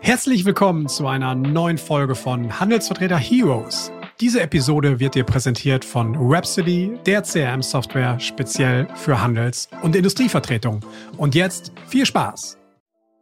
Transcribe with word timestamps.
Herzlich 0.00 0.44
willkommen 0.44 0.88
zu 0.88 1.06
einer 1.06 1.34
neuen 1.34 1.78
Folge 1.78 2.14
von 2.14 2.60
Handelsvertreter 2.60 3.18
Heroes. 3.18 3.92
Diese 4.20 4.40
Episode 4.40 5.00
wird 5.00 5.14
dir 5.14 5.24
präsentiert 5.24 5.84
von 5.84 6.16
Rhapsody, 6.18 6.98
der 7.06 7.22
CRM-Software 7.22 8.18
speziell 8.20 8.88
für 8.94 9.20
Handels- 9.20 9.68
und 9.82 9.96
Industrievertretung. 9.96 10.80
Und 11.16 11.34
jetzt 11.34 11.72
viel 11.88 12.06
Spaß! 12.06 12.58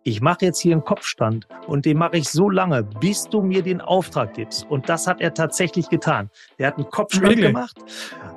ich 0.03 0.21
mache 0.21 0.47
jetzt 0.47 0.61
hier 0.61 0.73
einen 0.73 0.85
Kopfstand 0.85 1.47
und 1.67 1.85
den 1.85 1.99
mache 1.99 2.17
ich 2.17 2.29
so 2.29 2.49
lange, 2.49 2.83
bis 2.83 3.25
du 3.25 3.43
mir 3.43 3.63
den 3.63 3.81
Auftrag 3.81 4.35
gibst. 4.35 4.67
Und 4.71 4.89
das 4.89 5.07
hat 5.07 5.21
er 5.21 5.35
tatsächlich 5.35 5.89
getan. 5.89 6.31
Der 6.59 6.69
hat 6.69 6.77
einen 6.77 6.89
Kopfstand 6.89 7.29
really? 7.29 7.43
gemacht, 7.43 7.77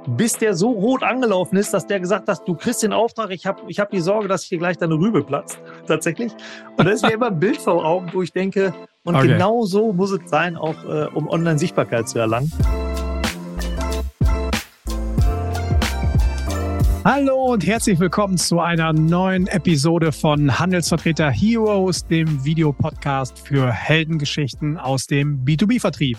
bis 0.08 0.38
der 0.38 0.54
so 0.54 0.72
rot 0.72 1.04
angelaufen 1.04 1.58
ist, 1.58 1.74
dass 1.74 1.88
der 1.88 2.00
gesagt 2.00 2.28
hat, 2.28 2.48
du 2.48 2.56
kriegst 2.56 2.84
den 2.84 2.94
Auftrag, 2.94 3.32
ich 3.32 3.46
habe 3.46 3.62
ich 3.68 3.80
hab 3.80 3.90
die 3.92 4.00
Sorge, 4.00 4.28
dass 4.28 4.44
hier 4.44 4.58
gleich 4.58 4.78
deine 4.78 4.96
Rübe 4.96 5.24
platzt. 5.24 5.60
Tatsächlich. 5.88 6.32
Und 6.78 6.86
da 6.86 6.92
ist 6.92 7.04
mir 7.04 7.14
immer 7.14 7.28
ein 7.28 7.40
Bild 7.40 7.58
vor 7.58 7.86
Augen, 7.86 8.10
wo 8.14 8.22
ich 8.22 8.32
denke, 8.32 8.74
und 9.04 9.16
okay. 9.16 9.28
genau 9.28 9.64
so 9.66 9.92
muss 9.92 10.12
es 10.12 10.30
sein, 10.30 10.56
auch 10.56 10.84
äh, 10.86 11.08
um 11.14 11.28
Online-Sichtbarkeit 11.28 12.08
zu 12.08 12.20
erlangen. 12.20 12.52
Hallo 17.06 17.52
und 17.52 17.68
herzlich 17.68 18.00
willkommen 18.00 18.38
zu 18.38 18.62
einer 18.62 18.94
neuen 18.94 19.48
Episode 19.48 20.14
von 20.14 20.58
Handelsvertreter 20.58 21.30
Heroes, 21.30 22.08
dem 22.08 22.46
Videopodcast 22.46 23.38
für 23.40 23.70
Heldengeschichten 23.70 24.78
aus 24.78 25.06
dem 25.08 25.44
B2B-Vertrieb. 25.44 26.18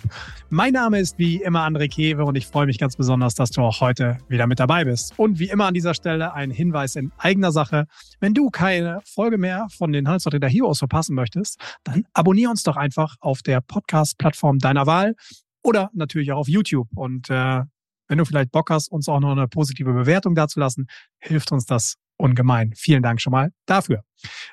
Mein 0.50 0.74
Name 0.74 1.00
ist 1.00 1.18
wie 1.18 1.36
immer 1.36 1.66
André 1.66 1.88
Kewe 1.88 2.26
und 2.26 2.34
ich 2.36 2.46
freue 2.46 2.66
mich 2.66 2.76
ganz 2.76 2.96
besonders, 2.96 3.34
dass 3.34 3.50
du 3.50 3.62
auch 3.62 3.80
heute 3.80 4.18
wieder 4.28 4.46
mit 4.46 4.60
dabei 4.60 4.84
bist. 4.84 5.18
Und 5.18 5.38
wie 5.38 5.48
immer 5.48 5.64
an 5.64 5.72
dieser 5.72 5.94
Stelle 5.94 6.34
ein 6.34 6.50
Hinweis 6.50 6.96
in 6.96 7.12
eigener 7.16 7.50
Sache. 7.50 7.86
Wenn 8.20 8.34
du 8.34 8.50
keine 8.50 9.00
Folge 9.06 9.38
mehr 9.38 9.68
von 9.74 9.90
den 9.90 10.06
Handelsvertreter 10.06 10.48
Heroes 10.48 10.80
verpassen 10.80 11.14
möchtest, 11.14 11.58
dann 11.84 12.04
abonniere 12.12 12.50
uns 12.50 12.62
doch 12.62 12.76
einfach 12.76 13.16
auf 13.20 13.40
der 13.40 13.62
Podcast-Plattform 13.62 14.58
deiner 14.58 14.86
Wahl 14.86 15.14
oder 15.62 15.88
natürlich 15.94 16.30
auch 16.32 16.40
auf 16.40 16.48
YouTube. 16.48 16.88
Und 16.94 17.30
äh, 17.30 17.62
wenn 18.08 18.18
du 18.18 18.24
vielleicht 18.24 18.50
Bock 18.50 18.70
hast, 18.70 18.88
uns 18.88 19.08
auch 19.08 19.20
noch 19.20 19.32
eine 19.32 19.48
positive 19.48 19.92
Bewertung 19.92 20.34
dazulassen, 20.34 20.86
hilft 21.18 21.52
uns 21.52 21.66
das 21.66 21.96
ungemein. 22.16 22.72
Vielen 22.76 23.02
Dank 23.02 23.20
schon 23.20 23.32
mal 23.32 23.52
dafür. 23.66 24.02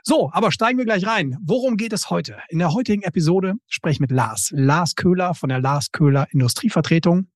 So, 0.04 0.32
aber 0.34 0.52
steigen 0.52 0.78
wir 0.78 0.86
gleich 0.86 1.06
rein. 1.06 1.38
Worum 1.42 1.78
geht 1.78 1.94
es 1.94 2.10
heute? 2.10 2.38
In 2.50 2.60
der 2.60 2.74
heutigen 2.74 3.04
Episode 3.04 3.56
spreche 3.68 3.94
ich 3.94 4.00
mit 4.00 4.12
Lars. 4.12 4.50
Lars 4.52 4.96
Köhler 4.96 5.34
von 5.34 5.50
der 5.50 5.60
Lars 5.60 5.92
Köhler 5.92 6.28
Industrievertretung. 6.32 7.28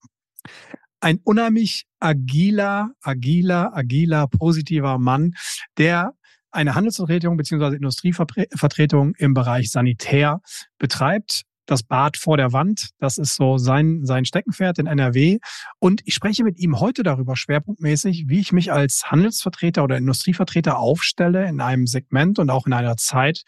Ein 0.99 1.19
unheimlich 1.23 1.85
agiler, 1.99 2.91
agiler, 3.01 3.75
agiler, 3.75 4.27
positiver 4.27 4.97
Mann, 4.97 5.33
der 5.77 6.13
eine 6.51 6.73
Handelsvertretung 6.73 7.37
beziehungsweise 7.37 7.75
Industrievertretung 7.75 9.13
im 9.15 9.33
Bereich 9.33 9.69
Sanitär 9.71 10.41
betreibt 10.79 11.43
das 11.65 11.83
Bad 11.83 12.17
vor 12.17 12.37
der 12.37 12.53
Wand. 12.53 12.89
Das 12.99 13.17
ist 13.17 13.35
so 13.35 13.57
sein, 13.57 14.01
sein 14.03 14.25
Steckenpferd 14.25 14.79
in 14.79 14.87
NRW. 14.87 15.39
Und 15.79 16.01
ich 16.05 16.13
spreche 16.13 16.43
mit 16.43 16.59
ihm 16.59 16.79
heute 16.79 17.03
darüber 17.03 17.35
schwerpunktmäßig, 17.35 18.25
wie 18.27 18.39
ich 18.39 18.51
mich 18.51 18.71
als 18.71 19.03
Handelsvertreter 19.05 19.83
oder 19.83 19.97
Industrievertreter 19.97 20.77
aufstelle 20.77 21.47
in 21.47 21.61
einem 21.61 21.87
Segment 21.87 22.39
und 22.39 22.49
auch 22.49 22.65
in 22.65 22.73
einer 22.73 22.97
Zeit, 22.97 23.43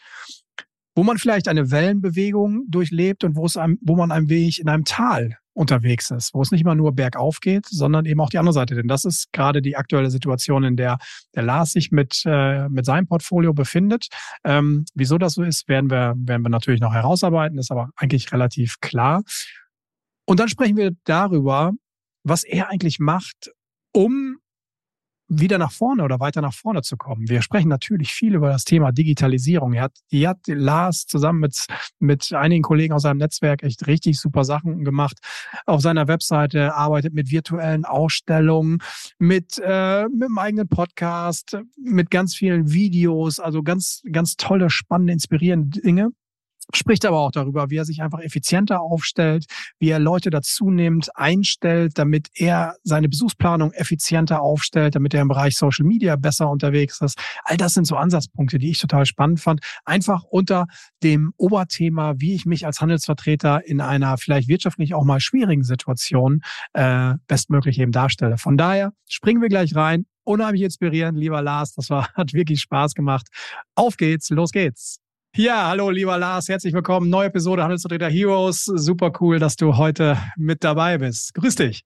wo 0.94 1.04
man 1.04 1.18
vielleicht 1.18 1.48
eine 1.48 1.70
Wellenbewegung 1.70 2.64
durchlebt 2.68 3.24
und 3.24 3.36
wo 3.36 3.46
es 3.46 3.56
einem, 3.56 3.78
wo 3.82 3.96
man 3.96 4.10
ein 4.10 4.28
wenig 4.28 4.60
in 4.60 4.68
einem 4.68 4.84
Tal 4.84 5.38
unterwegs 5.58 6.10
ist, 6.10 6.34
wo 6.34 6.40
es 6.40 6.52
nicht 6.52 6.60
immer 6.60 6.76
nur 6.76 6.92
bergauf 6.92 7.40
geht, 7.40 7.66
sondern 7.66 8.06
eben 8.06 8.20
auch 8.20 8.30
die 8.30 8.38
andere 8.38 8.52
Seite. 8.52 8.76
Denn 8.76 8.86
das 8.86 9.04
ist 9.04 9.32
gerade 9.32 9.60
die 9.60 9.76
aktuelle 9.76 10.08
Situation, 10.08 10.62
in 10.62 10.76
der 10.76 10.98
der 11.34 11.42
Lars 11.42 11.72
sich 11.72 11.90
mit, 11.90 12.22
äh, 12.26 12.68
mit 12.68 12.86
seinem 12.86 13.08
Portfolio 13.08 13.52
befindet. 13.52 14.06
Ähm, 14.44 14.84
wieso 14.94 15.18
das 15.18 15.34
so 15.34 15.42
ist, 15.42 15.68
werden 15.68 15.90
wir, 15.90 16.14
werden 16.16 16.42
wir 16.42 16.48
natürlich 16.48 16.80
noch 16.80 16.94
herausarbeiten, 16.94 17.58
ist 17.58 17.72
aber 17.72 17.90
eigentlich 17.96 18.32
relativ 18.32 18.78
klar. 18.80 19.22
Und 20.26 20.38
dann 20.38 20.48
sprechen 20.48 20.76
wir 20.76 20.92
darüber, 21.04 21.72
was 22.22 22.44
er 22.44 22.70
eigentlich 22.70 23.00
macht, 23.00 23.50
um 23.92 24.38
wieder 25.28 25.58
nach 25.58 25.72
vorne 25.72 26.02
oder 26.02 26.20
weiter 26.20 26.40
nach 26.40 26.54
vorne 26.54 26.82
zu 26.82 26.96
kommen. 26.96 27.28
Wir 27.28 27.42
sprechen 27.42 27.68
natürlich 27.68 28.12
viel 28.12 28.34
über 28.34 28.48
das 28.48 28.64
Thema 28.64 28.92
Digitalisierung. 28.92 29.74
Er 29.74 29.82
hat, 29.84 29.98
die 30.10 30.26
hat 30.26 30.38
Lars 30.46 31.06
zusammen 31.06 31.40
mit, 31.40 31.66
mit 31.98 32.32
einigen 32.32 32.62
Kollegen 32.62 32.94
aus 32.94 33.02
seinem 33.02 33.18
Netzwerk 33.18 33.62
echt 33.62 33.86
richtig 33.86 34.18
super 34.18 34.44
Sachen 34.44 34.84
gemacht. 34.84 35.18
Auf 35.66 35.82
seiner 35.82 36.08
Webseite 36.08 36.74
arbeitet 36.74 37.12
mit 37.12 37.30
virtuellen 37.30 37.84
Ausstellungen, 37.84 38.78
mit, 39.18 39.60
äh, 39.62 40.04
mit 40.08 40.24
einem 40.24 40.38
eigenen 40.38 40.68
Podcast, 40.68 41.58
mit 41.76 42.10
ganz 42.10 42.34
vielen 42.34 42.72
Videos, 42.72 43.38
also 43.38 43.62
ganz, 43.62 44.02
ganz 44.10 44.36
tolle, 44.36 44.70
spannende, 44.70 45.12
inspirierende 45.12 45.80
Dinge 45.80 46.10
spricht 46.74 47.04
aber 47.06 47.18
auch 47.18 47.30
darüber, 47.30 47.70
wie 47.70 47.76
er 47.76 47.84
sich 47.84 48.02
einfach 48.02 48.20
effizienter 48.20 48.80
aufstellt, 48.80 49.46
wie 49.78 49.88
er 49.88 49.98
Leute 49.98 50.30
dazu 50.30 50.70
nimmt, 50.70 51.08
einstellt, 51.16 51.98
damit 51.98 52.28
er 52.34 52.76
seine 52.82 53.08
Besuchsplanung 53.08 53.72
effizienter 53.72 54.42
aufstellt, 54.42 54.94
damit 54.94 55.14
er 55.14 55.22
im 55.22 55.28
Bereich 55.28 55.56
Social 55.56 55.86
Media 55.86 56.16
besser 56.16 56.50
unterwegs 56.50 57.00
ist. 57.00 57.18
All 57.44 57.56
das 57.56 57.74
sind 57.74 57.86
so 57.86 57.96
Ansatzpunkte, 57.96 58.58
die 58.58 58.70
ich 58.70 58.78
total 58.78 59.06
spannend 59.06 59.40
fand. 59.40 59.60
Einfach 59.84 60.24
unter 60.24 60.66
dem 61.02 61.32
Oberthema, 61.36 62.14
wie 62.18 62.34
ich 62.34 62.44
mich 62.44 62.66
als 62.66 62.80
Handelsvertreter 62.80 63.66
in 63.66 63.80
einer 63.80 64.18
vielleicht 64.18 64.48
wirtschaftlich 64.48 64.94
auch 64.94 65.04
mal 65.04 65.20
schwierigen 65.20 65.64
Situation 65.64 66.42
äh, 66.74 67.14
bestmöglich 67.26 67.78
eben 67.78 67.92
darstelle. 67.92 68.36
Von 68.36 68.56
daher 68.56 68.92
springen 69.08 69.40
wir 69.40 69.48
gleich 69.48 69.74
rein. 69.74 70.06
Unheimlich 70.24 70.62
inspirierend, 70.62 71.18
lieber 71.18 71.40
Lars. 71.40 71.72
Das 71.74 71.88
war, 71.88 72.08
hat 72.14 72.34
wirklich 72.34 72.60
Spaß 72.60 72.92
gemacht. 72.92 73.28
Auf 73.74 73.96
geht's, 73.96 74.28
los 74.28 74.50
geht's. 74.50 75.00
Ja, 75.38 75.68
hallo 75.68 75.88
lieber 75.90 76.18
Lars, 76.18 76.48
herzlich 76.48 76.74
willkommen. 76.74 77.10
Neue 77.10 77.28
Episode 77.28 77.62
Handelsvertreter 77.62 78.08
Heroes. 78.08 78.64
Super 78.64 79.12
cool, 79.20 79.38
dass 79.38 79.54
du 79.54 79.76
heute 79.76 80.18
mit 80.36 80.64
dabei 80.64 80.98
bist. 80.98 81.32
Grüß 81.34 81.54
dich. 81.54 81.84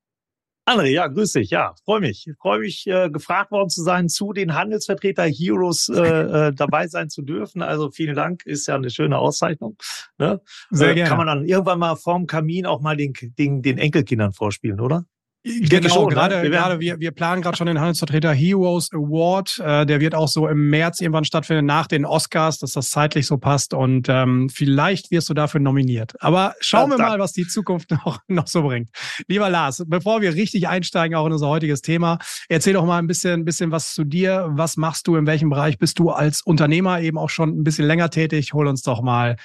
André, 0.67 0.87
ja, 0.87 1.07
grüß 1.07 1.33
dich. 1.33 1.51
Ja, 1.51 1.75
freue 1.85 2.01
mich. 2.01 2.31
Freue 2.41 2.61
mich, 2.61 2.87
äh, 2.87 3.11
gefragt 3.11 3.51
worden 3.51 3.69
zu 3.69 3.83
sein, 3.83 4.09
zu 4.09 4.33
den 4.33 4.55
Handelsvertreter 4.55 5.25
Heroes 5.25 5.91
äh, 5.91 6.01
äh, 6.01 6.55
dabei 6.55 6.89
sein 6.89 7.11
zu 7.11 7.21
dürfen. 7.21 7.61
Also 7.61 7.91
vielen 7.91 8.15
Dank, 8.15 8.47
ist 8.47 8.69
ja 8.69 8.75
eine 8.75 8.89
schöne 8.89 9.19
Auszeichnung. 9.19 9.77
Ne? 10.17 10.41
Sehr 10.71 10.93
äh, 10.93 10.95
gerne. 10.95 11.11
Kann 11.11 11.19
man 11.19 11.27
dann 11.27 11.45
irgendwann 11.45 11.79
mal 11.79 11.97
vorm 11.97 12.27
Kamin 12.27 12.65
auch 12.65 12.81
mal 12.81 12.97
den, 12.97 13.13
den, 13.37 13.61
den 13.61 13.77
Enkelkindern 13.77 14.33
vorspielen, 14.33 14.81
oder? 14.81 15.05
Genau, 15.45 15.89
schon, 15.89 16.09
ne? 16.09 16.15
gerade, 16.15 16.37
ne? 16.37 16.43
wir, 16.45 16.51
gerade 16.51 16.81
wir, 16.81 17.01
wir 17.01 17.11
planen 17.11 17.43
gerade 17.43 17.57
schon 17.57 17.67
den 17.67 17.79
Handelsvertreter 17.79 18.33
Heroes 18.33 18.91
Award. 18.93 19.59
Äh, 19.59 19.87
der 19.87 20.01
wird 20.01 20.15
auch 20.15 20.29
so 20.29 20.49
im 20.49 20.71
März 20.71 21.01
irgendwann 21.01 21.25
stattfinden, 21.25 21.67
nach 21.67 21.87
den 21.87 22.05
Oscars, 22.05 22.59
dass 22.59 22.73
das 22.73 22.91
zeitlich 22.91 23.27
so 23.27 23.39
passt. 23.39 23.75
Und 23.75 24.09
ähm, 24.09 24.49
vielleicht 24.49 25.11
wirst 25.11 25.29
du 25.29 25.35
dafür 25.35 25.61
nominiert. 25.61 26.15
Aber 26.21 26.55
schauen 26.61 26.91
wir 26.91 26.99
mal, 26.99 27.19
was 27.19 27.33
die 27.33 27.47
Zukunft 27.47 27.91
noch, 28.05 28.21
noch 28.29 28.47
so 28.47 28.63
bringt. 28.63 28.91
Lieber 29.27 29.51
Lars, 29.51 29.83
bevor 29.87 30.21
wir 30.21 30.35
richtig 30.35 30.69
einsteigen, 30.69 31.17
auch 31.17 31.27
in 31.27 31.33
unser 31.33 31.49
heutiges 31.49 31.83
Thema, 31.83 32.19
erzähl 32.49 32.75
doch 32.75 32.87
mal 32.87 32.99
ein 32.99 33.07
bisschen, 33.07 33.41
ein 33.41 33.45
bisschen 33.45 33.71
was 33.71 33.95
zu 33.95 34.05
dir. 34.05 34.49
Was 34.51 34.77
machst 34.77 35.07
du? 35.07 35.17
In 35.17 35.27
welchem 35.27 35.51
Bereich 35.51 35.79
bist 35.79 35.99
du 35.99 36.11
als 36.11 36.43
Unternehmer 36.43 37.01
eben 37.01 37.19
auch 37.19 37.31
schon 37.31 37.51
ein 37.51 37.65
bisschen 37.65 37.87
länger 37.87 38.11
tätig? 38.11 38.53
Hol 38.53 38.67
uns 38.67 38.83
doch 38.83 39.03
mal 39.03 39.37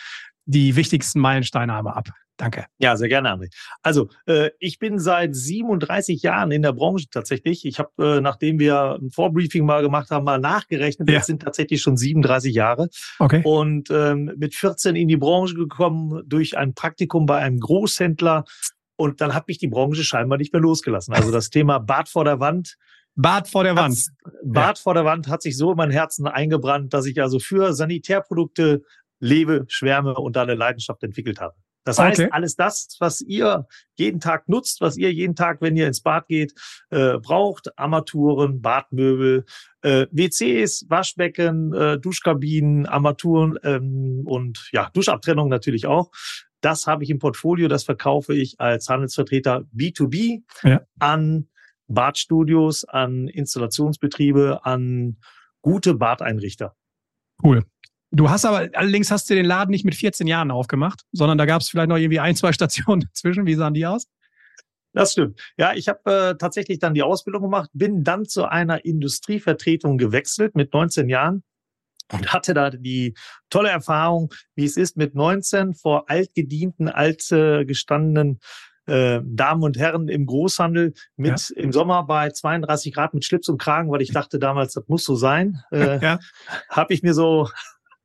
die 0.46 0.76
wichtigsten 0.76 1.20
Meilensteine 1.20 1.74
einmal 1.74 1.94
ab. 1.94 2.10
Danke. 2.38 2.66
Ja, 2.78 2.96
sehr 2.96 3.10
gerne, 3.10 3.34
André. 3.34 3.50
Also, 3.82 4.10
äh, 4.28 4.52
ich 4.60 4.78
bin 4.78 5.00
seit 5.00 5.36
37 5.36 6.22
Jahren 6.22 6.52
in 6.52 6.62
der 6.62 6.72
Branche 6.72 7.08
tatsächlich. 7.10 7.66
Ich 7.66 7.80
habe, 7.80 8.18
äh, 8.18 8.22
nachdem 8.22 8.60
wir 8.60 9.00
ein 9.02 9.10
Vorbriefing 9.10 9.66
mal 9.66 9.82
gemacht 9.82 10.12
haben, 10.12 10.24
mal 10.24 10.40
nachgerechnet. 10.40 11.10
Ja. 11.10 11.18
Das 11.18 11.26
sind 11.26 11.42
tatsächlich 11.42 11.82
schon 11.82 11.98
37 11.98 12.54
Jahre. 12.54 12.90
Okay. 13.18 13.42
Und 13.44 13.90
ähm, 13.90 14.32
mit 14.38 14.54
14 14.54 14.96
in 14.96 15.08
die 15.08 15.18
Branche 15.18 15.56
gekommen 15.56 16.22
durch 16.28 16.58
ein 16.58 16.76
Praktikum 16.76 17.26
bei 17.26 17.40
einem 17.40 17.60
Großhändler. 17.60 18.46
Und 18.96 19.20
dann 19.20 19.34
hat 19.34 19.48
mich 19.48 19.58
die 19.58 19.68
Branche 19.68 20.04
scheinbar 20.04 20.38
nicht 20.38 20.54
mehr 20.54 20.62
losgelassen. 20.62 21.16
Also 21.16 21.32
das 21.32 21.50
Thema 21.50 21.80
Bad 21.80 22.08
vor 22.08 22.24
der 22.24 22.40
Wand. 22.40 22.78
Bad 23.16 23.48
vor 23.48 23.64
der 23.64 23.76
Wand. 23.76 23.98
Bad 24.44 24.78
ja. 24.78 24.82
vor 24.84 24.94
der 24.94 25.06
Wand 25.06 25.28
hat 25.28 25.42
sich 25.42 25.58
so 25.58 25.72
in 25.72 25.78
mein 25.78 25.90
Herzen 25.90 26.28
eingebrannt, 26.28 26.94
dass 26.94 27.08
ich 27.08 27.20
also 27.20 27.40
für 27.40 27.74
Sanitärprodukte 27.74 28.84
lebe, 29.20 29.66
schwärme 29.70 30.14
und 30.14 30.36
da 30.36 30.44
eine 30.44 30.54
Leidenschaft 30.54 31.02
entwickelt 31.02 31.42
habe. 31.42 31.56
Das 31.88 32.00
heißt, 32.00 32.20
okay. 32.20 32.30
alles 32.32 32.58
das, 32.58 32.98
was 33.00 33.22
ihr 33.22 33.66
jeden 33.96 34.20
Tag 34.20 34.50
nutzt, 34.50 34.82
was 34.82 34.98
ihr 34.98 35.14
jeden 35.14 35.36
Tag, 35.36 35.62
wenn 35.62 35.78
ihr 35.78 35.88
ins 35.88 36.02
Bad 36.02 36.28
geht, 36.28 36.54
äh, 36.90 37.18
braucht, 37.18 37.78
Armaturen, 37.80 38.62
Badmöbel, 38.62 39.46
äh, 39.84 40.08
WCs, 40.12 40.86
Waschbecken, 40.90 41.74
äh, 41.74 41.98
Duschkabinen, 41.98 42.86
Armaturen 42.86 43.58
ähm, 43.64 44.24
und 44.26 44.68
ja, 44.74 44.90
Duschabtrennung 44.94 45.48
natürlich 45.48 45.88
auch. 45.88 46.12
Das 46.60 46.88
habe 46.88 47.06
ich 47.06 47.10
im 47.10 47.20
Portfolio, 47.20 47.70
das 47.70 47.86
verkaufe 47.86 48.36
ich 48.36 48.60
als 48.60 48.90
Handelsvertreter 48.90 49.64
B2B 49.74 50.44
ja. 50.64 50.82
an 51.00 51.48
Badstudios, 51.88 52.84
an 52.84 53.30
Installationsbetriebe, 53.30 54.66
an 54.66 55.18
gute 55.62 55.94
Badeinrichter. 55.94 56.76
Cool. 57.42 57.64
Du 58.18 58.32
hast 58.32 58.46
aber, 58.46 58.68
allerdings 58.74 59.12
hast 59.12 59.30
du 59.30 59.36
den 59.36 59.46
Laden 59.46 59.70
nicht 59.70 59.86
mit 59.86 59.94
14 59.94 60.26
Jahren 60.26 60.50
aufgemacht, 60.50 61.04
sondern 61.12 61.38
da 61.38 61.46
gab 61.46 61.62
es 61.62 61.70
vielleicht 61.70 61.90
noch 61.90 61.98
irgendwie 61.98 62.20
ein, 62.20 62.36
zwei 62.36 62.52
Stationen 62.52 63.02
dazwischen. 63.14 63.46
Wie 63.46 63.54
sahen 63.54 63.76
die 63.76 63.86
aus? 63.86 64.08
Das 64.94 65.12
stimmt. 65.12 65.40
Ja, 65.58 65.74
ich 65.76 65.88
habe 65.88 66.00
äh, 66.32 66.36
tatsächlich 66.36 66.80
dann 66.80 66.96
die 66.96 67.04
Ausbildung 67.04 67.44
gemacht, 67.44 67.70
bin 67.74 68.04
dann 68.04 68.26
zu 68.26 68.46
einer 68.46 68.84
Industrievertretung 68.84 70.00
gewechselt 70.00 70.56
mit 70.56 70.74
19 70.74 71.10
Jahren 71.10 71.44
und 72.12 72.34
hatte 72.34 72.56
da 72.56 72.72
die 72.72 73.14
tolle 73.52 73.70
Erfahrung, 73.70 74.34
wie 74.56 74.66
es 74.66 74.78
ist, 74.78 74.98
mit 74.98 75.14
19 75.14 75.76
vor 75.76 76.10
altgedienten, 76.10 76.90
altgestandenen 76.90 78.40
äh, 78.88 79.20
Damen 79.24 79.62
und 79.62 79.78
Herren 79.78 80.08
im 80.08 80.26
Großhandel 80.26 80.94
mit 81.18 81.54
ja. 81.56 81.62
im 81.62 81.72
Sommer 81.72 82.08
bei 82.08 82.32
32 82.32 82.96
Grad 82.96 83.14
mit 83.14 83.26
Schlips 83.26 83.50
und 83.50 83.62
Kragen, 83.62 83.92
weil 83.92 84.02
ich 84.02 84.12
dachte 84.12 84.40
damals, 84.40 84.74
das 84.74 84.88
muss 84.88 85.04
so 85.04 85.16
sein, 85.16 85.62
äh, 85.72 86.00
ja. 86.02 86.20
habe 86.70 86.94
ich 86.96 87.04
mir 87.04 87.14
so 87.14 87.48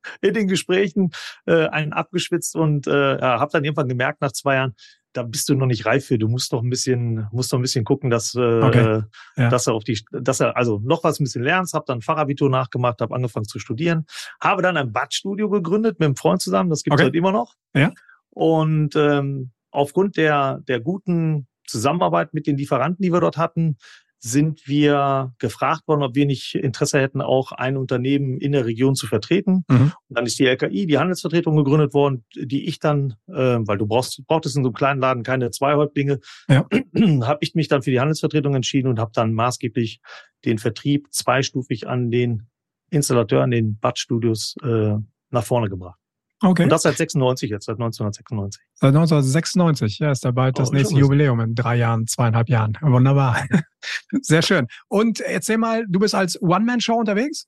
in 0.21 0.33
den 0.33 0.47
Gesprächen 0.47 1.11
äh, 1.45 1.67
einen 1.67 1.93
abgeschwitzt 1.93 2.55
und 2.55 2.87
äh, 2.87 3.17
habe 3.21 3.51
dann 3.51 3.63
irgendwann 3.63 3.87
gemerkt 3.87 4.21
nach 4.21 4.31
zwei 4.31 4.55
Jahren, 4.55 4.75
da 5.13 5.23
bist 5.23 5.47
du 5.47 5.55
noch 5.55 5.67
nicht 5.67 5.85
reif 5.85 6.07
für. 6.07 6.17
Du 6.17 6.27
musst 6.27 6.51
doch 6.51 6.61
ein 6.61 6.69
bisschen, 6.69 7.27
musst 7.31 7.53
doch 7.53 7.59
ein 7.59 7.61
bisschen 7.61 7.85
gucken, 7.85 8.09
dass, 8.09 8.35
äh, 8.35 8.39
okay. 8.39 9.03
ja. 9.37 9.49
dass 9.49 9.67
er 9.67 9.73
auf 9.73 9.83
die, 9.83 9.99
dass 10.11 10.39
er 10.39 10.57
also 10.57 10.81
noch 10.83 11.03
was 11.03 11.19
ein 11.19 11.23
bisschen 11.23 11.43
lernst. 11.43 11.73
Hab 11.73 11.85
dann 11.85 12.01
Fachabitur 12.01 12.49
nachgemacht, 12.49 12.99
habe 12.99 13.15
angefangen 13.15 13.45
zu 13.45 13.59
studieren, 13.59 14.05
habe 14.41 14.61
dann 14.61 14.75
ein 14.75 14.91
Badstudio 14.91 15.49
gegründet 15.49 15.99
mit 15.99 16.07
einem 16.07 16.15
Freund 16.15 16.41
zusammen. 16.41 16.69
Das 16.69 16.83
gibt 16.83 16.95
es 16.95 16.99
okay. 16.99 17.07
heute 17.07 17.17
immer 17.17 17.31
noch. 17.31 17.53
Ja. 17.75 17.91
Und 18.31 18.95
ähm, 18.95 19.51
aufgrund 19.69 20.17
der 20.17 20.59
der 20.67 20.79
guten 20.79 21.47
Zusammenarbeit 21.67 22.33
mit 22.33 22.47
den 22.47 22.57
Lieferanten, 22.57 23.03
die 23.03 23.13
wir 23.13 23.21
dort 23.21 23.37
hatten, 23.37 23.77
sind 24.25 24.69
wir 24.69 25.33
gefragt 25.37 25.85
worden, 25.85 26.01
ob 26.01 26.15
wir 26.15 26.25
nicht 26.25 26.55
Interesse 26.55 26.97
hätten, 26.97 27.21
auch 27.21 27.51
ein 27.51 27.75
Unternehmen 27.75 28.37
in 28.37 28.53
der 28.53 28.65
Region 28.65 28.95
zu 28.95 29.05
vertreten. 29.05 29.65
Mhm. 29.67 29.91
Und 30.07 30.17
dann 30.17 30.25
ist 30.25 30.39
die 30.39 30.45
LKI, 30.45 30.85
die 30.87 30.97
Handelsvertretung, 30.97 31.57
gegründet 31.57 31.93
worden, 31.93 32.23
die 32.33 32.65
ich 32.65 32.79
dann, 32.79 33.15
äh, 33.27 33.33
weil 33.59 33.77
du 33.77 33.85
brauchst, 33.85 34.25
brauchtest 34.25 34.55
in 34.55 34.63
so 34.63 34.69
einem 34.69 34.75
kleinen 34.75 35.01
Laden 35.01 35.23
keine 35.23 35.51
zwei 35.51 35.75
Häuptlinge, 35.75 36.21
ja. 36.47 36.65
habe 37.23 37.39
ich 37.41 37.53
mich 37.53 37.67
dann 37.67 37.83
für 37.83 37.91
die 37.91 37.99
Handelsvertretung 37.99 38.55
entschieden 38.55 38.87
und 38.87 38.97
habe 38.97 39.11
dann 39.13 39.33
maßgeblich 39.33 39.99
den 40.45 40.57
Vertrieb 40.57 41.07
zweistufig 41.11 41.89
an 41.89 42.09
den 42.09 42.47
Installateur, 42.91 43.43
an 43.43 43.51
den 43.51 43.77
Badstudios 43.77 44.55
äh, 44.63 44.95
nach 45.31 45.43
vorne 45.43 45.67
gebracht. 45.67 45.99
Okay. 46.43 46.63
Und 46.63 46.69
das 46.69 46.81
seit 46.81 46.97
96 46.97 47.49
jetzt, 47.49 47.65
seit 47.65 47.75
1996. 47.75 48.61
Seit 48.73 48.89
1996, 48.89 49.99
ja, 49.99 50.11
ist 50.11 50.25
dabei 50.25 50.51
das 50.51 50.69
oh, 50.69 50.73
nächste 50.73 50.95
Jubiläum 50.95 51.39
in 51.39 51.55
drei 51.55 51.77
Jahren, 51.77 52.05
zweieinhalb 52.05 52.49
Jahren. 52.49 52.77
Wunderbar. 52.81 53.45
Sehr 54.21 54.41
schön. 54.41 54.67
Und 54.89 55.21
erzähl 55.21 55.57
mal, 55.57 55.85
du 55.87 55.99
bist 55.99 56.13
als 56.13 56.41
One-Man-Show 56.41 56.95
unterwegs? 56.95 57.47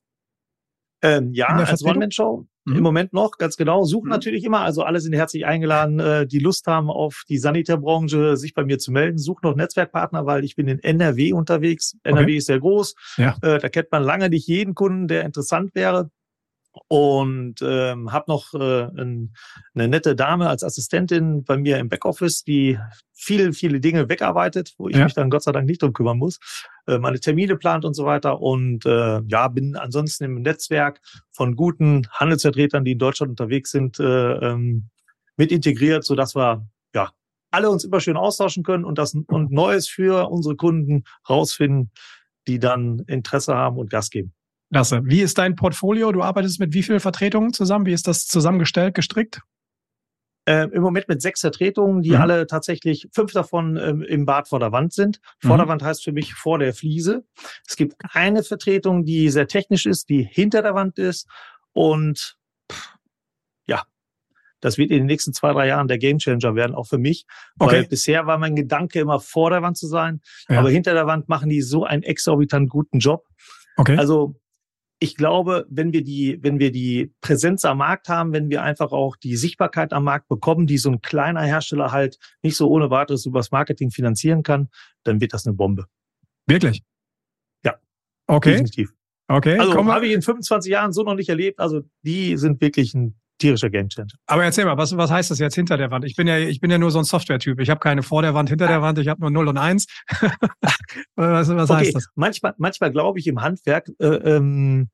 Ähm, 1.01 1.33
ja, 1.33 1.47
als 1.47 1.83
One-Man-Show. 1.83 2.47
Mhm. 2.63 2.75
Im 2.77 2.83
Moment 2.83 3.13
noch, 3.13 3.37
ganz 3.37 3.57
genau. 3.57 3.83
Suchen 3.83 4.05
mhm. 4.05 4.11
natürlich 4.11 4.45
immer, 4.45 4.61
also 4.61 4.83
alle 4.83 5.01
sind 5.01 5.13
herzlich 5.13 5.45
eingeladen, 5.45 5.99
äh, 5.99 6.25
die 6.25 6.39
Lust 6.39 6.65
haben, 6.65 6.89
auf 6.89 7.23
die 7.27 7.37
Sanitärbranche 7.37 8.37
sich 8.37 8.53
bei 8.53 8.63
mir 8.63 8.79
zu 8.79 8.93
melden. 8.93 9.17
Such 9.17 9.41
noch 9.43 9.55
Netzwerkpartner, 9.55 10.25
weil 10.25 10.45
ich 10.45 10.55
bin 10.55 10.69
in 10.69 10.79
NRW 10.79 11.33
unterwegs. 11.33 11.97
NRW 12.03 12.23
okay. 12.23 12.37
ist 12.37 12.45
sehr 12.45 12.61
groß. 12.61 12.95
Ja. 13.17 13.35
Äh, 13.41 13.59
da 13.59 13.67
kennt 13.67 13.91
man 13.91 14.03
lange 14.03 14.29
nicht 14.29 14.47
jeden 14.47 14.73
Kunden, 14.73 15.09
der 15.09 15.25
interessant 15.25 15.75
wäre 15.75 16.09
und 16.87 17.55
ähm, 17.61 18.11
habe 18.11 18.25
noch 18.27 18.53
äh, 18.53 18.83
ein, 18.83 19.33
eine 19.73 19.87
nette 19.87 20.15
Dame 20.15 20.49
als 20.49 20.63
Assistentin 20.63 21.43
bei 21.43 21.57
mir 21.57 21.77
im 21.79 21.89
Backoffice, 21.89 22.43
die 22.43 22.79
viele, 23.13 23.53
viele 23.53 23.79
Dinge 23.79 24.09
wegarbeitet, 24.09 24.73
wo 24.77 24.89
ich 24.89 24.95
ja. 24.95 25.05
mich 25.05 25.13
dann 25.13 25.29
Gott 25.29 25.43
sei 25.43 25.51
Dank 25.51 25.67
nicht 25.67 25.81
drum 25.81 25.93
kümmern 25.93 26.17
muss, 26.17 26.39
äh, 26.87 26.97
meine 26.97 27.19
Termine 27.19 27.55
plant 27.57 27.85
und 27.85 27.93
so 27.93 28.05
weiter. 28.05 28.41
Und 28.41 28.85
äh, 28.85 29.21
ja, 29.27 29.47
bin 29.47 29.75
ansonsten 29.75 30.25
im 30.25 30.41
Netzwerk 30.41 31.01
von 31.31 31.55
guten 31.55 32.07
Handelsvertretern, 32.11 32.85
die 32.85 32.93
in 32.93 32.99
Deutschland 32.99 33.29
unterwegs 33.29 33.71
sind, 33.71 33.99
äh, 33.99 34.33
ähm, 34.33 34.89
mit 35.37 35.51
integriert, 35.51 36.03
so 36.03 36.15
dass 36.15 36.35
wir 36.35 36.67
ja 36.93 37.11
alle 37.51 37.69
uns 37.69 37.83
immer 37.83 38.01
schön 38.01 38.17
austauschen 38.17 38.63
können 38.63 38.85
und 38.85 38.97
das 38.97 39.15
und 39.15 39.51
Neues 39.51 39.87
für 39.87 40.29
unsere 40.29 40.55
Kunden 40.55 41.03
rausfinden, 41.29 41.91
die 42.47 42.59
dann 42.59 42.99
Interesse 43.07 43.55
haben 43.55 43.77
und 43.77 43.89
Gas 43.89 44.09
geben. 44.09 44.33
Klasse. 44.71 45.01
Wie 45.05 45.21
ist 45.21 45.37
dein 45.37 45.55
Portfolio? 45.55 46.11
Du 46.11 46.21
arbeitest 46.23 46.59
mit 46.59 46.73
wie 46.73 46.83
vielen 46.83 46.99
Vertretungen 46.99 47.53
zusammen? 47.53 47.85
Wie 47.85 47.93
ist 47.93 48.07
das 48.07 48.25
zusammengestellt, 48.25 48.95
gestrickt? 48.95 49.41
Äh, 50.47 50.67
Im 50.73 50.83
Moment 50.83 51.07
mit 51.07 51.21
sechs 51.21 51.41
Vertretungen, 51.41 52.01
die 52.01 52.11
mhm. 52.11 52.17
alle 52.17 52.47
tatsächlich, 52.47 53.07
fünf 53.11 53.31
davon 53.31 53.77
ähm, 53.77 54.03
im 54.03 54.25
Bad 54.25 54.47
vor 54.47 54.59
der 54.59 54.71
Wand 54.71 54.93
sind. 54.93 55.19
Vor 55.39 55.55
mhm. 55.55 55.59
der 55.59 55.67
Wand 55.69 55.83
heißt 55.83 56.03
für 56.03 56.11
mich 56.11 56.35
vor 56.35 56.59
der 56.59 56.73
Fliese. 56.73 57.25
Es 57.67 57.75
gibt 57.75 57.95
eine 58.13 58.43
Vertretung, 58.43 59.05
die 59.05 59.29
sehr 59.29 59.47
technisch 59.47 59.87
ist, 59.87 60.09
die 60.09 60.23
hinter 60.23 60.61
der 60.61 60.75
Wand 60.75 60.99
ist. 60.99 61.27
Und 61.73 62.37
ja, 63.65 63.85
das 64.61 64.77
wird 64.77 64.91
in 64.91 64.97
den 64.97 65.05
nächsten 65.07 65.33
zwei, 65.33 65.51
drei 65.51 65.67
Jahren 65.67 65.87
der 65.87 65.97
Gamechanger 65.97 66.53
werden, 66.53 66.75
auch 66.75 66.87
für 66.87 66.99
mich. 66.99 67.25
Okay. 67.57 67.77
Weil 67.77 67.87
bisher 67.87 68.27
war 68.27 68.37
mein 68.37 68.55
Gedanke 68.55 68.99
immer 68.99 69.19
vor 69.19 69.49
der 69.49 69.63
Wand 69.63 69.77
zu 69.77 69.87
sein. 69.87 70.21
Ja. 70.47 70.59
Aber 70.59 70.69
hinter 70.69 70.93
der 70.93 71.07
Wand 71.07 71.27
machen 71.27 71.49
die 71.49 71.61
so 71.61 71.85
einen 71.85 72.03
exorbitant 72.03 72.69
guten 72.69 72.99
Job. 72.99 73.25
Okay. 73.77 73.97
Also 73.97 74.35
ich 74.99 75.15
glaube, 75.15 75.65
wenn 75.69 75.91
wir 75.91 76.03
die, 76.03 76.39
wenn 76.41 76.59
wir 76.59 76.71
die 76.71 77.13
Präsenz 77.21 77.65
am 77.65 77.79
Markt 77.79 78.07
haben, 78.07 78.31
wenn 78.33 78.49
wir 78.49 78.63
einfach 78.63 78.91
auch 78.91 79.17
die 79.17 79.35
Sichtbarkeit 79.35 79.91
am 79.93 80.05
Markt 80.05 80.27
bekommen, 80.27 80.67
die 80.67 80.77
so 80.77 80.89
ein 80.89 81.01
kleiner 81.01 81.41
Hersteller 81.41 81.91
halt 81.91 82.17
nicht 82.41 82.55
so 82.55 82.69
ohne 82.69 82.89
weiteres 82.89 83.25
übers 83.25 83.51
Marketing 83.51 83.91
finanzieren 83.91 84.43
kann, 84.43 84.69
dann 85.03 85.19
wird 85.19 85.33
das 85.33 85.45
eine 85.45 85.55
Bombe. 85.55 85.85
Wirklich? 86.47 86.83
Ja. 87.63 87.75
Okay. 88.27 88.51
Definitiv. 88.51 88.93
Okay. 89.27 89.57
Also 89.57 89.85
habe 89.85 90.07
ich 90.07 90.13
in 90.13 90.21
25 90.21 90.71
Jahren 90.71 90.93
so 90.93 91.03
noch 91.03 91.15
nicht 91.15 91.29
erlebt. 91.29 91.59
Also 91.59 91.81
die 92.03 92.37
sind 92.37 92.61
wirklich 92.61 92.93
ein 92.93 93.19
tierischer 93.37 93.69
Gamechanger. 93.69 94.13
Aber 94.27 94.43
erzähl 94.43 94.65
mal, 94.65 94.77
was, 94.77 94.95
was 94.95 95.11
heißt 95.11 95.31
das 95.31 95.39
jetzt 95.39 95.55
hinter 95.55 95.77
der 95.77 95.91
Wand? 95.91 96.05
Ich 96.05 96.15
bin 96.15 96.27
ja, 96.27 96.37
ich 96.37 96.59
bin 96.59 96.71
ja 96.71 96.77
nur 96.77 96.91
so 96.91 96.99
ein 96.99 97.05
Software-Typ. 97.05 97.59
Ich 97.59 97.69
habe 97.69 97.79
keine 97.79 98.03
vor 98.03 98.21
der 98.21 98.33
Wand, 98.33 98.49
hinter 98.49 98.67
der 98.67 98.81
Wand. 98.81 98.97
Ich 98.99 99.07
habe 99.07 99.21
nur 99.21 99.31
0 99.31 99.49
und 99.49 99.57
1. 99.57 99.87
was 101.15 101.49
was 101.49 101.69
okay. 101.69 101.79
heißt 101.79 101.95
das? 101.95 102.07
Manchmal, 102.15 102.53
manchmal 102.57 102.91
glaube 102.91 103.19
ich 103.19 103.27
im 103.27 103.41
Handwerk, 103.41 103.91
äh, 103.99 104.05
ähm, 104.05 104.89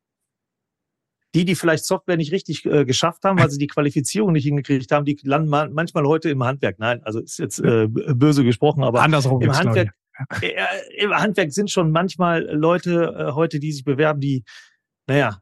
die, 1.34 1.46
die 1.46 1.56
vielleicht 1.56 1.86
Software 1.86 2.18
nicht 2.18 2.32
richtig 2.32 2.66
äh, 2.66 2.84
geschafft 2.84 3.24
haben, 3.24 3.40
weil 3.40 3.50
sie 3.50 3.58
die 3.58 3.68
Qualifizierung 3.68 4.34
nicht 4.34 4.44
hingekriegt 4.44 4.92
haben, 4.92 5.06
die 5.06 5.18
landen 5.24 5.50
manchmal 5.50 6.06
heute 6.06 6.30
im 6.30 6.44
Handwerk. 6.44 6.78
Nein, 6.80 7.02
also 7.04 7.20
ist 7.20 7.40
jetzt 7.40 7.60
äh, 7.60 7.88
böse 7.88 8.44
gesprochen, 8.44 8.84
aber 8.84 9.02
Andersrum 9.02 9.42
im 9.42 9.56
Handwerk, 9.56 9.94
äh, 10.42 10.52
im 10.98 11.12
Handwerk 11.12 11.54
sind 11.54 11.72
schon 11.72 11.92
manchmal 11.92 12.44
Leute 12.52 13.16
äh, 13.18 13.32
heute, 13.32 13.60
die 13.60 13.72
sich 13.72 13.86
bewerben, 13.86 14.20
die, 14.20 14.44
naja, 15.08 15.40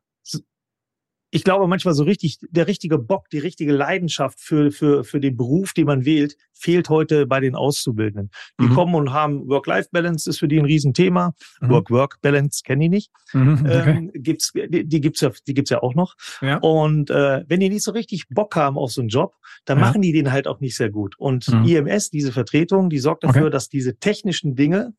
ich 1.32 1.44
glaube 1.44 1.68
manchmal 1.68 1.94
so 1.94 2.04
richtig, 2.04 2.40
der 2.50 2.68
richtige 2.68 2.98
Bock, 2.98 3.30
die 3.30 3.38
richtige 3.38 3.72
Leidenschaft 3.72 4.40
für, 4.40 4.72
für, 4.72 5.04
für 5.04 5.20
den 5.20 5.38
Beruf, 5.38 5.74
den 5.74 5.86
man 5.86 6.06
wählt, 6.06 6.36
fehlt 6.54 6.90
heute 6.90 7.28
bei 7.28 7.40
den 7.40 7.56
Auszubildenden. 7.56 8.32
Die 8.60 8.66
mhm. 8.66 8.74
kommen 8.74 8.96
und 8.96 9.14
haben 9.14 9.48
Work-Life-Balance, 9.48 10.30
ist 10.30 10.40
für 10.40 10.48
die 10.48 10.60
ein 10.60 10.66
Riesenthema. 10.66 11.34
Mhm. 11.62 11.70
Work-Work-Balance 11.70 12.64
kenne 12.66 12.86
ich 12.86 12.90
nicht. 12.90 13.12
Mhm, 13.34 13.60
okay. 13.62 13.90
ähm, 13.90 14.12
gibt's, 14.14 14.52
die, 14.54 14.86
die 14.86 15.02
gibt's 15.02 15.22
ja, 15.22 15.32
die 15.48 15.54
gibt's 15.54 15.70
ja 15.70 15.82
auch 15.84 15.94
noch. 15.94 16.16
Ja. 16.42 16.58
Und 16.58 17.10
äh, 17.12 17.44
wenn 17.48 17.60
die 17.60 17.70
nicht 17.70 17.84
so 17.84 17.92
richtig 17.92 18.28
Bock 18.30 18.56
haben 18.56 18.78
auf 18.78 18.92
so 18.92 19.02
einen 19.02 19.10
Job, 19.10 19.36
dann 19.66 19.78
ja. 19.78 19.86
machen 19.86 20.02
die 20.02 20.12
den 20.12 20.32
halt 20.32 20.48
auch 20.48 20.60
nicht 20.60 20.76
sehr 20.76 20.90
gut. 20.90 21.16
Und 21.20 21.48
mhm. 21.48 21.66
IMS, 21.66 22.10
diese 22.10 22.32
Vertretung, 22.32 22.90
die 22.90 23.00
sorgt 23.00 23.24
dafür, 23.24 23.44
okay. 23.44 23.52
dass 23.52 23.70
diese 23.70 23.98
technischen 23.98 24.56
Dinge 24.56 24.94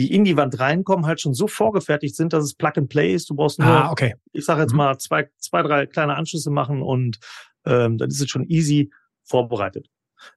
die 0.00 0.14
in 0.14 0.24
die 0.24 0.38
Wand 0.38 0.58
reinkommen, 0.58 1.04
halt 1.04 1.20
schon 1.20 1.34
so 1.34 1.46
vorgefertigt 1.46 2.16
sind, 2.16 2.32
dass 2.32 2.42
es 2.42 2.54
Plug 2.54 2.72
and 2.76 2.88
Play 2.88 3.12
ist. 3.12 3.28
Du 3.28 3.34
brauchst 3.34 3.58
nur, 3.58 3.68
ah, 3.68 3.92
okay. 3.92 4.14
ich 4.32 4.46
sage 4.46 4.62
jetzt 4.62 4.70
mhm. 4.70 4.78
mal, 4.78 4.98
zwei, 4.98 5.28
zwei, 5.36 5.62
drei 5.62 5.84
kleine 5.84 6.16
Anschlüsse 6.16 6.50
machen 6.50 6.80
und 6.80 7.18
ähm, 7.66 7.98
dann 7.98 8.08
ist 8.08 8.18
es 8.18 8.30
schon 8.30 8.48
easy 8.48 8.90
vorbereitet. 9.24 9.88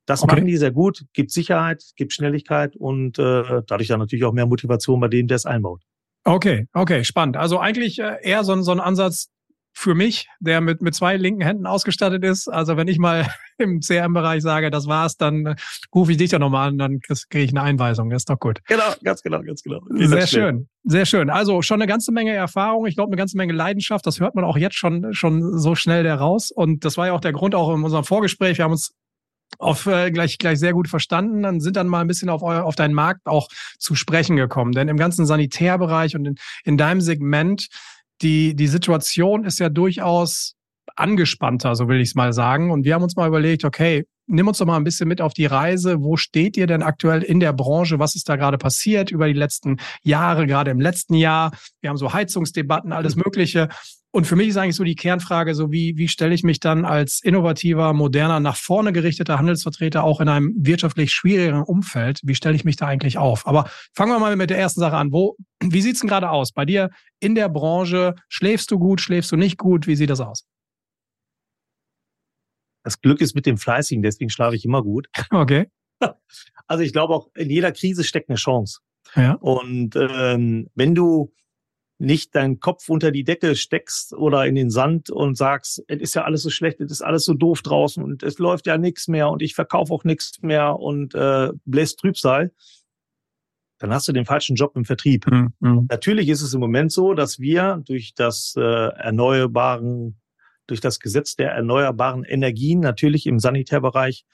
Das 0.05 0.21
okay. 0.21 0.35
machen 0.35 0.47
die 0.47 0.57
sehr 0.57 0.71
gut, 0.71 1.05
gibt 1.13 1.31
Sicherheit, 1.31 1.81
gibt 1.95 2.11
Schnelligkeit 2.11 2.75
und 2.75 3.17
äh, 3.19 3.61
dadurch 3.65 3.87
dann 3.87 3.99
natürlich 3.99 4.25
auch 4.25 4.33
mehr 4.33 4.45
Motivation 4.45 4.99
bei 4.99 5.07
denen, 5.07 5.29
der 5.29 5.35
es 5.35 5.45
einbaut. 5.45 5.83
Okay, 6.25 6.67
okay, 6.73 7.05
spannend. 7.05 7.37
Also 7.37 7.59
eigentlich 7.59 7.99
äh, 7.99 8.17
eher 8.21 8.43
so, 8.43 8.61
so 8.63 8.71
ein 8.73 8.81
Ansatz, 8.81 9.29
für 9.73 9.95
mich, 9.95 10.29
der 10.39 10.61
mit, 10.61 10.81
mit 10.81 10.93
zwei 10.95 11.17
linken 11.17 11.41
Händen 11.41 11.65
ausgestattet 11.65 12.23
ist. 12.23 12.47
Also 12.47 12.77
wenn 12.77 12.87
ich 12.87 12.99
mal 12.99 13.27
im 13.57 13.81
CRM-Bereich 13.81 14.41
sage, 14.41 14.69
das 14.69 14.87
war's, 14.87 15.17
dann 15.17 15.45
äh, 15.45 15.55
rufe 15.93 16.11
ich 16.11 16.17
dich 16.17 16.31
ja 16.31 16.39
nochmal 16.39 16.69
an, 16.69 16.77
dann 16.77 16.99
kriege 16.99 17.43
ich 17.43 17.49
eine 17.49 17.63
Einweisung. 17.63 18.09
Das 18.09 18.21
ist 18.21 18.29
doch 18.29 18.39
gut. 18.39 18.59
Genau, 18.67 18.93
ganz 19.03 19.21
genau, 19.23 19.41
ganz 19.41 19.63
genau. 19.63 19.79
Wie 19.89 20.05
sehr 20.05 20.27
schön, 20.27 20.69
sehr 20.83 21.05
schön. 21.05 21.29
Also 21.29 21.61
schon 21.61 21.81
eine 21.81 21.87
ganze 21.87 22.11
Menge 22.11 22.33
Erfahrung, 22.33 22.85
ich 22.85 22.95
glaube 22.95 23.09
eine 23.09 23.17
ganze 23.17 23.35
Menge 23.35 23.53
Leidenschaft. 23.53 24.05
Das 24.05 24.19
hört 24.19 24.35
man 24.35 24.45
auch 24.45 24.57
jetzt 24.57 24.75
schon, 24.75 25.13
schon 25.13 25.57
so 25.57 25.75
schnell 25.75 26.05
heraus. 26.05 26.51
Und 26.51 26.85
das 26.85 26.97
war 26.97 27.07
ja 27.07 27.13
auch 27.13 27.21
der 27.21 27.33
Grund 27.33 27.55
auch 27.55 27.73
in 27.73 27.83
unserem 27.83 28.03
Vorgespräch. 28.03 28.59
Wir 28.59 28.65
haben 28.65 28.71
uns 28.71 28.93
auf 29.59 29.85
äh, 29.85 30.11
gleich 30.11 30.37
gleich 30.37 30.59
sehr 30.59 30.73
gut 30.73 30.87
verstanden, 30.87 31.43
dann 31.43 31.59
sind 31.59 31.75
dann 31.75 31.87
mal 31.87 32.01
ein 32.01 32.07
bisschen 32.07 32.29
auf 32.29 32.41
euer, 32.41 32.63
auf 32.63 32.75
deinen 32.75 32.93
Markt 32.93 33.25
auch 33.25 33.49
zu 33.77 33.95
sprechen 33.95 34.35
gekommen. 34.35 34.71
Denn 34.71 34.87
im 34.87 34.97
ganzen 34.97 35.25
Sanitärbereich 35.25 36.15
und 36.15 36.25
in, 36.25 36.35
in 36.63 36.77
deinem 36.77 37.01
Segment 37.01 37.67
die, 38.21 38.55
die 38.55 38.67
Situation 38.67 39.45
ist 39.45 39.59
ja 39.59 39.69
durchaus 39.69 40.55
angespannter, 40.95 41.75
so 41.75 41.87
will 41.87 41.99
ich 41.99 42.09
es 42.09 42.15
mal 42.15 42.33
sagen. 42.33 42.71
Und 42.71 42.85
wir 42.85 42.93
haben 42.93 43.03
uns 43.03 43.15
mal 43.15 43.27
überlegt, 43.27 43.65
okay, 43.65 44.05
nimm 44.27 44.47
uns 44.47 44.57
doch 44.57 44.65
mal 44.65 44.77
ein 44.77 44.83
bisschen 44.83 45.07
mit 45.07 45.21
auf 45.21 45.33
die 45.33 45.45
Reise. 45.45 46.01
Wo 46.01 46.17
steht 46.17 46.57
ihr 46.57 46.67
denn 46.67 46.83
aktuell 46.83 47.21
in 47.21 47.39
der 47.39 47.53
Branche? 47.53 47.99
Was 47.99 48.15
ist 48.15 48.29
da 48.29 48.35
gerade 48.35 48.57
passiert 48.57 49.11
über 49.11 49.27
die 49.27 49.33
letzten 49.33 49.77
Jahre, 50.01 50.47
gerade 50.47 50.71
im 50.71 50.79
letzten 50.79 51.15
Jahr? 51.15 51.51
Wir 51.81 51.89
haben 51.89 51.97
so 51.97 52.13
Heizungsdebatten, 52.13 52.91
alles 52.91 53.15
Mögliche. 53.15 53.69
Und 54.15 54.27
für 54.27 54.35
mich 54.35 54.49
ist 54.49 54.57
eigentlich 54.57 54.75
so 54.75 54.83
die 54.83 54.93
Kernfrage, 54.93 55.55
so 55.55 55.71
wie, 55.71 55.97
wie 55.97 56.07
stelle 56.07 56.35
ich 56.35 56.43
mich 56.43 56.59
dann 56.59 56.85
als 56.85 57.19
innovativer, 57.23 57.93
moderner, 57.93 58.39
nach 58.39 58.57
vorne 58.57 58.93
gerichteter 58.93 59.39
Handelsvertreter 59.39 60.03
auch 60.03 60.21
in 60.21 60.29
einem 60.29 60.53
wirtschaftlich 60.55 61.11
schwierigeren 61.11 61.63
Umfeld, 61.63 62.19
wie 62.21 62.35
stelle 62.35 62.55
ich 62.55 62.63
mich 62.63 62.75
da 62.75 62.85
eigentlich 62.85 63.17
auf? 63.17 63.47
Aber 63.47 63.67
fangen 63.95 64.11
wir 64.11 64.19
mal 64.19 64.35
mit 64.35 64.51
der 64.51 64.59
ersten 64.59 64.81
Sache 64.81 64.97
an. 64.97 65.11
Wo, 65.11 65.35
wie 65.63 65.81
sieht's 65.81 66.01
denn 66.01 66.09
gerade 66.09 66.29
aus? 66.29 66.51
Bei 66.51 66.63
dir 66.63 66.91
in 67.19 67.33
der 67.33 67.49
Branche, 67.49 68.13
schläfst 68.29 68.69
du 68.69 68.77
gut, 68.77 69.01
schläfst 69.01 69.31
du 69.31 69.35
nicht 69.35 69.57
gut? 69.57 69.87
Wie 69.87 69.95
sieht 69.95 70.11
das 70.11 70.19
aus? 70.19 70.45
Das 72.83 73.01
Glück 73.01 73.21
ist 73.21 73.35
mit 73.35 73.45
dem 73.45 73.57
Fleißigen, 73.57 74.03
deswegen 74.03 74.29
schlafe 74.29 74.55
ich 74.55 74.65
immer 74.65 74.83
gut. 74.83 75.07
Okay. 75.31 75.67
Also 76.67 76.83
ich 76.83 76.91
glaube 76.91 77.13
auch, 77.13 77.29
in 77.33 77.49
jeder 77.49 77.71
Krise 77.71 78.03
steckt 78.03 78.29
eine 78.29 78.35
Chance. 78.35 78.79
Ja. 79.15 79.33
Und 79.35 79.95
ähm, 79.95 80.69
wenn 80.75 80.95
du 80.95 81.31
nicht 81.97 82.35
deinen 82.35 82.59
Kopf 82.59 82.89
unter 82.89 83.11
die 83.11 83.23
Decke 83.23 83.55
steckst 83.55 84.13
oder 84.13 84.45
in 84.45 84.55
den 84.55 84.69
Sand 84.69 85.09
und 85.09 85.37
sagst, 85.37 85.83
es 85.87 86.01
ist 86.01 86.15
ja 86.15 86.23
alles 86.23 86.41
so 86.43 86.49
schlecht, 86.49 86.81
es 86.81 86.91
ist 86.91 87.01
alles 87.01 87.23
so 87.23 87.33
doof 87.33 87.61
draußen 87.61 88.03
und 88.03 88.23
es 88.23 88.39
läuft 88.39 88.67
ja 88.67 88.77
nichts 88.77 89.07
mehr 89.07 89.29
und 89.29 89.41
ich 89.41 89.55
verkaufe 89.55 89.93
auch 89.93 90.03
nichts 90.03 90.41
mehr 90.41 90.79
und 90.79 91.15
äh, 91.15 91.49
bläst 91.65 91.99
Trübsal, 91.99 92.51
dann 93.79 93.93
hast 93.93 94.07
du 94.07 94.11
den 94.13 94.25
falschen 94.25 94.55
Job 94.55 94.75
im 94.75 94.85
Vertrieb. 94.85 95.25
Mhm. 95.29 95.87
Natürlich 95.89 96.29
ist 96.29 96.41
es 96.41 96.53
im 96.53 96.59
Moment 96.59 96.91
so, 96.91 97.13
dass 97.13 97.39
wir 97.39 97.81
durch 97.85 98.13
das 98.15 98.55
äh, 98.57 98.61
erneuerbaren, 98.61 100.19
durch 100.67 100.81
das 100.81 100.99
Gesetz 100.99 101.35
der 101.35 101.51
erneuerbaren 101.51 102.23
Energien 102.23 102.79
natürlich 102.79 103.25
im 103.27 103.39
Sanitärbereich 103.39 104.25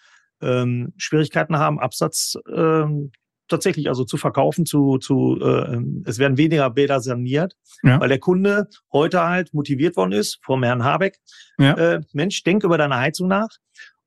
ähm, 0.41 0.93
Schwierigkeiten 0.97 1.57
haben, 1.57 1.79
Absatz 1.79 2.35
ähm, 2.53 3.11
tatsächlich 3.49 3.89
also 3.89 4.05
zu 4.05 4.17
verkaufen, 4.17 4.65
zu, 4.65 4.97
zu 4.99 5.39
äh, 5.41 5.81
es 6.05 6.19
werden 6.19 6.37
weniger 6.37 6.69
Bäder 6.69 7.01
saniert, 7.01 7.55
ja. 7.83 7.99
weil 7.99 8.09
der 8.09 8.19
Kunde 8.19 8.69
heute 8.93 9.23
halt 9.23 9.53
motiviert 9.53 9.97
worden 9.97 10.11
ist 10.13 10.39
vom 10.43 10.63
Herrn 10.63 10.83
Habeck. 10.83 11.17
Ja. 11.57 11.73
Äh, 11.73 12.01
Mensch, 12.13 12.43
denk 12.43 12.63
über 12.63 12.77
deine 12.77 12.97
Heizung 12.97 13.27
nach. 13.27 13.49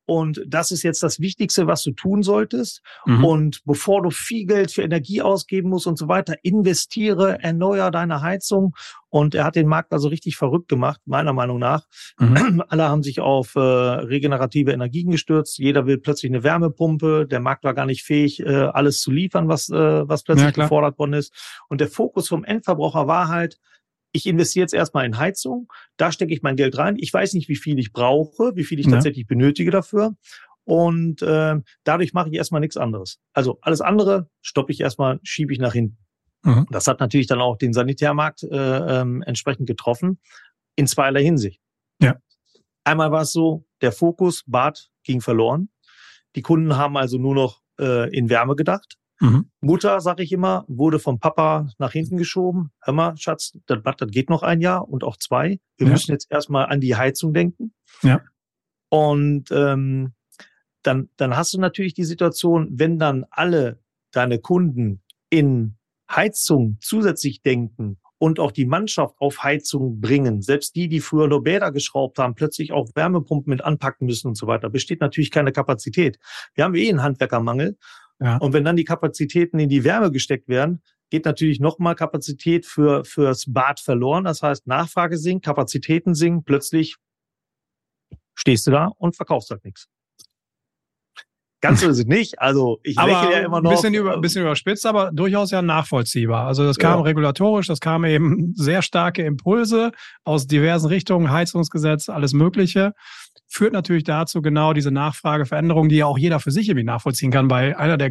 Und 0.04 0.42
das 0.46 0.70
ist 0.72 0.82
jetzt 0.82 1.02
das 1.02 1.20
Wichtigste, 1.20 1.66
was 1.66 1.82
du 1.82 1.92
tun 1.92 2.22
solltest. 2.22 2.82
Mhm. 3.06 3.24
Und 3.24 3.60
bevor 3.64 4.02
du 4.02 4.10
viel 4.10 4.46
Geld 4.46 4.72
für 4.72 4.82
Energie 4.82 5.22
ausgeben 5.22 5.70
musst 5.70 5.86
und 5.86 5.96
so 5.96 6.08
weiter, 6.08 6.34
investiere, 6.42 7.40
erneuer 7.42 7.90
deine 7.90 8.20
Heizung. 8.20 8.74
Und 9.08 9.34
er 9.34 9.44
hat 9.44 9.56
den 9.56 9.68
Markt 9.68 9.92
also 9.92 10.08
richtig 10.08 10.36
verrückt 10.36 10.68
gemacht, 10.68 11.00
meiner 11.04 11.32
Meinung 11.32 11.58
nach. 11.58 11.84
Mhm. 12.18 12.64
Alle 12.68 12.88
haben 12.88 13.02
sich 13.02 13.20
auf 13.20 13.54
äh, 13.54 13.60
regenerative 13.60 14.72
Energien 14.72 15.10
gestürzt. 15.10 15.58
Jeder 15.58 15.86
will 15.86 15.98
plötzlich 15.98 16.32
eine 16.32 16.42
Wärmepumpe. 16.42 17.26
Der 17.30 17.40
Markt 17.40 17.62
war 17.64 17.74
gar 17.74 17.86
nicht 17.86 18.02
fähig, 18.02 18.40
äh, 18.40 18.46
alles 18.46 19.00
zu 19.00 19.10
liefern, 19.10 19.48
was, 19.48 19.68
äh, 19.68 20.08
was 20.08 20.24
plötzlich 20.24 20.56
ja, 20.56 20.62
gefordert 20.62 20.98
worden 20.98 21.12
ist. 21.12 21.32
Und 21.68 21.80
der 21.80 21.88
Fokus 21.88 22.28
vom 22.28 22.44
Endverbraucher 22.44 23.06
war 23.06 23.28
halt, 23.28 23.58
ich 24.12 24.26
investiere 24.26 24.64
jetzt 24.64 24.74
erstmal 24.74 25.06
in 25.06 25.18
Heizung, 25.18 25.72
da 25.96 26.12
stecke 26.12 26.32
ich 26.32 26.42
mein 26.42 26.56
Geld 26.56 26.76
rein. 26.78 26.96
Ich 26.98 27.12
weiß 27.12 27.32
nicht, 27.34 27.48
wie 27.48 27.56
viel 27.56 27.78
ich 27.78 27.92
brauche, 27.92 28.54
wie 28.54 28.64
viel 28.64 28.78
ich 28.78 28.86
ja. 28.86 28.92
tatsächlich 28.92 29.26
benötige 29.26 29.70
dafür. 29.70 30.14
Und 30.64 31.22
äh, 31.22 31.56
dadurch 31.84 32.12
mache 32.12 32.28
ich 32.28 32.36
erstmal 32.36 32.60
nichts 32.60 32.76
anderes. 32.76 33.18
Also 33.32 33.58
alles 33.62 33.80
andere 33.80 34.28
stoppe 34.42 34.72
ich 34.72 34.80
erstmal, 34.80 35.18
schiebe 35.22 35.52
ich 35.52 35.58
nach 35.58 35.72
hinten. 35.72 35.98
Mhm. 36.44 36.66
Das 36.70 36.86
hat 36.86 37.00
natürlich 37.00 37.26
dann 37.26 37.40
auch 37.40 37.56
den 37.56 37.72
Sanitärmarkt 37.72 38.44
äh, 38.44 39.00
ähm, 39.00 39.22
entsprechend 39.22 39.66
getroffen, 39.66 40.20
in 40.76 40.86
zweierlei 40.86 41.22
Hinsicht. 41.22 41.60
Ja. 42.00 42.16
Einmal 42.84 43.12
war 43.12 43.22
es 43.22 43.32
so, 43.32 43.64
der 43.80 43.92
Fokus 43.92 44.44
Bad 44.46 44.90
ging 45.04 45.20
verloren. 45.20 45.68
Die 46.36 46.42
Kunden 46.42 46.76
haben 46.76 46.96
also 46.96 47.18
nur 47.18 47.34
noch 47.34 47.62
äh, 47.78 48.14
in 48.16 48.28
Wärme 48.28 48.56
gedacht. 48.56 48.96
Mhm. 49.20 49.50
Mutter, 49.60 50.00
sag 50.00 50.20
ich 50.20 50.32
immer, 50.32 50.64
wurde 50.68 50.98
vom 50.98 51.20
Papa 51.20 51.68
nach 51.78 51.92
hinten 51.92 52.16
geschoben. 52.16 52.72
Hör 52.80 52.94
mal, 52.94 53.16
Schatz, 53.16 53.58
das 53.66 53.82
Bad, 53.82 54.00
das 54.00 54.10
geht 54.10 54.30
noch 54.30 54.42
ein 54.42 54.60
Jahr 54.60 54.88
und 54.88 55.04
auch 55.04 55.16
zwei. 55.16 55.60
Wir 55.76 55.86
ja. 55.86 55.92
müssen 55.92 56.12
jetzt 56.12 56.30
erstmal 56.30 56.66
an 56.66 56.80
die 56.80 56.96
Heizung 56.96 57.32
denken. 57.32 57.72
Ja. 58.02 58.20
Und 58.88 59.50
ähm, 59.52 60.12
dann, 60.82 61.08
dann 61.16 61.36
hast 61.36 61.54
du 61.54 61.60
natürlich 61.60 61.94
die 61.94 62.04
Situation, 62.04 62.68
wenn 62.72 62.98
dann 62.98 63.24
alle 63.30 63.80
deine 64.10 64.38
Kunden 64.38 65.02
in 65.30 65.76
Heizung 66.10 66.78
zusätzlich 66.80 67.42
denken 67.42 67.98
und 68.18 68.38
auch 68.38 68.52
die 68.52 68.66
Mannschaft 68.66 69.16
auf 69.18 69.42
Heizung 69.42 70.00
bringen, 70.00 70.42
selbst 70.42 70.76
die, 70.76 70.88
die 70.88 71.00
früher 71.00 71.26
nur 71.26 71.42
Bäder 71.42 71.72
geschraubt 71.72 72.18
haben, 72.18 72.34
plötzlich 72.34 72.72
auch 72.72 72.88
Wärmepumpen 72.94 73.50
mit 73.50 73.64
anpacken 73.64 74.06
müssen 74.06 74.28
und 74.28 74.36
so 74.36 74.46
weiter, 74.46 74.70
besteht 74.70 75.00
natürlich 75.00 75.30
keine 75.30 75.52
Kapazität. 75.52 76.18
Wir 76.54 76.64
haben 76.64 76.74
eh 76.74 76.88
einen 76.88 77.02
Handwerkermangel 77.02 77.78
ja. 78.22 78.36
Und 78.36 78.52
wenn 78.52 78.64
dann 78.64 78.76
die 78.76 78.84
Kapazitäten 78.84 79.58
in 79.58 79.68
die 79.68 79.84
Wärme 79.84 80.10
gesteckt 80.10 80.48
werden, 80.48 80.82
geht 81.10 81.24
natürlich 81.24 81.60
nochmal 81.60 81.94
Kapazität 81.94 82.64
für, 82.64 83.04
fürs 83.04 83.52
Bad 83.52 83.80
verloren. 83.80 84.24
Das 84.24 84.42
heißt, 84.42 84.66
Nachfrage 84.66 85.18
sinkt, 85.18 85.44
Kapazitäten 85.44 86.14
sinken, 86.14 86.44
plötzlich 86.44 86.96
stehst 88.34 88.66
du 88.66 88.70
da 88.70 88.90
und 88.96 89.16
verkaufst 89.16 89.50
halt 89.50 89.64
nichts. 89.64 89.88
Ganz 91.60 91.80
so 91.80 91.88
ist 91.88 91.98
es 91.98 92.06
nicht. 92.06 92.40
Also 92.40 92.80
ich 92.82 92.98
aber 92.98 93.12
lächle 93.12 93.32
ja 93.32 93.38
immer 93.46 93.60
noch. 93.60 93.70
Ein 93.70 93.76
bisschen, 93.76 93.94
über, 93.94 94.20
bisschen 94.20 94.42
überspitzt, 94.42 94.84
aber 94.84 95.12
durchaus 95.12 95.52
ja 95.52 95.62
nachvollziehbar. 95.62 96.46
Also 96.46 96.64
das 96.64 96.76
kam 96.76 96.98
ja. 96.98 97.04
regulatorisch, 97.04 97.68
das 97.68 97.78
kam 97.78 98.04
eben 98.04 98.52
sehr 98.54 98.82
starke 98.82 99.22
Impulse 99.22 99.92
aus 100.24 100.48
diversen 100.48 100.88
Richtungen, 100.88 101.30
Heizungsgesetz, 101.30 102.08
alles 102.08 102.32
Mögliche 102.32 102.94
führt 103.52 103.74
natürlich 103.74 104.04
dazu 104.04 104.40
genau 104.40 104.72
diese 104.72 104.90
Nachfrageveränderung, 104.90 105.90
die 105.90 105.96
ja 105.96 106.06
auch 106.06 106.16
jeder 106.16 106.40
für 106.40 106.50
sich 106.50 106.68
irgendwie 106.68 106.86
nachvollziehen 106.86 107.30
kann, 107.30 107.48
bei 107.48 107.76
einer 107.76 107.98
der 107.98 108.10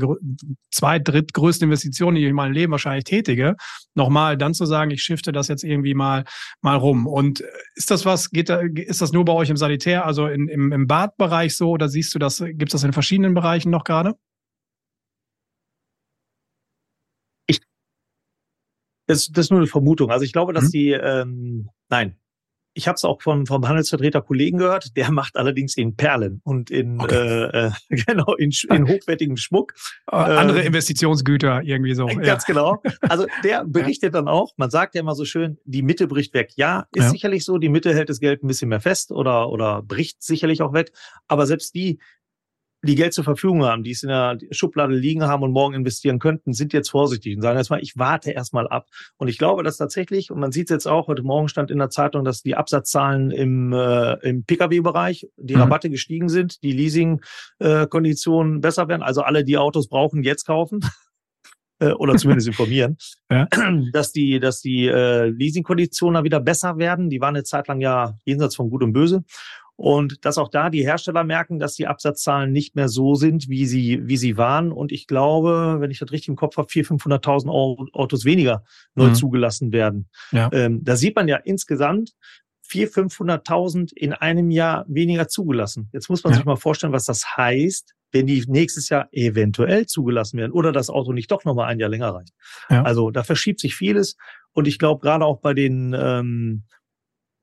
zweit-, 0.69 1.07
drittgrößten 1.07 1.65
Investitionen, 1.65 2.15
die 2.15 2.21
ich 2.21 2.29
in 2.29 2.35
meinem 2.35 2.51
Leben 2.51 2.71
wahrscheinlich 2.71 3.05
tätige, 3.05 3.55
nochmal 3.95 4.37
dann 4.37 4.53
zu 4.53 4.65
sagen, 4.65 4.91
ich 4.91 5.01
shifte 5.01 5.31
das 5.31 5.47
jetzt 5.47 5.63
irgendwie 5.63 5.95
mal, 5.95 6.25
mal 6.61 6.75
rum. 6.75 7.07
Und 7.07 7.43
ist 7.73 7.89
das 7.89 8.05
was, 8.05 8.29
geht 8.29 8.49
da, 8.49 8.61
ist 8.61 9.01
das 9.01 9.13
nur 9.13 9.25
bei 9.25 9.33
euch 9.33 9.49
im 9.49 9.57
Sanitär, 9.57 10.05
also 10.05 10.27
in, 10.27 10.47
im, 10.47 10.71
im 10.71 10.85
Badbereich 10.85 11.55
so, 11.57 11.71
oder 11.71 11.89
siehst 11.89 12.13
du 12.13 12.19
das, 12.19 12.37
gibt 12.37 12.69
es 12.69 12.73
das 12.73 12.83
in 12.83 12.93
verschiedenen 12.93 13.33
Bereichen 13.33 13.71
noch 13.71 13.83
gerade? 13.83 14.13
Ich, 17.47 17.61
das, 19.07 19.27
das 19.29 19.45
ist 19.45 19.49
nur 19.49 19.59
eine 19.59 19.67
Vermutung. 19.67 20.11
Also 20.11 20.23
ich 20.23 20.33
glaube, 20.33 20.53
dass 20.53 20.65
mhm. 20.65 20.71
die, 20.71 20.91
ähm, 20.91 21.69
nein, 21.89 22.20
ich 22.73 22.87
habe 22.87 22.95
es 22.95 23.03
auch 23.03 23.21
vom, 23.21 23.45
vom 23.45 23.67
Handelsvertreter 23.67 24.21
Kollegen 24.21 24.57
gehört, 24.57 24.95
der 24.95 25.11
macht 25.11 25.35
allerdings 25.35 25.75
in 25.75 25.95
Perlen 25.95 26.41
und 26.43 26.71
in 26.71 26.99
okay. 27.01 27.15
äh, 27.15 27.67
äh 27.67 27.71
genau 27.89 28.35
in, 28.35 28.51
in 28.69 28.87
hochwertigem 28.87 29.37
Schmuck. 29.37 29.73
Andere 30.07 30.61
ähm, 30.61 30.67
Investitionsgüter 30.67 31.61
irgendwie 31.63 31.93
so. 31.93 32.05
Ganz 32.05 32.25
ja. 32.25 32.37
genau. 32.47 32.81
Also 33.01 33.25
der 33.43 33.65
berichtet 33.67 34.15
dann 34.15 34.27
auch, 34.27 34.53
man 34.57 34.69
sagt 34.69 34.95
ja 34.95 35.01
immer 35.01 35.15
so 35.15 35.25
schön, 35.25 35.57
die 35.65 35.81
Mitte 35.81 36.07
bricht 36.07 36.33
weg. 36.33 36.51
Ja, 36.55 36.87
ist 36.93 37.03
ja. 37.03 37.09
sicherlich 37.09 37.43
so, 37.43 37.57
die 37.57 37.69
Mitte 37.69 37.93
hält 37.93 38.09
das 38.09 38.19
Geld 38.19 38.43
ein 38.43 38.47
bisschen 38.47 38.69
mehr 38.69 38.81
fest 38.81 39.11
oder, 39.11 39.49
oder 39.49 39.81
bricht 39.81 40.23
sicherlich 40.23 40.61
auch 40.61 40.73
weg. 40.73 40.91
Aber 41.27 41.45
selbst 41.45 41.75
die, 41.75 41.99
die 42.83 42.95
Geld 42.95 43.13
zur 43.13 43.23
Verfügung 43.23 43.63
haben, 43.63 43.83
die 43.83 43.91
es 43.91 44.03
in 44.03 44.09
der 44.09 44.37
Schublade 44.51 44.95
liegen 44.95 45.23
haben 45.23 45.43
und 45.43 45.51
morgen 45.51 45.75
investieren 45.75 46.19
könnten, 46.19 46.53
sind 46.53 46.73
jetzt 46.73 46.89
vorsichtig 46.89 47.35
und 47.35 47.41
sagen 47.41 47.57
erstmal, 47.57 47.81
ich 47.81 47.97
warte 47.97 48.31
erstmal 48.31 48.67
ab. 48.67 48.87
Und 49.17 49.27
ich 49.27 49.37
glaube, 49.37 49.63
dass 49.63 49.77
tatsächlich, 49.77 50.31
und 50.31 50.39
man 50.39 50.51
sieht 50.51 50.69
es 50.69 50.73
jetzt 50.73 50.87
auch, 50.87 51.07
heute 51.07 51.23
Morgen 51.23 51.47
stand 51.47 51.69
in 51.69 51.77
der 51.77 51.89
Zeitung, 51.89 52.23
dass 52.23 52.41
die 52.41 52.55
Absatzzahlen 52.55 53.31
im, 53.31 53.71
äh, 53.73 54.13
im 54.27 54.43
Pkw-Bereich, 54.45 55.27
die 55.37 55.55
mhm. 55.55 55.61
Rabatte 55.61 55.89
gestiegen 55.89 56.29
sind, 56.29 56.63
die 56.63 56.71
Leasing-Konditionen 56.71 58.57
äh, 58.57 58.59
besser 58.59 58.87
werden. 58.87 59.03
Also 59.03 59.21
alle, 59.21 59.43
die 59.43 59.57
Autos 59.57 59.87
brauchen, 59.87 60.23
jetzt 60.23 60.45
kaufen 60.45 60.79
äh, 61.79 61.91
oder 61.91 62.15
zumindest 62.15 62.47
informieren, 62.47 62.97
ja. 63.29 63.47
dass 63.93 64.11
die, 64.11 64.39
dass 64.39 64.61
die 64.61 64.87
äh, 64.87 65.27
Leasing-Konditionen 65.27 66.23
wieder 66.23 66.39
besser 66.39 66.77
werden. 66.77 67.09
Die 67.09 67.21
waren 67.21 67.35
eine 67.35 67.43
Zeit 67.43 67.67
lang 67.67 67.79
ja 67.79 68.15
jenseits 68.25 68.55
von 68.55 68.71
Gut 68.71 68.81
und 68.81 68.93
Böse. 68.93 69.23
Und 69.81 70.25
dass 70.25 70.37
auch 70.37 70.49
da 70.49 70.69
die 70.69 70.83
Hersteller 70.83 71.23
merken, 71.23 71.57
dass 71.57 71.73
die 71.73 71.87
Absatzzahlen 71.87 72.51
nicht 72.51 72.75
mehr 72.75 72.87
so 72.87 73.15
sind, 73.15 73.49
wie 73.49 73.65
sie, 73.65 74.01
wie 74.03 74.15
sie 74.15 74.37
waren. 74.37 74.71
Und 74.71 74.91
ich 74.91 75.07
glaube, 75.07 75.77
wenn 75.79 75.89
ich 75.89 75.97
das 75.97 76.11
richtig 76.11 76.27
im 76.27 76.35
Kopf 76.35 76.57
habe, 76.57 76.67
400.000, 76.67 77.01
500.000 77.01 77.93
Autos 77.93 78.23
weniger 78.23 78.63
neu 78.93 79.07
mhm. 79.07 79.15
zugelassen 79.15 79.71
werden. 79.71 80.07
Ja. 80.31 80.51
Ähm, 80.53 80.83
da 80.83 80.95
sieht 80.95 81.15
man 81.15 81.27
ja 81.27 81.37
insgesamt 81.37 82.11
400.000, 82.69 83.43
500.000 83.43 83.93
in 83.95 84.13
einem 84.13 84.51
Jahr 84.51 84.85
weniger 84.87 85.27
zugelassen. 85.27 85.89
Jetzt 85.93 86.11
muss 86.11 86.23
man 86.23 86.33
ja. 86.33 86.37
sich 86.37 86.45
mal 86.45 86.57
vorstellen, 86.57 86.93
was 86.93 87.05
das 87.05 87.35
heißt, 87.35 87.95
wenn 88.11 88.27
die 88.27 88.43
nächstes 88.47 88.89
Jahr 88.89 89.09
eventuell 89.11 89.87
zugelassen 89.87 90.37
werden 90.37 90.51
oder 90.51 90.71
das 90.71 90.91
Auto 90.91 91.11
nicht 91.11 91.31
doch 91.31 91.43
nochmal 91.43 91.69
ein 91.69 91.79
Jahr 91.79 91.89
länger 91.89 92.13
reicht. 92.13 92.33
Ja. 92.69 92.83
Also 92.83 93.09
da 93.09 93.23
verschiebt 93.23 93.59
sich 93.59 93.75
vieles. 93.75 94.15
Und 94.53 94.67
ich 94.67 94.77
glaube, 94.77 95.01
gerade 95.01 95.25
auch 95.25 95.39
bei 95.39 95.55
den 95.55 95.95
ähm, 95.97 96.65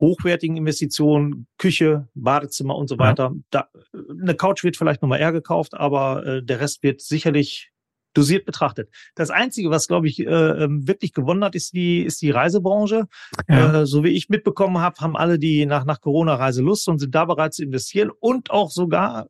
hochwertigen 0.00 0.56
Investitionen, 0.56 1.46
Küche, 1.58 2.08
Badezimmer 2.14 2.76
und 2.76 2.88
so 2.88 2.98
weiter. 2.98 3.32
Ja. 3.34 3.40
Da, 3.50 3.68
eine 3.92 4.34
Couch 4.34 4.64
wird 4.64 4.76
vielleicht 4.76 5.02
nochmal 5.02 5.20
eher 5.20 5.32
gekauft, 5.32 5.74
aber 5.74 6.24
äh, 6.24 6.42
der 6.42 6.60
Rest 6.60 6.82
wird 6.82 7.00
sicherlich 7.00 7.70
dosiert 8.14 8.46
betrachtet. 8.46 8.90
Das 9.14 9.30
Einzige, 9.30 9.70
was, 9.70 9.86
glaube 9.86 10.08
ich, 10.08 10.20
äh, 10.20 10.24
ähm, 10.24 10.86
wirklich 10.88 11.12
gewonnen 11.12 11.44
hat, 11.44 11.54
ist 11.54 11.72
die, 11.72 12.02
ist 12.02 12.22
die 12.22 12.30
Reisebranche. 12.30 13.06
Ja. 13.48 13.82
Äh, 13.82 13.86
so 13.86 14.02
wie 14.02 14.08
ich 14.08 14.28
mitbekommen 14.28 14.78
habe, 14.78 15.00
haben 15.00 15.16
alle 15.16 15.38
die 15.38 15.66
nach, 15.66 15.84
nach 15.84 16.00
Corona 16.00 16.34
Reiselust 16.34 16.88
und 16.88 16.98
sind 16.98 17.14
da 17.14 17.24
bereit 17.24 17.54
zu 17.54 17.62
investieren 17.62 18.10
und 18.18 18.50
auch 18.50 18.70
sogar 18.70 19.28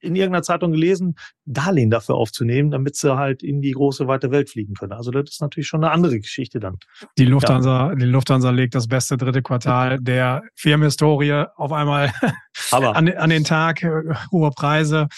in 0.00 0.16
irgendeiner 0.16 0.42
Zeitung 0.42 0.72
gelesen, 0.72 1.14
Darlehen 1.44 1.90
dafür 1.90 2.16
aufzunehmen, 2.16 2.70
damit 2.70 2.96
sie 2.96 3.16
halt 3.16 3.42
in 3.42 3.60
die 3.60 3.72
große 3.72 4.06
weite 4.06 4.30
Welt 4.30 4.50
fliegen 4.50 4.74
können. 4.74 4.92
Also 4.92 5.10
das 5.10 5.30
ist 5.30 5.40
natürlich 5.40 5.68
schon 5.68 5.84
eine 5.84 5.92
andere 5.92 6.18
Geschichte 6.20 6.60
dann. 6.60 6.78
Die 7.18 7.24
Lufthansa, 7.24 7.88
ja. 7.88 7.94
die 7.94 8.06
Lufthansa 8.06 8.50
legt 8.50 8.74
das 8.74 8.88
beste 8.88 9.16
dritte 9.16 9.42
Quartal 9.42 9.98
der 10.00 10.42
Firmenhistorie 10.54 11.44
auf 11.56 11.72
einmal 11.72 12.12
an, 12.70 13.08
an, 13.08 13.30
den 13.30 13.44
Tag, 13.44 13.82
äh, 13.82 13.90
hohe 14.30 14.50
Preise. 14.50 15.08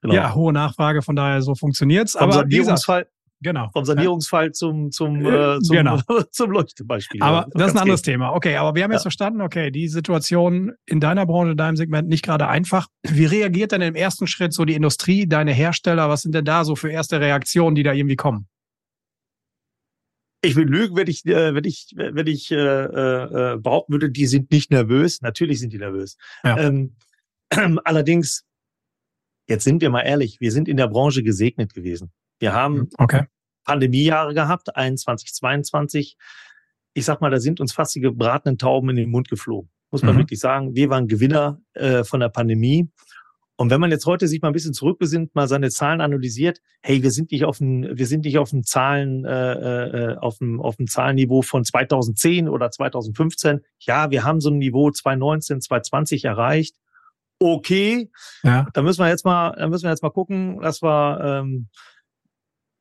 Genau. 0.00 0.14
Ja, 0.14 0.34
hohe 0.34 0.52
Nachfrage, 0.52 1.02
von 1.02 1.16
daher 1.16 1.42
so 1.42 1.54
funktioniert's. 1.54 2.14
Aber 2.14 2.32
Sanierungsfall, 2.32 3.08
Genau. 3.40 3.70
Vom 3.72 3.84
Sanierungsfall 3.84 4.52
zum, 4.52 4.90
zum, 4.90 5.24
äh, 5.24 5.60
zum, 5.60 5.76
genau. 5.76 6.00
zum 6.32 6.50
Leuchtebeispiel. 6.50 7.22
Aber 7.22 7.42
das, 7.42 7.52
das 7.54 7.66
ist 7.68 7.76
ein 7.76 7.82
anderes 7.82 8.02
geht. 8.02 8.14
Thema. 8.14 8.34
Okay, 8.34 8.56
aber 8.56 8.74
wir 8.74 8.82
haben 8.82 8.90
ja. 8.90 8.96
jetzt 8.96 9.02
verstanden, 9.02 9.40
okay, 9.42 9.70
die 9.70 9.88
Situation 9.88 10.72
in 10.86 11.00
deiner 11.00 11.24
Branche, 11.24 11.52
in 11.52 11.56
deinem 11.56 11.76
Segment 11.76 12.08
nicht 12.08 12.24
gerade 12.24 12.48
einfach. 12.48 12.88
Wie 13.02 13.26
reagiert 13.26 13.72
denn 13.72 13.82
im 13.82 13.94
ersten 13.94 14.26
Schritt 14.26 14.52
so 14.52 14.64
die 14.64 14.74
Industrie, 14.74 15.26
deine 15.26 15.52
Hersteller? 15.52 16.08
Was 16.08 16.22
sind 16.22 16.34
denn 16.34 16.44
da 16.44 16.64
so 16.64 16.74
für 16.74 16.90
erste 16.90 17.20
Reaktionen, 17.20 17.76
die 17.76 17.84
da 17.84 17.92
irgendwie 17.92 18.16
kommen? 18.16 18.48
Ich 20.42 20.56
will 20.56 20.66
lügen, 20.66 20.96
wenn 20.96 21.08
ich, 21.08 21.24
äh, 21.26 21.54
wenn 21.54 21.64
ich, 21.64 21.92
wenn 21.96 22.26
ich 22.26 22.50
äh, 22.50 22.56
äh, 22.56 23.56
behaupten 23.58 23.92
würde, 23.92 24.10
die 24.10 24.26
sind 24.26 24.50
nicht 24.50 24.70
nervös. 24.70 25.20
Natürlich 25.20 25.60
sind 25.60 25.72
die 25.72 25.78
nervös. 25.78 26.16
Ja. 26.44 26.58
Ähm, 26.58 26.96
allerdings 27.84 28.44
Jetzt 29.48 29.64
sind 29.64 29.80
wir 29.80 29.88
mal 29.88 30.02
ehrlich, 30.02 30.40
wir 30.40 30.52
sind 30.52 30.68
in 30.68 30.76
der 30.76 30.88
Branche 30.88 31.22
gesegnet 31.22 31.72
gewesen. 31.72 32.12
Wir 32.38 32.52
haben 32.52 32.76
hm, 32.76 32.88
okay. 32.98 33.22
Pandemiejahre 33.64 34.34
gehabt, 34.34 34.74
21, 34.74 35.34
22. 35.34 36.16
Ich 36.94 37.04
sag 37.04 37.20
mal, 37.20 37.30
da 37.30 37.38
sind 37.38 37.60
uns 37.60 37.72
fast 37.72 37.94
die 37.94 38.00
gebratenen 38.00 38.58
Tauben 38.58 38.90
in 38.90 38.96
den 38.96 39.10
Mund 39.10 39.28
geflogen. 39.28 39.70
Muss 39.90 40.02
man 40.02 40.14
mhm. 40.14 40.20
wirklich 40.20 40.40
sagen. 40.40 40.74
Wir 40.74 40.90
waren 40.90 41.06
Gewinner 41.06 41.60
äh, 41.74 42.04
von 42.04 42.20
der 42.20 42.28
Pandemie. 42.28 42.90
Und 43.56 43.70
wenn 43.70 43.80
man 43.80 43.90
jetzt 43.90 44.06
heute 44.06 44.28
sich 44.28 44.40
mal 44.40 44.48
ein 44.48 44.54
bisschen 44.54 44.72
zurückbesinnt, 44.72 45.34
mal 45.34 45.48
seine 45.48 45.70
Zahlen 45.70 46.00
analysiert, 46.00 46.60
hey, 46.80 47.02
wir 47.02 47.10
sind 47.10 47.32
nicht 47.32 47.44
auf 47.44 47.58
dem, 47.58 47.82
wir 47.82 48.06
sind 48.06 48.24
nicht 48.24 48.38
auf 48.38 48.50
dem 48.50 48.62
Zahlen, 48.62 49.24
äh, 49.24 49.52
äh, 50.12 50.16
auf 50.16 50.38
dem, 50.38 50.60
auf 50.60 50.76
dem 50.76 50.86
Zahlenniveau 50.86 51.42
von 51.42 51.64
2010 51.64 52.48
oder 52.48 52.70
2015. 52.70 53.60
Ja, 53.80 54.10
wir 54.10 54.22
haben 54.22 54.40
so 54.40 54.50
ein 54.50 54.58
Niveau 54.58 54.90
2019, 54.90 55.60
2020 55.60 56.24
erreicht 56.24 56.76
okay. 57.40 58.10
Ja. 58.42 58.66
Da 58.72 58.82
müssen 58.82 59.00
wir 59.00 59.08
jetzt 59.08 59.24
mal, 59.24 59.54
da 59.56 59.68
müssen 59.68 59.84
wir 59.84 59.90
jetzt 59.90 60.02
mal 60.02 60.10
gucken, 60.10 60.60
dass 60.60 60.82
wir 60.82 61.20
ähm, 61.22 61.68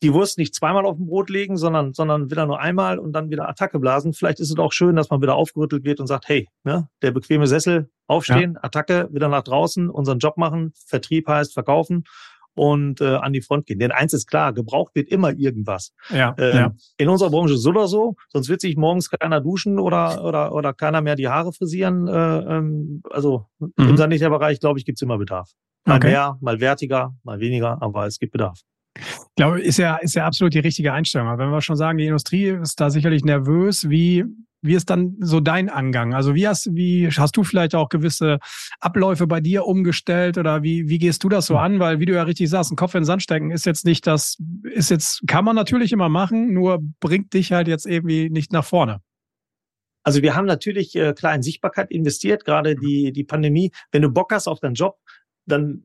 die 0.04 0.14
Wurst 0.14 0.38
nicht 0.38 0.54
zweimal 0.54 0.86
auf 0.86 0.98
dem 0.98 1.08
Brot 1.08 1.30
legen, 1.30 1.58
sondern, 1.58 1.94
sondern 1.94 2.30
wieder 2.30 2.46
nur 2.46 2.60
einmal 2.60 3.00
und 3.00 3.14
dann 3.14 3.30
wieder 3.30 3.50
Attacke 3.50 3.80
blasen. 3.80 4.14
Vielleicht 4.14 4.40
ist 4.40 4.52
es 4.52 4.58
auch 4.58 4.72
schön, 4.72 4.96
dass 4.96 5.10
man 5.10 5.22
wieder 5.22 5.36
aufgerüttelt 5.36 5.84
wird 5.86 6.00
und 6.00 6.08
sagt, 6.08 6.28
hey, 6.28 6.48
ne, 6.64 6.88
der 7.02 7.12
bequeme 7.12 7.48
Sessel, 7.48 7.90
aufstehen, 8.08 8.54
ja. 8.54 8.64
Attacke, 8.64 9.10
wieder 9.12 9.28
nach 9.28 9.44
draußen, 9.44 9.90
unseren 9.90 10.20
Job 10.20 10.38
machen. 10.38 10.74
Vertrieb 10.86 11.28
heißt 11.28 11.54
verkaufen 11.54 12.06
und 12.58 13.02
äh, 13.02 13.16
an 13.16 13.34
die 13.34 13.42
Front 13.42 13.68
gehen. 13.68 13.80
Denn 13.80 13.92
eins 13.92 14.14
ist 14.14 14.28
klar, 14.28 14.54
gebraucht 14.54 14.96
wird 14.96 15.10
immer 15.10 15.32
irgendwas. 15.32 15.94
Ja, 16.10 16.34
äh, 16.38 16.56
ja. 16.56 16.74
In 16.98 17.10
unserer 17.10 17.30
Branche 17.30 17.58
so 17.58 17.70
oder 17.70 17.88
so, 17.88 18.16
sonst 18.30 18.50
wird 18.50 18.62
sich 18.62 18.76
morgens 18.78 19.10
keiner 19.10 19.42
duschen 19.42 19.80
oder 19.80 20.24
oder 20.24 20.54
oder 20.54 20.74
keiner 20.74 21.02
mehr 21.02 21.16
die 21.16 21.28
Haare 21.28 21.54
frisieren. 21.54 22.08
Äh, 22.08 22.12
ähm, 22.12 23.04
also 23.12 23.46
mhm. 23.60 23.74
im 23.78 23.98
Sanitärbereich, 23.98 24.60
glaube 24.60 24.80
ich, 24.80 24.86
gibt's 24.86 25.02
immer 25.02 25.18
Bedarf. 25.18 25.52
Mal 25.86 25.98
okay. 25.98 26.08
mehr, 26.08 26.38
mal 26.42 26.60
wertiger, 26.60 27.16
mal 27.24 27.40
weniger, 27.40 27.82
aber 27.82 28.08
es 28.08 28.20
gibt 28.20 28.32
Bedarf. 28.32 28.62
Ich 29.00 29.36
glaube, 29.36 29.62
ist 29.62 29.78
ja, 29.78 29.98
ist 29.98 30.16
ja 30.16 30.26
absolut 30.26 30.54
die 30.54 30.60
richtige 30.60 30.94
Einstellung. 30.94 31.28
Aber 31.28 31.44
wenn 31.44 31.52
wir 31.52 31.62
schon 31.62 31.76
sagen, 31.76 31.98
die 31.98 32.06
Industrie 32.06 32.48
ist 32.48 32.80
da 32.80 32.90
sicherlich 32.90 33.24
nervös, 33.24 33.90
wie 33.90 34.26
wie 34.62 34.76
ist 34.76 34.90
dann 34.90 35.16
so 35.20 35.40
dein 35.40 35.70
Angang? 35.70 36.14
Also 36.14 36.36
wie 36.36 36.48
hast, 36.48 36.76
wie 36.76 37.08
hast 37.08 37.38
du 37.38 37.44
vielleicht 37.44 37.76
auch 37.76 37.90
gewisse 37.90 38.40
Abläufe 38.80 39.28
bei 39.28 39.40
dir 39.40 39.66
umgestellt 39.66 40.38
oder 40.38 40.64
wie, 40.64 40.90
wie 40.90 40.98
gehst 40.98 41.24
du 41.24 41.30
das 41.30 41.46
so 41.46 41.58
an? 41.58 41.80
Weil, 41.80 42.00
wie 42.00 42.06
du 42.06 42.14
ja 42.14 42.24
richtig 42.24 42.50
sagst, 42.50 42.72
ein 42.72 42.76
Kopf 42.76 42.96
in 42.96 43.02
den 43.02 43.06
Sand 43.06 43.24
stecken 43.24 43.52
ist 43.52 43.66
jetzt 43.66 43.86
nicht 43.86 44.08
das, 44.08 44.38
ist 44.64 44.90
jetzt, 44.90 45.22
kann 45.28 45.46
man 45.46 45.56
natürlich 45.56 45.92
immer 45.92 46.10
machen, 46.10 46.54
nur 46.54 46.80
bringt 47.00 47.34
dich 47.34 47.52
halt 47.52 47.68
jetzt 47.68 47.86
irgendwie 47.86 48.30
nicht 48.30 48.52
nach 48.52 48.66
vorne. 48.66 49.02
Also 50.04 50.22
wir 50.22 50.36
haben 50.36 50.46
natürlich 50.46 50.96
äh, 50.96 51.14
klar 51.14 51.36
in 51.36 51.44
Sichtbarkeit 51.44 51.92
investiert, 51.92 52.46
gerade 52.46 52.76
die, 52.76 53.12
die 53.12 53.26
Pandemie. 53.26 53.72
Wenn 53.92 54.02
du 54.02 54.10
Bock 54.10 54.32
hast 54.32 54.48
auf 54.48 54.60
deinen 54.60 54.76
Job, 54.76 54.98
dann 55.46 55.84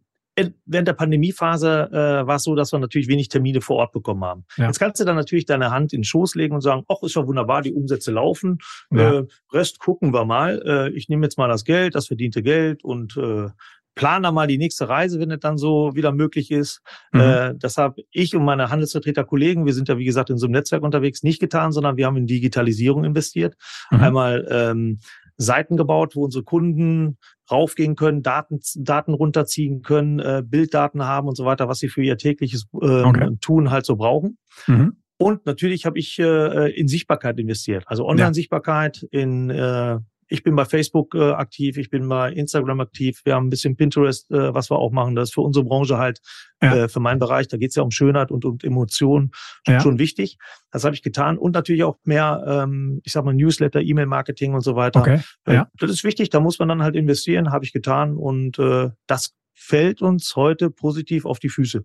während 0.64 0.88
der 0.88 0.94
Pandemiephase 0.94 1.90
äh, 1.92 2.26
war 2.26 2.36
es 2.36 2.44
so, 2.44 2.54
dass 2.54 2.72
wir 2.72 2.78
natürlich 2.78 3.08
wenig 3.08 3.28
Termine 3.28 3.60
vor 3.60 3.76
Ort 3.76 3.92
bekommen 3.92 4.24
haben. 4.24 4.44
Ja. 4.56 4.66
Jetzt 4.66 4.78
kannst 4.78 5.00
du 5.00 5.04
dann 5.04 5.16
natürlich 5.16 5.44
deine 5.44 5.70
Hand 5.70 5.92
in 5.92 6.00
den 6.00 6.04
Schoß 6.04 6.34
legen 6.34 6.54
und 6.54 6.62
sagen, 6.62 6.84
ach, 6.88 7.02
ist 7.02 7.16
doch 7.16 7.26
wunderbar, 7.26 7.62
die 7.62 7.72
Umsätze 7.72 8.12
laufen. 8.12 8.58
Ja. 8.90 9.20
Äh, 9.20 9.26
Rest 9.52 9.78
gucken 9.78 10.12
wir 10.12 10.24
mal. 10.24 10.62
Äh, 10.64 10.90
ich 10.96 11.08
nehme 11.08 11.26
jetzt 11.26 11.38
mal 11.38 11.48
das 11.48 11.64
Geld, 11.64 11.94
das 11.94 12.06
verdiente 12.06 12.42
Geld 12.42 12.82
und 12.82 13.16
äh, 13.16 13.48
plan 13.94 14.22
da 14.22 14.32
mal 14.32 14.46
die 14.46 14.58
nächste 14.58 14.88
Reise, 14.88 15.20
wenn 15.20 15.30
es 15.30 15.40
dann 15.40 15.58
so 15.58 15.94
wieder 15.94 16.12
möglich 16.12 16.50
ist. 16.50 16.80
Mhm. 17.12 17.20
Äh, 17.20 17.54
das 17.58 17.76
habe 17.76 18.02
ich 18.10 18.34
und 18.34 18.44
meine 18.44 18.70
Handelsvertreter-Kollegen, 18.70 19.66
wir 19.66 19.74
sind 19.74 19.88
ja 19.88 19.98
wie 19.98 20.04
gesagt 20.04 20.30
in 20.30 20.38
so 20.38 20.46
einem 20.46 20.52
Netzwerk 20.52 20.82
unterwegs, 20.82 21.22
nicht 21.22 21.40
getan, 21.40 21.72
sondern 21.72 21.96
wir 21.96 22.06
haben 22.06 22.16
in 22.16 22.26
Digitalisierung 22.26 23.04
investiert. 23.04 23.54
Mhm. 23.90 24.00
Einmal 24.00 24.48
ähm, 24.50 24.98
Seiten 25.42 25.76
gebaut, 25.76 26.16
wo 26.16 26.24
unsere 26.24 26.44
Kunden 26.44 27.18
raufgehen 27.50 27.96
können, 27.96 28.22
Daten, 28.22 28.60
Daten 28.76 29.14
runterziehen 29.14 29.82
können, 29.82 30.18
äh, 30.18 30.42
Bilddaten 30.44 31.04
haben 31.04 31.28
und 31.28 31.36
so 31.36 31.44
weiter, 31.44 31.68
was 31.68 31.78
sie 31.78 31.88
für 31.88 32.02
ihr 32.02 32.16
tägliches 32.16 32.66
äh, 32.80 33.02
okay. 33.02 33.36
Tun 33.40 33.70
halt 33.70 33.84
so 33.84 33.96
brauchen. 33.96 34.38
Mhm. 34.66 34.96
Und 35.18 35.46
natürlich 35.46 35.86
habe 35.86 35.98
ich 35.98 36.18
äh, 36.18 36.70
in 36.72 36.88
Sichtbarkeit 36.88 37.38
investiert, 37.38 37.84
also 37.86 38.06
Online-Sichtbarkeit, 38.06 39.06
in 39.10 39.50
äh, 39.50 39.98
ich 40.32 40.42
bin 40.42 40.56
bei 40.56 40.64
Facebook 40.64 41.14
äh, 41.14 41.32
aktiv, 41.32 41.76
ich 41.76 41.90
bin 41.90 42.08
bei 42.08 42.32
Instagram 42.32 42.80
aktiv, 42.80 43.20
wir 43.24 43.34
haben 43.34 43.46
ein 43.46 43.50
bisschen 43.50 43.76
Pinterest, 43.76 44.30
äh, 44.30 44.54
was 44.54 44.70
wir 44.70 44.78
auch 44.78 44.90
machen. 44.90 45.14
Das 45.14 45.28
ist 45.28 45.34
für 45.34 45.42
unsere 45.42 45.64
Branche 45.64 45.98
halt, 45.98 46.20
ja. 46.62 46.74
äh, 46.74 46.88
für 46.88 47.00
meinen 47.00 47.18
Bereich, 47.18 47.48
da 47.48 47.58
geht 47.58 47.70
es 47.70 47.76
ja 47.76 47.82
um 47.82 47.90
Schönheit 47.90 48.30
und 48.30 48.44
um 48.46 48.56
Emotionen 48.62 49.32
ja. 49.66 49.80
schon 49.80 49.98
wichtig. 49.98 50.38
Das 50.70 50.84
habe 50.84 50.94
ich 50.94 51.02
getan 51.02 51.36
und 51.36 51.52
natürlich 51.52 51.84
auch 51.84 51.98
mehr, 52.04 52.42
ähm, 52.46 53.00
ich 53.04 53.12
sag 53.12 53.24
mal, 53.26 53.34
Newsletter, 53.34 53.82
E-Mail-Marketing 53.82 54.54
und 54.54 54.62
so 54.62 54.74
weiter. 54.74 55.00
Okay. 55.00 55.20
Äh, 55.44 55.54
ja. 55.54 55.68
Das 55.78 55.90
ist 55.90 56.02
wichtig, 56.02 56.30
da 56.30 56.40
muss 56.40 56.58
man 56.58 56.68
dann 56.68 56.82
halt 56.82 56.96
investieren, 56.96 57.52
habe 57.52 57.66
ich 57.66 57.72
getan 57.72 58.16
und 58.16 58.58
äh, 58.58 58.88
das 59.06 59.34
fällt 59.54 60.00
uns 60.00 60.34
heute 60.34 60.70
positiv 60.70 61.26
auf 61.26 61.38
die 61.40 61.50
Füße. 61.50 61.84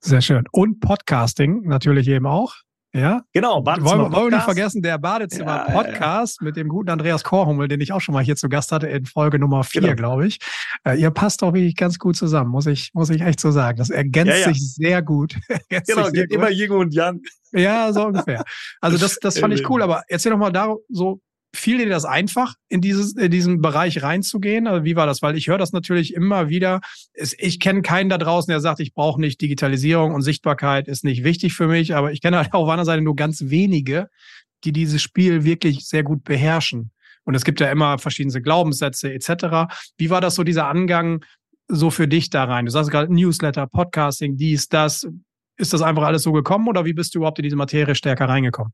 Sehr 0.00 0.20
schön. 0.20 0.44
Und 0.52 0.80
Podcasting 0.80 1.62
natürlich 1.62 2.08
eben 2.08 2.26
auch. 2.26 2.54
Ja, 2.96 3.22
genau. 3.34 3.60
Badezimmer 3.60 4.04
wollen, 4.04 4.12
wollen 4.12 4.30
wir 4.30 4.36
nicht 4.36 4.44
vergessen, 4.44 4.80
der 4.80 4.96
Badezimmer-Podcast 4.96 6.38
ja, 6.40 6.46
mit 6.46 6.56
dem 6.56 6.68
guten 6.68 6.88
Andreas 6.88 7.24
Korhummel, 7.24 7.68
den 7.68 7.82
ich 7.82 7.92
auch 7.92 8.00
schon 8.00 8.14
mal 8.14 8.24
hier 8.24 8.36
zu 8.36 8.48
Gast 8.48 8.72
hatte 8.72 8.86
in 8.86 9.04
Folge 9.04 9.38
Nummer 9.38 9.64
vier, 9.64 9.82
genau. 9.82 9.94
glaube 9.96 10.26
ich. 10.26 10.38
Äh, 10.84 10.98
ihr 10.98 11.10
passt 11.10 11.42
doch 11.42 11.52
wirklich 11.52 11.76
ganz 11.76 11.98
gut 11.98 12.16
zusammen, 12.16 12.50
muss 12.50 12.66
ich, 12.66 12.92
muss 12.94 13.10
ich 13.10 13.20
echt 13.20 13.38
so 13.38 13.50
sagen. 13.50 13.76
Das 13.76 13.90
ergänzt 13.90 14.44
sich 14.44 14.74
sehr 14.74 15.02
gut. 15.02 15.36
genau, 15.68 16.10
geht 16.10 16.32
immer 16.32 16.50
Yin 16.50 16.70
und 16.70 16.94
Yang. 16.94 17.20
Ja, 17.52 17.92
so 17.92 18.06
ungefähr. 18.06 18.44
Also 18.80 18.96
das, 18.96 19.18
das 19.20 19.38
fand 19.38 19.52
ich 19.52 19.68
cool, 19.68 19.82
aber 19.82 20.02
erzähl 20.08 20.32
doch 20.32 20.38
mal 20.38 20.50
da 20.50 20.74
so, 20.88 21.20
fiel 21.56 21.78
dir 21.78 21.88
das 21.88 22.04
einfach, 22.04 22.54
in, 22.68 22.80
dieses, 22.80 23.14
in 23.14 23.30
diesen 23.30 23.60
Bereich 23.60 24.02
reinzugehen? 24.02 24.66
Also 24.66 24.84
wie 24.84 24.96
war 24.96 25.06
das? 25.06 25.22
Weil 25.22 25.36
ich 25.36 25.48
höre 25.48 25.58
das 25.58 25.72
natürlich 25.72 26.14
immer 26.14 26.48
wieder. 26.48 26.80
Ich 27.14 27.60
kenne 27.60 27.82
keinen 27.82 28.08
da 28.08 28.18
draußen, 28.18 28.50
der 28.50 28.60
sagt, 28.60 28.80
ich 28.80 28.94
brauche 28.94 29.20
nicht 29.20 29.40
Digitalisierung 29.40 30.14
und 30.14 30.22
Sichtbarkeit 30.22 30.88
ist 30.88 31.04
nicht 31.04 31.24
wichtig 31.24 31.54
für 31.54 31.66
mich. 31.66 31.94
Aber 31.94 32.12
ich 32.12 32.20
kenne 32.20 32.38
halt 32.38 32.52
auf 32.52 32.68
einer 32.68 32.84
Seite 32.84 33.02
nur 33.02 33.16
ganz 33.16 33.44
wenige, 33.46 34.08
die 34.64 34.72
dieses 34.72 35.02
Spiel 35.02 35.44
wirklich 35.44 35.86
sehr 35.86 36.02
gut 36.02 36.24
beherrschen. 36.24 36.90
Und 37.24 37.34
es 37.34 37.44
gibt 37.44 37.60
ja 37.60 37.70
immer 37.70 37.98
verschiedene 37.98 38.40
Glaubenssätze 38.40 39.12
etc. 39.12 39.72
Wie 39.98 40.10
war 40.10 40.20
das 40.20 40.36
so, 40.36 40.44
dieser 40.44 40.68
Angang 40.68 41.24
so 41.68 41.90
für 41.90 42.06
dich 42.06 42.30
da 42.30 42.44
rein? 42.44 42.66
Du 42.66 42.70
sagst 42.70 42.90
gerade 42.90 43.12
Newsletter, 43.12 43.66
Podcasting, 43.66 44.36
dies, 44.36 44.68
das. 44.68 45.06
Ist 45.58 45.72
das 45.72 45.80
einfach 45.80 46.02
alles 46.02 46.22
so 46.22 46.32
gekommen 46.32 46.68
oder 46.68 46.84
wie 46.84 46.92
bist 46.92 47.14
du 47.14 47.20
überhaupt 47.20 47.38
in 47.38 47.44
diese 47.44 47.56
Materie 47.56 47.94
stärker 47.94 48.28
reingekommen? 48.28 48.72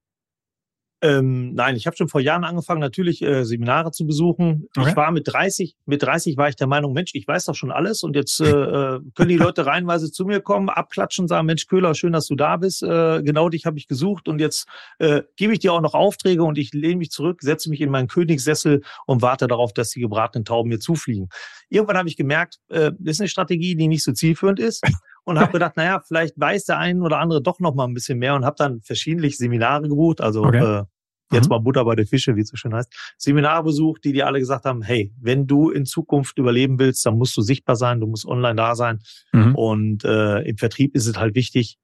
Ähm, 1.03 1.55
nein, 1.55 1.75
ich 1.75 1.87
habe 1.87 1.97
schon 1.97 2.07
vor 2.07 2.21
Jahren 2.21 2.45
angefangen, 2.45 2.81
natürlich 2.81 3.23
äh, 3.23 3.45
Seminare 3.45 3.91
zu 3.91 4.07
besuchen. 4.07 4.69
Okay. 4.77 4.91
Ich 4.91 4.97
war 4.97 5.11
mit 5.11 5.27
30, 5.27 5.75
mit 5.85 6.01
30 6.01 6.37
war 6.37 6.49
ich 6.49 6.55
der 6.55 6.69
Meinung, 6.69 6.93
Mensch, 6.93 7.11
ich 7.15 7.27
weiß 7.27 7.47
doch 7.47 7.57
schon 7.57 7.73
alles 7.73 8.05
und 8.05 8.15
jetzt 8.15 8.41
äh, 8.41 8.47
äh 8.47 9.01
können 9.17 9.29
die 9.29 9.37
Leute 9.37 9.67
reihenweise 9.67 10.13
zu 10.13 10.25
mir 10.25 10.41
kommen, 10.41 10.69
abklatschen, 10.69 11.27
sagen, 11.27 11.47
Mensch, 11.47 11.67
Köhler, 11.67 11.97
schön, 11.97 12.13
dass 12.13 12.29
du 12.29 12.37
da 12.37 12.57
bist. 12.57 12.85
Äh, 12.85 13.21
genau 13.25 13.49
dich 13.49 13.67
habe 13.67 13.79
ich 13.79 13.89
gesucht 13.89 14.29
und 14.29 14.41
jetzt 14.41 14.69
äh, 15.01 15.23
gebe 15.37 15.53
ich 15.53 15.59
dir 15.59 15.73
auch 15.73 15.81
noch 15.81 15.95
Aufträge 15.95 16.45
und 16.45 16.57
ich 16.57 16.73
lehne 16.73 16.97
mich 16.97 17.11
zurück, 17.11 17.43
setze 17.43 17.69
mich 17.69 17.81
in 17.81 17.91
meinen 17.91 18.07
Königssessel 18.07 18.83
und 19.05 19.23
warte 19.23 19.49
darauf, 19.49 19.73
dass 19.73 19.91
die 19.91 20.01
gebratenen 20.01 20.45
Tauben 20.45 20.69
mir 20.69 20.79
zufliegen. 20.79 21.31
Irgendwann 21.69 21.99
habe 21.99 22.09
ich 22.09 22.17
gemerkt, 22.17 22.59
äh, 22.69 22.93
das 23.01 23.17
ist 23.17 23.21
eine 23.21 23.29
Strategie, 23.29 23.75
die 23.75 23.89
nicht 23.89 24.05
so 24.05 24.13
zielführend 24.13 24.61
ist. 24.61 24.85
Und 25.25 25.39
habe 25.39 25.53
gedacht, 25.53 25.77
naja, 25.77 26.01
vielleicht 26.01 26.39
weiß 26.39 26.65
der 26.65 26.79
ein 26.79 27.03
oder 27.03 27.19
andere 27.19 27.43
doch 27.43 27.61
noch 27.61 27.75
mal 27.75 27.85
ein 27.85 27.95
bisschen 27.95 28.19
mehr 28.19 28.35
und 28.35 28.45
habe 28.45 28.57
dann 28.59 28.81
verschiedentlich 28.81 29.39
Seminare 29.39 29.89
gebucht, 29.89 30.21
also 30.21 30.45
okay. 30.45 30.81
äh, 30.81 30.85
jetzt 31.33 31.47
mhm. 31.47 31.51
mal 31.51 31.59
Butter 31.59 31.85
bei 31.85 31.95
der 31.95 32.07
Fische, 32.07 32.37
wie 32.37 32.41
es 32.41 32.49
so 32.49 32.57
schön 32.57 32.75
heißt, 32.75 33.15
Seminare 33.19 33.63
besucht, 33.63 34.05
die 34.05 34.13
dir 34.13 34.27
alle 34.27 34.39
gesagt 34.39 34.65
haben, 34.65 34.83
hey, 34.83 35.13
wenn 35.21 35.47
du 35.47 35.71
in 35.71 35.87
Zukunft 35.87 36.39
überleben 36.39 36.79
willst, 36.79 37.05
dann 37.07 37.17
musst 37.17 37.37
du 37.37 37.43
sichtbar 37.43 37.77
sein, 37.77 38.01
du 38.01 38.07
musst 38.07 38.27
online 38.27 38.57
da 38.57 38.75
sein. 38.75 39.01
Mhm. 39.33 39.55
Und 39.55 40.05
äh, 40.05 40.41
im 40.41 40.57
Vertrieb 40.57 40.95
ist 40.95 41.07
es 41.07 41.17
halt 41.17 41.35
wichtig, 41.35 41.79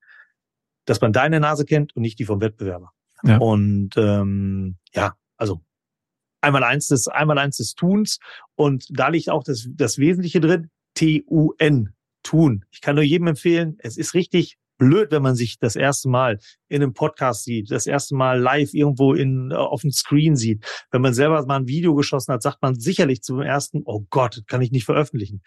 dass 0.85 1.01
man 1.01 1.13
deine 1.13 1.41
Nase 1.41 1.65
kennt 1.65 1.95
und 1.97 2.03
nicht 2.03 2.19
die 2.19 2.25
vom 2.25 2.41
Wettbewerber. 2.41 2.93
Ja. 3.25 3.39
Und 3.39 3.91
ähm, 3.97 4.77
ja, 4.95 5.15
also 5.37 5.61
einmal 6.41 6.65
eins 6.65 6.89
des, 6.89 7.09
einmal 7.09 7.39
eins 7.39 7.57
des 7.57 7.75
Tuns. 7.75 8.19
Und 8.55 8.87
da 8.91 9.09
liegt 9.09 9.29
auch 9.29 9.45
das, 9.45 9.69
das 9.71 9.99
Wesentliche 9.99 10.41
drin. 10.41 10.71
T-U-N. 10.95 11.95
Tun. 12.29 12.67
Ich 12.71 12.83
kann 12.83 12.95
nur 12.95 13.05
jedem 13.05 13.29
empfehlen, 13.29 13.79
es 13.79 13.97
ist 13.97 14.13
richtig 14.13 14.59
blöd, 14.77 15.11
wenn 15.11 15.23
man 15.23 15.35
sich 15.35 15.59
das 15.59 15.77
erste 15.77 16.11
Mal 16.11 16.39
in 16.69 16.83
einem 16.83 16.93
Podcast 16.93 17.45
sieht, 17.45 17.71
das 17.71 17.87
erste 17.87 18.15
Mal 18.15 18.39
live 18.39 18.75
irgendwo 18.75 19.15
in, 19.15 19.51
äh, 19.51 19.55
auf 19.55 19.81
dem 19.81 19.93
Screen 19.93 20.37
sieht. 20.37 20.63
Wenn 20.91 21.01
man 21.01 21.15
selber 21.15 21.43
mal 21.47 21.57
ein 21.57 21.69
Video 21.69 21.95
geschossen 21.95 22.35
hat, 22.35 22.43
sagt 22.43 22.61
man 22.61 22.79
sicherlich 22.79 23.23
zum 23.23 23.41
ersten, 23.41 23.81
oh 23.87 24.05
Gott, 24.11 24.43
kann 24.47 24.61
ich 24.61 24.71
nicht 24.71 24.85
veröffentlichen. 24.85 25.43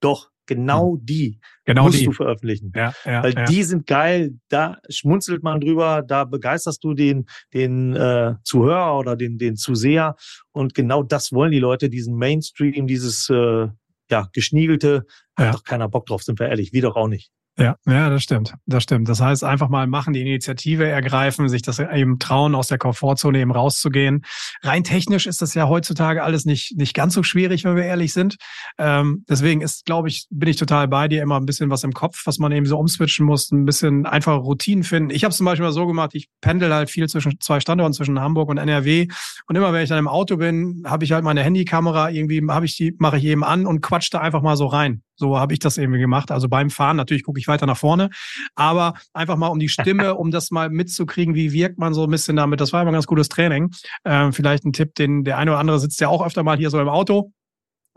Doch, 0.00 0.30
genau 0.44 0.92
hm. 0.92 1.06
die 1.06 1.40
genau 1.64 1.84
musst 1.84 2.00
die. 2.00 2.04
du 2.04 2.12
veröffentlichen. 2.12 2.70
Ja, 2.76 2.92
ja, 3.06 3.22
Weil 3.22 3.32
ja. 3.32 3.44
die 3.46 3.62
sind 3.62 3.86
geil, 3.86 4.38
da 4.50 4.76
schmunzelt 4.90 5.42
man 5.42 5.58
drüber, 5.58 6.02
da 6.06 6.24
begeisterst 6.24 6.84
du 6.84 6.92
den, 6.92 7.24
den 7.54 7.96
äh, 7.96 8.34
Zuhörer 8.44 8.98
oder 8.98 9.16
den, 9.16 9.38
den 9.38 9.56
Zuseher. 9.56 10.16
Und 10.52 10.74
genau 10.74 11.02
das 11.02 11.32
wollen 11.32 11.50
die 11.50 11.60
Leute, 11.60 11.88
diesen 11.88 12.14
Mainstream, 12.14 12.86
dieses 12.86 13.30
äh, 13.30 13.68
ja, 14.10 14.28
geschniegelte, 14.32 15.06
hat 15.36 15.54
doch 15.54 15.64
keiner 15.64 15.88
Bock 15.88 16.06
drauf, 16.06 16.22
sind 16.22 16.38
wir 16.38 16.48
ehrlich, 16.48 16.72
wie 16.72 16.80
doch 16.80 16.96
auch 16.96 17.08
nicht. 17.08 17.30
Ja, 17.58 17.76
ja, 17.86 18.10
das 18.10 18.22
stimmt. 18.22 18.52
Das 18.66 18.82
stimmt. 18.82 19.08
Das 19.08 19.22
heißt, 19.22 19.42
einfach 19.42 19.70
mal 19.70 19.86
machen, 19.86 20.12
die 20.12 20.20
Initiative 20.20 20.86
ergreifen, 20.86 21.48
sich 21.48 21.62
das 21.62 21.78
eben 21.78 22.18
trauen, 22.18 22.54
aus 22.54 22.68
der 22.68 22.76
Komfortzone 22.76 23.40
eben 23.40 23.50
rauszugehen. 23.50 24.26
Rein 24.62 24.84
technisch 24.84 25.26
ist 25.26 25.40
das 25.40 25.54
ja 25.54 25.66
heutzutage 25.66 26.22
alles 26.22 26.44
nicht, 26.44 26.76
nicht 26.76 26.92
ganz 26.92 27.14
so 27.14 27.22
schwierig, 27.22 27.64
wenn 27.64 27.74
wir 27.74 27.84
ehrlich 27.84 28.12
sind. 28.12 28.36
Ähm, 28.76 29.24
deswegen 29.26 29.62
ist, 29.62 29.86
glaube 29.86 30.08
ich, 30.08 30.26
bin 30.28 30.50
ich 30.50 30.56
total 30.56 30.86
bei 30.86 31.08
dir 31.08 31.22
immer 31.22 31.40
ein 31.40 31.46
bisschen 31.46 31.70
was 31.70 31.82
im 31.82 31.94
Kopf, 31.94 32.26
was 32.26 32.38
man 32.38 32.52
eben 32.52 32.66
so 32.66 32.78
umswitchen 32.78 33.24
muss, 33.24 33.50
ein 33.50 33.64
bisschen 33.64 34.04
einfache 34.04 34.36
Routinen 34.36 34.84
finden. 34.84 35.08
Ich 35.08 35.24
habe 35.24 35.34
zum 35.34 35.46
Beispiel 35.46 35.64
mal 35.64 35.72
so 35.72 35.86
gemacht, 35.86 36.10
ich 36.12 36.28
pendel 36.42 36.74
halt 36.74 36.90
viel 36.90 37.08
zwischen 37.08 37.40
zwei 37.40 37.60
Standorten, 37.60 37.94
zwischen 37.94 38.20
Hamburg 38.20 38.50
und 38.50 38.58
NRW. 38.58 39.08
Und 39.46 39.56
immer 39.56 39.72
wenn 39.72 39.82
ich 39.82 39.88
dann 39.88 39.98
im 39.98 40.08
Auto 40.08 40.36
bin, 40.36 40.82
habe 40.84 41.04
ich 41.04 41.12
halt 41.12 41.24
meine 41.24 41.42
Handykamera, 41.42 42.10
irgendwie 42.10 42.42
habe 42.50 42.66
ich 42.66 42.76
die, 42.76 42.94
mache 42.98 43.16
ich 43.16 43.24
eben 43.24 43.44
an 43.44 43.64
und 43.64 43.80
quatsch 43.80 44.12
da 44.12 44.20
einfach 44.20 44.42
mal 44.42 44.56
so 44.56 44.66
rein. 44.66 45.00
So 45.16 45.38
habe 45.38 45.52
ich 45.52 45.58
das 45.58 45.78
eben 45.78 45.92
gemacht. 45.94 46.30
Also 46.30 46.48
beim 46.48 46.70
Fahren 46.70 46.96
natürlich 46.96 47.24
gucke 47.24 47.40
ich 47.40 47.48
weiter 47.48 47.66
nach 47.66 47.76
vorne, 47.76 48.10
aber 48.54 48.94
einfach 49.12 49.36
mal 49.36 49.48
um 49.48 49.58
die 49.58 49.68
Stimme, 49.68 50.14
um 50.16 50.30
das 50.30 50.50
mal 50.50 50.70
mitzukriegen, 50.70 51.34
wie 51.34 51.52
wirkt 51.52 51.78
man 51.78 51.94
so 51.94 52.04
ein 52.04 52.10
bisschen 52.10 52.36
damit. 52.36 52.60
Das 52.60 52.72
war 52.72 52.82
immer 52.82 52.90
ein 52.90 52.94
ganz 52.94 53.06
gutes 53.06 53.28
Training. 53.28 53.70
Ähm, 54.04 54.32
vielleicht 54.32 54.64
ein 54.64 54.72
Tipp, 54.72 54.94
den 54.94 55.24
der 55.24 55.38
eine 55.38 55.52
oder 55.52 55.60
andere 55.60 55.80
sitzt 55.80 56.00
ja 56.00 56.08
auch 56.08 56.24
öfter 56.24 56.42
mal 56.42 56.56
hier 56.56 56.70
so 56.70 56.80
im 56.80 56.88
Auto 56.88 57.32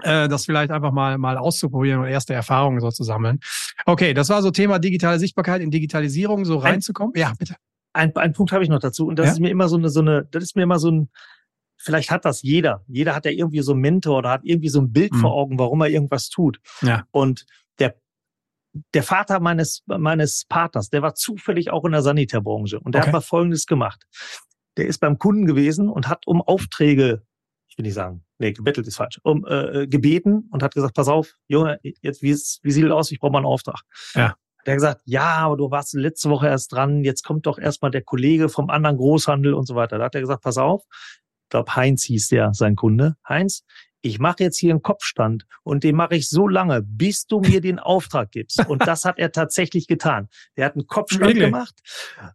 äh, 0.04 0.28
das 0.28 0.46
vielleicht 0.46 0.72
einfach 0.72 0.92
mal 0.92 1.18
mal 1.18 1.38
auszuprobieren 1.38 2.02
und 2.02 2.08
erste 2.08 2.34
Erfahrungen 2.34 2.80
so 2.80 2.90
zu 2.90 3.04
sammeln. 3.04 3.40
Okay, 3.86 4.14
das 4.14 4.30
war 4.30 4.42
so 4.42 4.52
Thema 4.52 4.80
digitale 4.80 5.20
Sichtbarkeit 5.20 5.62
in 5.62 5.72
Digitalisierung 5.72 6.46
so 6.46 6.58
reinzukommen. 6.58 7.14
ja, 7.16 7.34
bitte. 7.38 7.56
Ein, 7.94 8.16
ein 8.16 8.34
Punkt 8.34 8.52
habe 8.52 8.64
ich 8.64 8.70
noch 8.70 8.80
dazu 8.80 9.08
und 9.08 9.18
das 9.18 9.28
ja? 9.28 9.32
ist 9.34 9.40
mir 9.40 9.50
immer 9.50 9.68
so 9.68 9.78
eine 9.78 9.90
so 9.90 10.02
eine 10.02 10.26
das 10.30 10.44
ist 10.44 10.56
mir 10.56 10.64
immer 10.64 10.80
so 10.80 10.92
ein 10.92 11.10
vielleicht 11.80 12.12
hat 12.12 12.26
das 12.26 12.42
jeder. 12.44 12.84
Jeder 12.88 13.16
hat 13.16 13.26
ja 13.26 13.32
irgendwie 13.32 13.62
so 13.62 13.72
einen 13.72 13.82
Mentor 13.82 14.20
oder 14.20 14.30
hat 14.30 14.42
irgendwie 14.44 14.70
so 14.70 14.82
ein 14.82 14.92
Bild 14.92 15.14
mhm. 15.14 15.20
vor 15.20 15.34
Augen, 15.34 15.58
warum 15.58 15.82
er 15.82 15.88
irgendwas 15.88 16.30
tut. 16.30 16.60
Ja. 16.82 17.06
Und 17.12 17.46
der, 17.80 17.96
der 18.94 19.04
Vater 19.04 19.40
meines, 19.40 19.84
meines 19.88 20.46
Partners, 20.46 20.90
der 20.90 21.02
war 21.02 21.16
zufällig 21.16 21.72
auch 21.72 21.86
in 21.86 21.94
der 21.94 22.02
Sanitärbranche 22.02 22.80
und 22.80 22.94
der 22.94 23.02
okay. 23.02 23.08
hat 23.08 23.14
mal 23.14 23.22
Folgendes 23.22 23.66
gemacht. 23.66 24.06
Der 24.78 24.86
ist 24.86 25.00
beim 25.00 25.18
Kunden 25.18 25.46
gewesen 25.46 25.90
und 25.90 26.08
hat 26.08 26.28
um 26.28 26.42
Aufträge, 26.42 27.24
ich 27.68 27.78
will 27.78 27.84
nicht 27.84 27.96
sagen, 27.96 28.24
nee, 28.38 28.52
gebettelt 28.52 28.88
ist 28.88 28.98
falsch, 28.98 29.20
um 29.24 29.46
äh, 29.48 29.88
gebeten 29.88 30.50
und 30.52 30.62
hat 30.62 30.74
gesagt, 30.74 30.96
pass 30.96 31.08
auf, 31.08 31.36
Junge, 31.48 31.80
jetzt 31.82 32.22
wie, 32.22 32.34
wie 32.34 32.72
sieht 32.72 32.86
es 32.86 32.92
aus? 32.92 33.12
Ich 33.12 33.20
brauche 33.20 33.32
mal 33.32 33.40
einen 33.40 33.48
Auftrag. 33.48 33.82
Ja. 34.14 34.36
Der 34.66 34.74
hat 34.74 34.78
gesagt, 34.78 35.02
ja, 35.06 35.38
aber 35.38 35.58
du 35.58 35.72
warst 35.72 35.94
letzte 35.94 36.30
Woche 36.30 36.48
erst 36.48 36.74
dran, 36.74 37.04
jetzt 37.04 37.24
kommt 37.24 37.46
doch 37.46 37.58
erstmal 37.58 37.92
der 37.92 38.04
Kollege 38.04 38.50
vom 38.50 38.70
anderen 38.70 38.98
Großhandel 38.98 39.54
und 39.54 39.66
so 39.66 39.76
weiter. 39.76 39.98
Da 39.98 40.06
hat 40.06 40.16
er 40.16 40.22
gesagt, 40.22 40.44
pass 40.44 40.58
auf, 40.58 40.84
glaube 41.50 41.76
Heinz 41.76 42.04
hieß 42.04 42.30
der, 42.30 42.54
sein 42.54 42.76
Kunde. 42.76 43.16
Heinz, 43.28 43.64
ich 44.02 44.20
mache 44.20 44.44
jetzt 44.44 44.58
hier 44.58 44.72
einen 44.72 44.82
Kopfstand 44.82 45.46
und 45.64 45.84
den 45.84 45.96
mache 45.96 46.16
ich 46.16 46.30
so 46.30 46.48
lange, 46.48 46.82
bis 46.82 47.26
du 47.26 47.42
mir 47.42 47.60
den 47.60 47.80
Auftrag 47.80 48.32
gibst. 48.32 48.60
Und 48.70 48.88
das 48.88 49.04
hat 49.04 49.20
er 49.20 49.32
tatsächlich 49.32 49.88
getan. 49.88 50.30
Der 50.56 50.66
hat 50.66 50.76
einen 50.76 50.88
Kopfstand 50.88 51.26
really? 51.26 51.40
gemacht, 51.42 51.76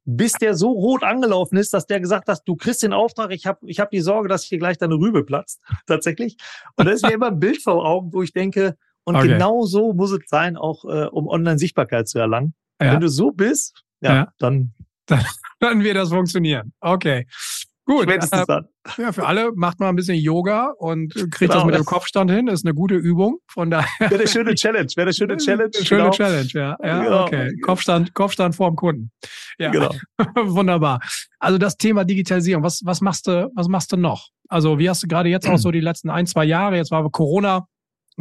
bis 0.04 0.32
der 0.32 0.54
so 0.54 0.70
rot 0.70 1.02
angelaufen 1.02 1.56
ist, 1.56 1.72
dass 1.72 1.86
der 1.86 2.00
gesagt 2.00 2.28
hat, 2.28 2.42
du 2.44 2.56
kriegst 2.56 2.82
den 2.82 2.92
Auftrag, 2.92 3.30
ich 3.32 3.46
habe 3.46 3.60
ich 3.66 3.80
hab 3.80 3.90
die 3.90 4.00
Sorge, 4.00 4.28
dass 4.28 4.44
hier 4.44 4.58
gleich 4.58 4.78
deine 4.78 4.94
Rübe 4.94 5.24
platzt. 5.24 5.60
Tatsächlich. 5.86 6.36
Und 6.76 6.86
da 6.86 6.92
ist 6.92 7.02
mir 7.02 7.12
immer 7.12 7.28
ein 7.28 7.40
Bild 7.40 7.62
vor 7.62 7.84
Augen, 7.84 8.12
wo 8.12 8.22
ich 8.22 8.32
denke, 8.32 8.76
und 9.06 9.16
okay. 9.16 9.28
genau 9.28 9.64
so 9.64 9.92
muss 9.92 10.12
es 10.12 10.28
sein, 10.28 10.56
auch 10.56 10.84
äh, 10.86 11.06
um 11.06 11.28
Online-Sichtbarkeit 11.28 12.08
zu 12.08 12.18
erlangen. 12.18 12.54
Ja. 12.80 12.92
Wenn 12.92 13.00
du 13.00 13.08
so 13.08 13.30
bist, 13.30 13.84
ja, 14.00 14.14
ja. 14.14 14.32
dann 14.38 14.72
dann, 15.06 15.24
dann 15.60 15.84
wird 15.84 15.96
das 15.96 16.08
funktionieren. 16.08 16.72
Okay. 16.80 17.26
Gut, 17.86 18.08
äh, 18.08 18.18
ja, 18.96 19.12
für 19.12 19.26
alle 19.26 19.52
macht 19.54 19.78
mal 19.78 19.90
ein 19.90 19.96
bisschen 19.96 20.16
Yoga 20.16 20.72
und 20.78 21.12
kriegt 21.14 21.38
genau, 21.38 21.54
das 21.54 21.64
mit 21.66 21.74
dem 21.74 21.84
Kopfstand 21.84 22.30
hin. 22.30 22.46
Das 22.46 22.60
ist 22.60 22.66
eine 22.66 22.74
gute 22.74 22.94
Übung. 22.94 23.40
Von 23.46 23.70
daher. 23.70 23.88
Wäre 23.98 24.14
eine 24.14 24.26
schöne 24.26 24.54
Challenge. 24.54 24.88
Wäre 24.96 25.06
eine 25.06 25.12
schöne 25.14 25.36
Challenge. 25.36 25.70
Schöne 25.82 26.02
genau. 26.04 26.10
Challenge, 26.12 26.48
ja. 26.54 26.76
Ja, 26.82 27.02
genau. 27.04 27.24
okay. 27.24 27.50
Kopfstand, 27.60 28.14
Kopfstand 28.14 28.54
vorm 28.54 28.76
Kunden. 28.76 29.10
Ja, 29.58 29.70
genau. 29.70 29.90
wunderbar. 30.34 31.00
Also 31.38 31.58
das 31.58 31.76
Thema 31.76 32.04
Digitalisierung. 32.04 32.62
Was, 32.64 32.80
was 32.84 33.02
machst 33.02 33.26
du, 33.26 33.50
was 33.54 33.68
machst 33.68 33.92
du 33.92 33.98
noch? 33.98 34.28
Also 34.48 34.78
wie 34.78 34.88
hast 34.88 35.02
du 35.02 35.06
gerade 35.06 35.28
jetzt 35.28 35.46
auch 35.46 35.58
so 35.58 35.70
die 35.70 35.80
letzten 35.80 36.08
ein, 36.08 36.26
zwei 36.26 36.44
Jahre? 36.46 36.76
Jetzt 36.76 36.90
war 36.90 37.08
Corona 37.10 37.66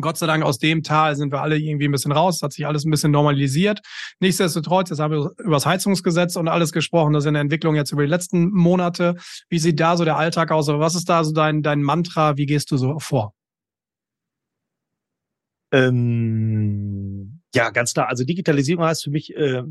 Gott 0.02 0.18
sei 0.18 0.28
Dank 0.28 0.44
aus 0.44 0.58
dem 0.58 0.84
Tal 0.84 1.16
sind 1.16 1.32
wir 1.32 1.42
alle 1.42 1.58
irgendwie 1.58 1.88
ein 1.88 1.92
bisschen 1.92 2.12
raus, 2.12 2.42
hat 2.42 2.54
sich 2.54 2.66
alles 2.66 2.86
ein 2.86 2.92
bisschen 2.92 3.12
normalisiert. 3.12 3.82
Nichtsdestotrotz, 4.20 4.90
jetzt 4.90 5.00
haben 5.00 5.14
wir 5.14 5.32
über 5.40 5.56
das 5.56 5.66
Heizungsgesetz 5.66 6.36
und 6.36 6.48
alles 6.48 6.72
gesprochen, 6.72 7.14
das 7.14 7.24
ist 7.24 7.28
eine 7.28 7.40
Entwicklung 7.40 7.76
jetzt 7.76 7.92
über 7.92 8.04
die 8.04 8.10
letzten 8.10 8.50
Monate. 8.52 9.16
Wie 9.50 9.60
sieht 9.60 9.80
da 9.80 9.96
so 9.98 10.06
der 10.06 10.18
Alltag 10.18 10.52
aus? 10.52 10.68
was 10.68 10.96
ist 10.96 11.10
da 11.10 11.24
so 11.24 11.32
dein, 11.32 11.62
dein 11.62 11.84
Mantra? 11.84 12.38
Wie 12.38 12.46
gehst 12.46 12.72
du 12.72 12.78
so 12.78 12.98
vor? 13.00 13.34
Ähm, 15.72 17.42
ja, 17.54 17.70
ganz 17.72 17.94
klar. 17.94 18.08
Also 18.08 18.24
Digitalisierung 18.24 18.86
heißt 18.86 19.04
für 19.04 19.10
mich 19.10 19.36
äh, 19.36 19.64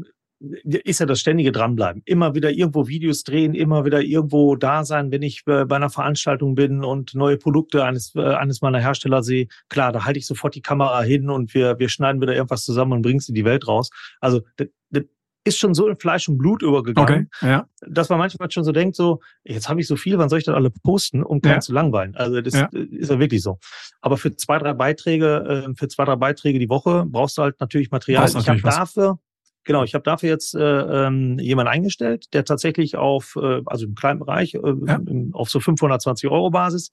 ist 0.85 0.99
ja 0.99 1.07
das 1.07 1.21
ständige 1.21 1.53
Dranbleiben. 1.53 2.03
Immer 2.05 2.35
wieder 2.35 2.51
irgendwo 2.51 2.89
Videos 2.89 3.23
drehen, 3.23 3.55
immer 3.55 3.85
wieder 3.85 4.03
irgendwo 4.03 4.57
da 4.57 4.85
sein, 4.85 5.11
wenn 5.13 5.23
ich 5.23 5.43
äh, 5.47 5.65
bei 5.65 5.77
einer 5.77 5.91
Veranstaltung 5.91 6.55
bin 6.55 6.85
und 6.85 7.15
neue 7.15 7.37
Produkte 7.37 7.85
eines, 7.85 8.15
äh, 8.15 8.21
eines 8.21 8.61
meiner 8.61 8.81
Hersteller 8.81 9.23
sehe. 9.23 9.47
Klar, 9.69 9.93
da 9.93 10.05
halte 10.05 10.19
ich 10.19 10.27
sofort 10.27 10.55
die 10.55 10.63
Kamera 10.63 11.03
hin 11.03 11.31
und 11.31 11.55
wir, 11.55 11.79
wir 11.79 11.89
schneiden 11.89 12.21
wieder 12.21 12.35
irgendwas 12.35 12.65
zusammen 12.65 12.93
und 12.93 13.03
bringen 13.03 13.19
es 13.19 13.29
in 13.29 13.35
die 13.35 13.45
Welt 13.45 13.69
raus. 13.69 13.91
Also 14.21 14.41
das, 14.57 14.69
das 14.91 15.05
ist 15.45 15.59
schon 15.59 15.75
so 15.75 15.89
in 15.89 15.97
Fleisch 15.97 16.29
und 16.29 16.39
Blut 16.39 16.63
übergegangen, 16.63 17.29
okay, 17.41 17.51
ja. 17.51 17.67
dass 17.87 18.09
man 18.09 18.19
manchmal 18.19 18.51
schon 18.51 18.65
so 18.65 18.73
denkt, 18.73 18.97
so, 18.97 19.21
jetzt 19.45 19.69
habe 19.69 19.81
ich 19.81 19.87
so 19.87 19.97
viel, 19.97 20.19
wann 20.19 20.29
soll 20.29 20.39
ich 20.39 20.45
das 20.45 20.55
alle 20.55 20.71
posten, 20.71 21.23
um 21.23 21.41
keinen 21.41 21.55
ja. 21.55 21.61
zu 21.61 21.73
langweilen? 21.73 22.15
Also 22.17 22.41
das 22.41 22.55
ja. 22.55 22.69
ist 22.73 23.11
ja 23.11 23.19
wirklich 23.19 23.43
so. 23.43 23.59
Aber 24.01 24.17
für 24.17 24.35
zwei, 24.37 24.59
drei 24.59 24.73
Beiträge, 24.73 25.67
äh, 25.69 25.75
für 25.77 25.89
zwei, 25.89 26.05
drei 26.05 26.17
Beiträge 26.17 26.59
die 26.59 26.69
Woche 26.69 27.05
brauchst 27.07 27.39
du 27.39 27.43
halt 27.43 27.61
natürlich 27.61 27.91
Material. 27.91 28.29
ich 28.29 28.49
habe 28.49 28.61
dafür 28.61 29.19
Genau, 29.65 29.85
ich 29.85 29.95
habe 29.95 30.03
dafür 30.03 30.29
jetzt 30.29 30.55
äh, 30.55 30.61
ähm, 30.61 31.39
jemanden 31.39 31.71
eingestellt, 31.71 32.33
der 32.35 32.45
tatsächlich 32.45 32.97
auf, 32.97 33.37
äh, 33.41 33.63
also 33.67 33.87
im 33.87 33.95
kleinen 33.95 34.19
Bereich, 34.19 34.55
äh, 34.55 34.61
ja. 34.87 35.01
auf 35.33 35.51
so 35.51 35.61
520 35.61 36.29
Euro 36.31 36.51
Basis, 36.51 36.91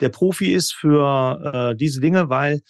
der 0.00 0.08
Profi 0.08 0.52
ist 0.52 0.74
für 0.74 1.70
äh, 1.72 1.76
diese 1.76 2.00
Dinge, 2.00 2.28
weil 2.28 2.60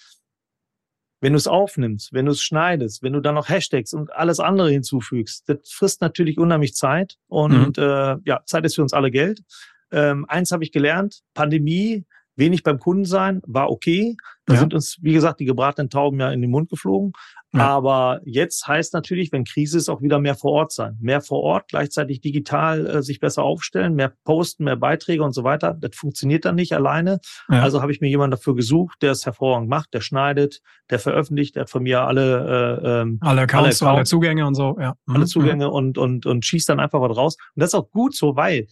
wenn 1.20 1.32
du 1.32 1.37
es 1.38 1.48
aufnimmst, 1.48 2.12
wenn 2.12 2.26
du 2.26 2.32
es 2.32 2.42
schneidest, 2.42 3.02
wenn 3.02 3.12
du 3.12 3.20
dann 3.20 3.34
noch 3.34 3.48
Hashtags 3.48 3.92
und 3.92 4.12
alles 4.12 4.38
andere 4.38 4.70
hinzufügst, 4.70 5.48
das 5.48 5.70
frisst 5.70 6.00
natürlich 6.00 6.38
unheimlich 6.38 6.74
Zeit 6.74 7.16
und 7.26 7.76
mhm. 7.76 7.82
äh, 7.82 8.16
ja, 8.24 8.42
Zeit 8.44 8.64
ist 8.64 8.76
für 8.76 8.82
uns 8.82 8.92
alle 8.92 9.11
Geld. 9.11 9.42
Ähm, 9.90 10.26
eins 10.28 10.52
habe 10.52 10.62
ich 10.62 10.72
gelernt, 10.72 11.22
Pandemie 11.34 12.04
wenig 12.38 12.62
beim 12.62 12.79
Kunden 12.79 13.05
sein, 13.05 13.42
war 13.46 13.70
okay. 13.70 14.16
Da 14.46 14.55
ja. 14.55 14.61
sind 14.61 14.72
uns, 14.72 14.96
wie 15.03 15.12
gesagt, 15.12 15.40
die 15.40 15.44
gebratenen 15.44 15.90
Tauben 15.90 16.18
ja 16.20 16.31
in 16.31 16.40
den 16.40 16.51
Mund 16.51 16.70
geflogen. 16.70 17.12
Ja. 17.53 17.66
Aber 17.68 18.20
jetzt 18.24 18.66
heißt 18.66 18.94
natürlich, 18.94 19.33
wenn 19.33 19.44
Krise 19.44 19.79
ist, 19.79 19.88
auch 19.88 20.03
wieder 20.03 20.18
mehr 20.18 20.35
vor 20.35 20.53
Ort 20.53 20.72
sein. 20.72 20.96
Mehr 21.01 21.20
vor 21.20 21.42
Ort, 21.42 21.68
gleichzeitig 21.68 22.20
digital 22.20 22.87
äh, 22.87 23.03
sich 23.03 23.20
besser 23.20 23.42
aufstellen, 23.42 23.94
mehr 23.94 24.12
posten, 24.24 24.64
mehr 24.64 24.77
Beiträge 24.77 25.22
und 25.22 25.33
so 25.33 25.44
weiter. 25.44 25.74
Das 25.79 25.96
funktioniert 25.96 26.44
dann 26.44 26.55
nicht 26.55 26.74
alleine. 26.74 27.20
Ja. 27.51 27.62
Also 27.62 27.83
habe 27.83 27.92
ich 27.92 28.01
mir 28.01 28.09
jemanden 28.09 28.33
dafür 28.33 28.55
gesucht, 28.55 28.98
der 29.03 29.12
es 29.12 29.27
hervorragend 29.27 29.68
macht, 29.68 29.92
der 29.92 30.01
schneidet, 30.01 30.61
der 30.90 30.98
veröffentlicht, 30.98 31.57
der 31.57 31.62
hat 31.62 31.70
von 31.70 31.83
mir 31.83 32.03
alle 32.03 32.81
äh, 32.83 33.01
ähm, 33.01 33.18
alle, 33.20 33.42
Accounts, 33.42 33.83
alle, 33.83 33.90
Accounts, 33.90 33.96
alle 33.98 34.05
Zugänge 34.05 34.46
und 34.46 34.55
so, 34.55 34.77
ja. 34.81 34.94
Alle 35.07 35.20
mhm. 35.20 35.27
Zugänge 35.27 35.66
mhm. 35.66 35.72
und, 35.72 35.98
und, 35.98 36.27
und 36.27 36.44
schießt 36.44 36.68
dann 36.68 36.81
einfach 36.81 37.01
was 37.01 37.16
raus. 37.16 37.37
Und 37.55 37.61
das 37.62 37.70
ist 37.70 37.74
auch 37.74 37.90
gut 37.90 38.14
so, 38.14 38.37
weil 38.37 38.66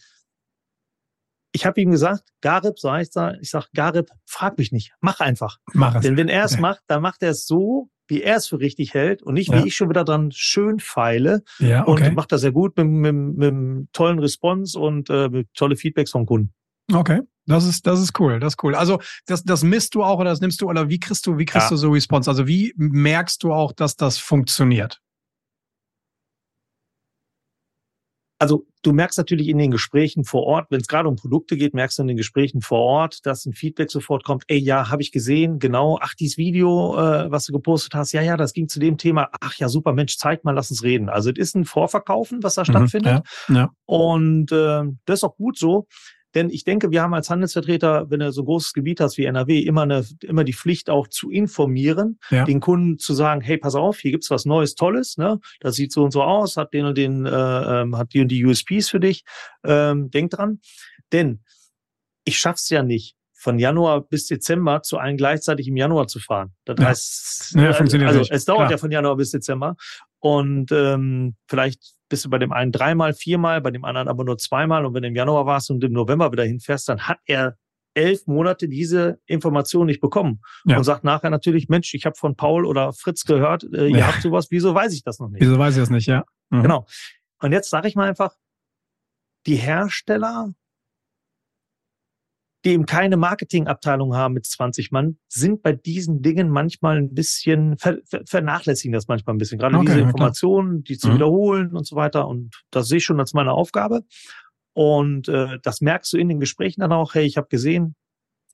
ich 1.56 1.64
habe 1.64 1.80
ihm 1.80 1.90
gesagt, 1.90 2.22
Garib, 2.42 2.78
so 2.78 2.92
heißt 2.92 3.16
er, 3.16 3.40
ich 3.40 3.48
sag, 3.48 3.68
Garib, 3.74 4.10
frag 4.26 4.58
mich 4.58 4.72
nicht, 4.72 4.92
mach 5.00 5.20
einfach. 5.20 5.56
Mach 5.72 5.94
es. 5.94 6.02
Denn 6.02 6.18
wenn 6.18 6.28
er 6.28 6.44
es 6.44 6.52
okay. 6.52 6.60
macht, 6.60 6.82
dann 6.86 7.00
macht 7.00 7.22
er 7.22 7.30
es 7.30 7.46
so, 7.46 7.88
wie 8.08 8.22
er 8.22 8.36
es 8.36 8.46
für 8.46 8.60
richtig 8.60 8.92
hält 8.92 9.22
und 9.22 9.34
nicht, 9.34 9.50
ja. 9.50 9.64
wie 9.64 9.68
ich 9.68 9.74
schon 9.74 9.88
wieder 9.88 10.04
dran 10.04 10.30
schön 10.32 10.80
feile. 10.80 11.42
Ja, 11.58 11.88
okay. 11.88 12.08
Und 12.08 12.14
macht 12.14 12.30
das 12.30 12.42
sehr 12.42 12.52
gut 12.52 12.76
mit, 12.76 12.86
mit, 12.86 13.14
mit 13.14 13.48
einem 13.48 13.88
tollen 13.92 14.18
Response 14.18 14.78
und 14.78 15.08
äh, 15.08 15.30
mit 15.30 15.48
tolle 15.54 15.76
Feedbacks 15.76 16.10
vom 16.10 16.26
Kunden. 16.26 16.52
Okay, 16.92 17.22
das 17.46 17.64
ist 17.64 17.86
das 17.86 18.00
ist 18.00 18.20
cool, 18.20 18.38
das 18.38 18.52
ist 18.52 18.62
cool. 18.62 18.74
Also 18.74 19.00
das 19.24 19.42
das 19.42 19.64
misst 19.64 19.94
du 19.94 20.04
auch 20.04 20.20
oder 20.20 20.30
das 20.30 20.40
nimmst 20.40 20.60
du 20.60 20.68
oder 20.68 20.90
wie 20.90 21.00
kriegst 21.00 21.26
du 21.26 21.38
wie 21.38 21.46
kriegst 21.46 21.70
ja. 21.70 21.74
du 21.74 21.76
so 21.76 21.90
Response? 21.90 22.30
Also 22.30 22.46
wie 22.46 22.74
merkst 22.76 23.42
du 23.42 23.52
auch, 23.52 23.72
dass 23.72 23.96
das 23.96 24.18
funktioniert? 24.18 25.00
Also 28.38 28.66
du 28.83 28.92
merkst 28.92 29.18
natürlich 29.18 29.49
in 29.49 29.59
den 29.59 29.70
Gesprächen 29.70 30.25
vor 30.25 30.44
Ort, 30.44 30.70
wenn 30.70 30.81
es 30.81 30.88
gerade 30.88 31.09
um 31.09 31.16
Produkte 31.16 31.57
geht, 31.57 31.75
merkst 31.75 31.99
du 31.99 32.03
in 32.03 32.09
den 32.09 32.16
Gesprächen 32.16 32.61
vor 32.61 32.81
Ort, 32.81 33.25
dass 33.25 33.46
ein 33.46 33.53
Feedback 33.53 33.90
sofort 33.90 34.25
kommt, 34.25 34.44
ey, 34.49 34.59
ja, 34.59 34.90
habe 34.90 35.03
ich 35.03 35.12
gesehen, 35.12 35.59
genau, 35.59 35.99
ach, 36.01 36.14
dieses 36.14 36.37
Video, 36.37 36.96
äh, 36.96 37.31
was 37.31 37.46
du 37.46 37.53
gepostet 37.53 37.94
hast, 37.94 38.12
ja, 38.12 38.22
ja, 38.22 38.37
das 38.37 38.53
ging 38.53 38.68
zu 38.68 38.79
dem 38.79 38.99
Thema, 38.99 39.31
ach 39.40 39.55
ja, 39.57 39.68
super, 39.68 39.92
Mensch, 39.92 40.16
zeig 40.16 40.44
mal, 40.44 40.53
lass 40.53 40.70
uns 40.70 40.83
reden. 40.83 41.09
Also 41.09 41.31
es 41.31 41.38
ist 41.38 41.57
ein 41.57 41.64
Vorverkaufen, 41.64 42.42
was 42.42 42.55
da 42.55 42.62
mhm, 42.62 42.66
stattfindet. 42.66 43.25
Ja, 43.49 43.55
ja. 43.55 43.70
Und 43.87 44.53
äh, 44.53 44.83
das 45.07 45.20
ist 45.20 45.25
auch 45.25 45.37
gut 45.37 45.59
so. 45.59 45.87
Denn 46.37 46.51
ich 46.51 46.64
denke, 46.64 46.90
wir 46.90 47.01
haben 47.01 47.14
als 47.14 47.31
Handelsvertreter, 47.31 48.11
wenn 48.11 48.20
du 48.20 48.31
so 48.31 48.42
ein 48.42 48.44
großes 48.44 48.75
Gebiet 48.75 49.01
hast 49.01 49.16
wie 49.16 49.25
NRW, 49.25 49.59
immer, 49.61 49.83
eine, 49.83 50.05
immer 50.22 50.44
die 50.44 50.53
Pflicht 50.53 50.90
auch 50.90 51.09
zu 51.09 51.31
informieren, 51.31 52.18
ja. 52.29 52.44
den 52.44 52.61
Kunden 52.61 52.99
zu 52.99 53.14
sagen, 53.14 53.40
hey, 53.40 53.57
pass 53.57 53.75
auf, 53.75 54.01
hier 54.01 54.11
gibt's 54.11 54.31
was 54.31 54.44
Neues, 54.44 54.75
Tolles, 54.75 55.16
ne? 55.16 55.40
Das 55.61 55.77
sieht 55.77 55.92
so 55.92 56.05
und 56.05 56.11
so 56.11 56.22
aus, 56.22 56.59
hat 56.59 56.75
den 56.75 56.85
und 56.85 56.99
den, 56.99 57.25
äh, 57.25 57.31
ähm, 57.31 57.96
hat 57.96 58.12
die 58.12 58.20
und 58.20 58.29
die 58.29 58.44
USPs 58.44 58.90
für 58.90 59.01
dich. 59.01 59.25
Ähm, 59.64 60.11
denk 60.11 60.31
dran. 60.31 60.61
Denn 61.11 61.40
ich 62.25 62.38
schaff's 62.38 62.68
ja 62.68 62.83
nicht, 62.83 63.16
von 63.33 63.59
Januar 63.59 64.03
bis 64.03 64.27
Dezember 64.27 64.83
zu 64.83 64.99
allen 64.99 65.16
gleichzeitig 65.16 65.68
im 65.68 65.79
Januar 65.79 66.07
zu 66.07 66.20
fahren. 66.20 66.53
Das 66.66 66.77
ja. 66.79 66.87
heißt, 66.87 67.55
ja, 67.55 67.70
also 67.70 68.18
nicht. 68.18 68.31
es 68.31 68.44
dauert 68.44 68.59
Klar. 68.59 68.70
ja 68.72 68.77
von 68.77 68.90
Januar 68.90 69.16
bis 69.16 69.31
Dezember. 69.31 69.77
Und 70.18 70.70
ähm, 70.70 71.37
vielleicht 71.49 71.95
bist 72.08 72.24
du 72.24 72.30
bei 72.30 72.38
dem 72.38 72.52
einen 72.52 72.72
dreimal, 72.72 73.14
viermal, 73.14 73.60
bei 73.60 73.70
dem 73.70 73.84
anderen 73.84 74.08
aber 74.08 74.24
nur 74.24 74.38
zweimal. 74.38 74.84
Und 74.84 74.94
wenn 74.94 75.02
du 75.02 75.08
im 75.08 75.16
Januar 75.16 75.46
warst 75.46 75.70
und 75.70 75.82
im 75.82 75.92
November 75.92 76.32
wieder 76.32 76.44
hinfährst, 76.44 76.88
dann 76.88 77.00
hat 77.08 77.18
er 77.26 77.56
elf 77.94 78.26
Monate 78.26 78.68
diese 78.68 79.18
Information 79.26 79.86
nicht 79.86 80.00
bekommen 80.00 80.40
ja. 80.64 80.76
und 80.76 80.84
sagt 80.84 81.02
nachher 81.02 81.30
natürlich, 81.30 81.68
Mensch, 81.68 81.94
ich 81.94 82.04
habe 82.04 82.14
von 82.14 82.36
Paul 82.36 82.66
oder 82.66 82.92
Fritz 82.92 83.24
gehört, 83.24 83.64
äh, 83.64 83.86
ihr 83.86 83.98
ja. 83.98 84.06
habt 84.06 84.22
sowas, 84.22 84.48
wieso 84.50 84.74
weiß 84.74 84.92
ich 84.92 85.02
das 85.02 85.18
noch 85.18 85.30
nicht? 85.30 85.40
Wieso 85.40 85.58
weiß 85.58 85.76
ich 85.76 85.82
das 85.82 85.90
nicht, 85.90 86.06
ja. 86.06 86.24
Mhm. 86.50 86.62
Genau. 86.62 86.86
Und 87.40 87.52
jetzt 87.52 87.70
sage 87.70 87.88
ich 87.88 87.96
mal 87.96 88.08
einfach, 88.08 88.34
die 89.46 89.56
Hersteller 89.56 90.52
die 92.66 92.72
eben 92.72 92.85
keine 92.85 93.16
Marketingabteilung 93.16 94.16
haben 94.16 94.35
mit 94.35 94.44
20 94.44 94.90
Mann, 94.90 95.18
sind 95.29 95.62
bei 95.62 95.72
diesen 95.72 96.20
Dingen 96.20 96.50
manchmal 96.50 96.96
ein 96.96 97.14
bisschen, 97.14 97.79
ver, 97.79 97.98
ver, 98.05 98.22
vernachlässigen 98.26 98.92
das 98.92 99.07
manchmal 99.07 99.37
ein 99.37 99.38
bisschen. 99.38 99.59
Gerade 99.59 99.76
okay, 99.76 99.87
diese 99.87 100.00
Informationen, 100.00 100.83
die 100.83 100.98
zu 100.98 101.09
mhm. 101.09 101.14
wiederholen 101.14 101.76
und 101.76 101.87
so 101.87 101.94
weiter. 101.94 102.26
Und 102.26 102.57
das 102.70 102.88
sehe 102.88 102.98
ich 102.98 103.05
schon 103.05 103.20
als 103.20 103.35
meine 103.35 103.52
Aufgabe. 103.52 104.02
Und 104.72 105.29
äh, 105.29 105.59
das 105.62 105.81
merkst 105.81 106.12
du 106.12 106.16
in 106.18 106.29
den 106.29 106.40
Gesprächen 106.40 106.81
dann 106.81 106.92
auch, 106.92 107.14
hey, 107.14 107.24
ich 107.24 107.37
habe 107.37 107.46
gesehen 107.46 107.94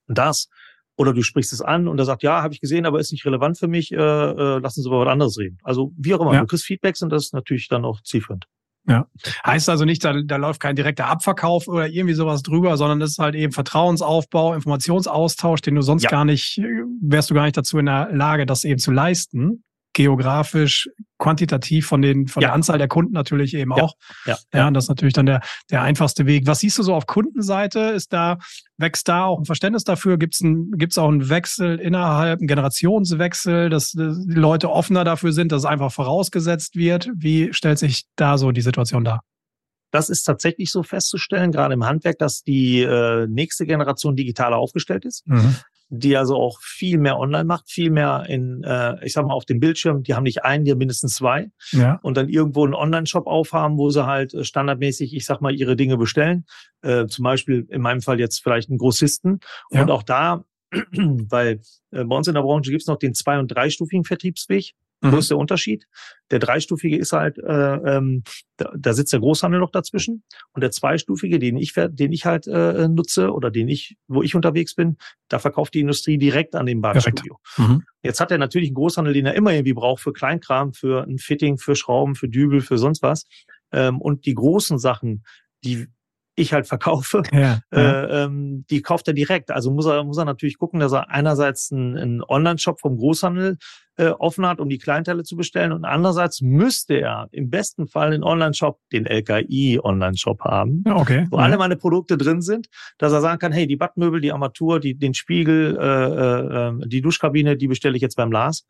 das. 0.08 0.48
Oder 0.96 1.14
du 1.14 1.22
sprichst 1.22 1.54
es 1.54 1.62
an 1.62 1.88
und 1.88 1.98
er 1.98 2.04
sagt, 2.04 2.22
ja, 2.22 2.42
habe 2.42 2.52
ich 2.52 2.60
gesehen, 2.60 2.84
aber 2.84 3.00
ist 3.00 3.12
nicht 3.12 3.24
relevant 3.24 3.58
für 3.58 3.66
mich, 3.66 3.92
äh, 3.92 3.96
äh, 3.96 4.58
lassen 4.58 4.82
Sie 4.82 4.88
über 4.88 5.00
was 5.00 5.08
anderes 5.08 5.38
reden. 5.38 5.56
Also 5.62 5.94
wie 5.96 6.12
auch 6.12 6.20
immer, 6.20 6.34
ja. 6.34 6.40
du 6.40 6.46
kriegst 6.46 6.66
Feedbacks 6.66 7.00
und 7.00 7.08
das 7.08 7.24
ist 7.24 7.34
natürlich 7.34 7.68
dann 7.68 7.86
auch 7.86 8.02
zielführend. 8.02 8.44
Ja. 8.88 9.06
Heißt 9.46 9.68
also 9.68 9.84
nicht, 9.84 10.04
da, 10.04 10.20
da 10.24 10.36
läuft 10.36 10.60
kein 10.60 10.74
direkter 10.74 11.06
Abverkauf 11.06 11.68
oder 11.68 11.88
irgendwie 11.88 12.14
sowas 12.14 12.42
drüber, 12.42 12.76
sondern 12.76 12.98
das 12.98 13.10
ist 13.10 13.18
halt 13.18 13.34
eben 13.34 13.52
Vertrauensaufbau, 13.52 14.54
Informationsaustausch, 14.54 15.60
den 15.60 15.76
du 15.76 15.82
sonst 15.82 16.02
ja. 16.02 16.10
gar 16.10 16.24
nicht, 16.24 16.60
wärst 17.00 17.30
du 17.30 17.34
gar 17.34 17.44
nicht 17.44 17.56
dazu 17.56 17.78
in 17.78 17.86
der 17.86 18.10
Lage, 18.12 18.44
das 18.44 18.64
eben 18.64 18.80
zu 18.80 18.90
leisten 18.90 19.62
geografisch, 19.92 20.88
quantitativ 21.18 21.86
von 21.86 22.02
den 22.02 22.26
von 22.26 22.42
ja. 22.42 22.48
der 22.48 22.54
Anzahl 22.54 22.78
der 22.78 22.88
Kunden 22.88 23.12
natürlich 23.12 23.54
eben 23.54 23.72
ja. 23.76 23.82
auch. 23.82 23.94
Ja. 24.26 24.36
ja, 24.52 24.70
das 24.70 24.84
ist 24.84 24.88
natürlich 24.88 25.14
dann 25.14 25.26
der 25.26 25.40
der 25.70 25.82
einfachste 25.82 26.26
Weg. 26.26 26.46
Was 26.46 26.60
siehst 26.60 26.78
du 26.78 26.82
so 26.82 26.94
auf 26.94 27.06
Kundenseite? 27.06 27.80
Ist 27.80 28.12
da 28.12 28.38
wächst 28.76 29.08
da 29.08 29.24
auch 29.24 29.38
ein 29.38 29.44
Verständnis 29.44 29.84
dafür? 29.84 30.18
Gibt 30.18 30.34
es 30.34 30.40
ein, 30.40 30.72
gibt's 30.72 30.98
auch 30.98 31.08
einen 31.08 31.28
Wechsel 31.28 31.78
innerhalb, 31.78 32.40
einen 32.40 32.48
Generationswechsel, 32.48 33.70
dass, 33.70 33.92
dass 33.92 34.26
die 34.26 34.34
Leute 34.34 34.70
offener 34.70 35.04
dafür 35.04 35.32
sind, 35.32 35.52
dass 35.52 35.62
es 35.62 35.66
einfach 35.66 35.92
vorausgesetzt 35.92 36.76
wird? 36.76 37.10
Wie 37.14 37.52
stellt 37.52 37.78
sich 37.78 38.04
da 38.16 38.38
so 38.38 38.50
die 38.50 38.62
Situation 38.62 39.04
dar? 39.04 39.22
Das 39.92 40.08
ist 40.08 40.24
tatsächlich 40.24 40.70
so 40.70 40.82
festzustellen, 40.82 41.52
gerade 41.52 41.74
im 41.74 41.84
Handwerk, 41.84 42.18
dass 42.18 42.42
die 42.42 42.80
äh, 42.80 43.26
nächste 43.28 43.66
Generation 43.66 44.16
digitaler 44.16 44.56
aufgestellt 44.56 45.04
ist. 45.04 45.26
Mhm 45.28 45.56
die 45.94 46.16
also 46.16 46.36
auch 46.36 46.58
viel 46.62 46.96
mehr 46.96 47.18
online 47.18 47.44
macht, 47.44 47.70
viel 47.70 47.90
mehr 47.90 48.24
in, 48.26 48.64
äh, 48.64 49.04
ich 49.04 49.12
sag 49.12 49.26
mal, 49.26 49.34
auf 49.34 49.44
dem 49.44 49.60
Bildschirm, 49.60 50.02
die 50.02 50.14
haben 50.14 50.22
nicht 50.22 50.42
einen, 50.42 50.64
die 50.64 50.70
haben 50.70 50.78
mindestens 50.78 51.16
zwei. 51.16 51.50
Ja. 51.70 52.00
Und 52.02 52.16
dann 52.16 52.30
irgendwo 52.30 52.64
einen 52.64 52.74
Online-Shop 52.74 53.26
aufhaben, 53.26 53.76
wo 53.76 53.90
sie 53.90 54.06
halt 54.06 54.32
äh, 54.32 54.42
standardmäßig, 54.42 55.14
ich 55.14 55.26
sag 55.26 55.42
mal, 55.42 55.54
ihre 55.54 55.76
Dinge 55.76 55.98
bestellen. 55.98 56.46
Äh, 56.80 57.06
zum 57.08 57.24
Beispiel 57.24 57.66
in 57.68 57.82
meinem 57.82 58.00
Fall 58.00 58.18
jetzt 58.18 58.42
vielleicht 58.42 58.70
einen 58.70 58.78
Grossisten. 58.78 59.40
Ja. 59.70 59.82
Und 59.82 59.90
auch 59.90 60.02
da, 60.02 60.44
weil 60.70 61.60
äh, 61.90 62.04
bei 62.04 62.16
uns 62.16 62.26
in 62.26 62.34
der 62.34 62.42
Branche 62.42 62.70
gibt's 62.70 62.86
noch 62.86 62.98
den 62.98 63.12
zwei- 63.12 63.38
und 63.38 63.48
dreistufigen 63.48 64.04
Vertriebsweg. 64.04 64.72
Mhm. 65.02 65.12
Wo 65.12 65.16
ist 65.18 65.30
der 65.30 65.36
Unterschied? 65.36 65.86
Der 66.30 66.38
dreistufige 66.38 66.96
ist 66.96 67.12
halt, 67.12 67.38
äh, 67.38 67.74
ähm, 67.74 68.22
da, 68.56 68.72
da 68.76 68.92
sitzt 68.92 69.12
der 69.12 69.20
Großhandel 69.20 69.60
noch 69.60 69.70
dazwischen 69.70 70.22
und 70.52 70.62
der 70.62 70.70
zweistufige, 70.70 71.38
den 71.38 71.56
ich, 71.56 71.74
den 71.74 72.12
ich 72.12 72.24
halt 72.24 72.46
äh, 72.46 72.88
nutze 72.88 73.32
oder 73.32 73.50
den 73.50 73.68
ich, 73.68 73.96
wo 74.06 74.22
ich 74.22 74.34
unterwegs 74.34 74.74
bin, 74.74 74.96
da 75.28 75.38
verkauft 75.38 75.74
die 75.74 75.80
Industrie 75.80 76.18
direkt 76.18 76.54
an 76.54 76.66
den 76.66 76.80
Badstudio. 76.80 77.38
Mhm. 77.56 77.82
Jetzt 78.02 78.20
hat 78.20 78.30
er 78.30 78.38
natürlich 78.38 78.68
einen 78.68 78.76
Großhandel, 78.76 79.12
den 79.12 79.26
er 79.26 79.34
immer 79.34 79.52
irgendwie 79.52 79.74
braucht 79.74 80.02
für 80.02 80.12
Kleinkram, 80.12 80.72
für 80.72 81.02
ein 81.04 81.18
Fitting, 81.18 81.58
für 81.58 81.74
Schrauben, 81.74 82.14
für 82.14 82.28
Dübel, 82.28 82.60
für 82.60 82.78
sonst 82.78 83.02
was. 83.02 83.26
Ähm, 83.72 84.00
und 84.00 84.24
die 84.26 84.34
großen 84.34 84.78
Sachen, 84.78 85.24
die 85.64 85.88
ich 86.34 86.52
halt 86.52 86.66
verkaufe, 86.66 87.22
ja. 87.32 87.60
Äh, 87.70 88.24
ähm, 88.24 88.64
die 88.70 88.82
kauft 88.82 89.08
er 89.08 89.14
direkt. 89.14 89.50
Also 89.50 89.70
muss 89.70 89.86
er, 89.86 90.04
muss 90.04 90.18
er 90.18 90.24
natürlich 90.24 90.58
gucken, 90.58 90.80
dass 90.80 90.92
er 90.92 91.10
einerseits 91.10 91.70
einen, 91.72 91.96
einen 91.96 92.22
Online-Shop 92.22 92.80
vom 92.80 92.96
Großhandel 92.96 93.58
äh, 93.96 94.08
offen 94.08 94.46
hat, 94.46 94.58
um 94.58 94.68
die 94.68 94.78
Kleinteile 94.78 95.22
zu 95.22 95.36
bestellen. 95.36 95.72
Und 95.72 95.84
andererseits 95.84 96.40
müsste 96.40 96.94
er 96.94 97.28
im 97.32 97.50
besten 97.50 97.86
Fall 97.86 98.12
den 98.12 98.22
Online-Shop, 98.22 98.80
den 98.92 99.06
LKI-Online-Shop 99.06 100.40
haben, 100.40 100.82
ja, 100.86 100.96
okay. 100.96 101.26
wo 101.30 101.36
ja. 101.36 101.44
alle 101.44 101.58
meine 101.58 101.76
Produkte 101.76 102.16
drin 102.16 102.40
sind, 102.40 102.68
dass 102.98 103.12
er 103.12 103.20
sagen 103.20 103.38
kann, 103.38 103.52
hey, 103.52 103.66
die 103.66 103.76
Badmöbel, 103.76 104.20
die 104.20 104.32
Armatur, 104.32 104.80
die, 104.80 104.94
den 104.94 105.14
Spiegel, 105.14 105.76
äh, 105.78 105.82
äh, 105.82 106.68
ähm, 106.68 106.82
die 106.86 107.02
Duschkabine, 107.02 107.56
die 107.56 107.68
bestelle 107.68 107.96
ich 107.96 108.02
jetzt 108.02 108.16
beim 108.16 108.32
Lars. 108.32 108.66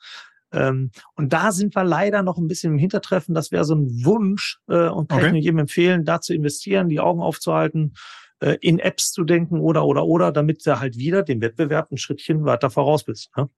Ähm, 0.52 0.90
und 1.14 1.32
da 1.32 1.52
sind 1.52 1.74
wir 1.74 1.84
leider 1.84 2.22
noch 2.22 2.38
ein 2.38 2.46
bisschen 2.46 2.74
im 2.74 2.78
Hintertreffen. 2.78 3.34
Das 3.34 3.52
wäre 3.52 3.64
so 3.64 3.74
ein 3.74 4.04
Wunsch 4.04 4.58
äh, 4.68 4.88
und 4.88 5.08
kann 5.08 5.24
okay. 5.24 5.38
ich 5.38 5.44
jedem 5.44 5.60
empfehlen, 5.60 6.04
da 6.04 6.20
zu 6.20 6.34
investieren, 6.34 6.88
die 6.88 7.00
Augen 7.00 7.20
aufzuhalten, 7.20 7.94
äh, 8.40 8.56
in 8.60 8.78
Apps 8.78 9.12
zu 9.12 9.24
denken 9.24 9.60
oder, 9.60 9.84
oder, 9.84 10.04
oder, 10.04 10.32
damit 10.32 10.66
du 10.66 10.78
halt 10.80 10.98
wieder 10.98 11.22
dem 11.22 11.40
Wettbewerb 11.40 11.90
ein 11.90 11.96
Schrittchen 11.96 12.44
weiter 12.44 12.70
voraus 12.70 13.04
bist. 13.04 13.30
Ne? 13.36 13.48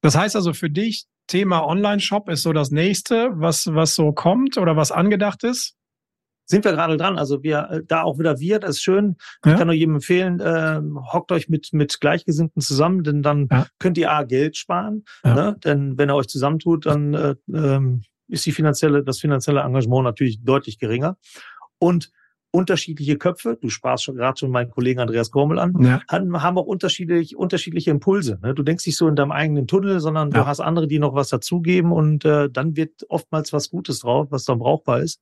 Das 0.00 0.16
heißt 0.16 0.36
also 0.36 0.52
für 0.52 0.70
dich, 0.70 1.06
Thema 1.28 1.64
Online-Shop 1.64 2.28
ist 2.28 2.42
so 2.42 2.52
das 2.52 2.70
nächste, 2.70 3.30
was, 3.34 3.66
was 3.72 3.94
so 3.94 4.12
kommt 4.12 4.58
oder 4.58 4.76
was 4.76 4.90
angedacht 4.90 5.44
ist? 5.44 5.76
Sind 6.52 6.66
wir 6.66 6.72
gerade 6.72 6.98
dran. 6.98 7.18
Also 7.18 7.42
wir, 7.42 7.68
äh, 7.70 7.82
da 7.84 8.02
auch 8.02 8.18
wieder 8.18 8.38
wir, 8.38 8.58
das 8.58 8.72
ist 8.72 8.82
schön. 8.82 9.16
Ja. 9.44 9.52
Ich 9.52 9.58
kann 9.58 9.66
nur 9.66 9.74
jedem 9.74 9.96
empfehlen, 9.96 10.38
äh, 10.38 10.80
hockt 11.12 11.32
euch 11.32 11.48
mit, 11.48 11.70
mit 11.72 11.98
Gleichgesinnten 11.98 12.60
zusammen, 12.60 13.02
denn 13.02 13.22
dann 13.22 13.48
ja. 13.50 13.66
könnt 13.78 13.96
ihr 13.96 14.12
A, 14.12 14.22
Geld 14.22 14.56
sparen. 14.56 15.04
Ja. 15.24 15.34
Ne? 15.34 15.56
Denn 15.64 15.96
wenn 15.96 16.10
ihr 16.10 16.14
euch 16.14 16.28
zusammentut, 16.28 16.84
dann 16.86 17.14
äh, 17.14 17.34
ähm, 17.52 18.02
ist 18.28 18.44
die 18.44 18.52
finanzielle, 18.52 19.02
das 19.02 19.18
finanzielle 19.18 19.60
Engagement 19.60 20.04
natürlich 20.04 20.44
deutlich 20.44 20.78
geringer. 20.78 21.16
Und 21.78 22.10
unterschiedliche 22.52 23.16
Köpfe, 23.16 23.58
du 23.58 23.70
sprachst 23.70 24.04
schon 24.04 24.16
gerade 24.16 24.38
schon 24.38 24.50
meinen 24.50 24.70
Kollegen 24.70 25.00
Andreas 25.00 25.30
Kormel 25.30 25.58
an, 25.58 25.74
ja. 25.82 26.02
haben, 26.10 26.42
haben 26.42 26.58
auch 26.58 26.66
unterschiedlich, 26.66 27.34
unterschiedliche 27.34 27.90
Impulse. 27.90 28.38
Ne? 28.42 28.52
Du 28.52 28.62
denkst 28.62 28.84
nicht 28.84 28.98
so 28.98 29.08
in 29.08 29.16
deinem 29.16 29.32
eigenen 29.32 29.66
Tunnel, 29.66 30.00
sondern 30.00 30.30
ja. 30.30 30.40
du 30.40 30.46
hast 30.46 30.60
andere, 30.60 30.86
die 30.86 30.98
noch 30.98 31.14
was 31.14 31.30
dazugeben 31.30 31.92
und 31.92 32.26
äh, 32.26 32.50
dann 32.50 32.76
wird 32.76 33.06
oftmals 33.08 33.54
was 33.54 33.70
Gutes 33.70 34.00
drauf, 34.00 34.26
was 34.30 34.44
dann 34.44 34.58
brauchbar 34.58 35.00
ist 35.00 35.18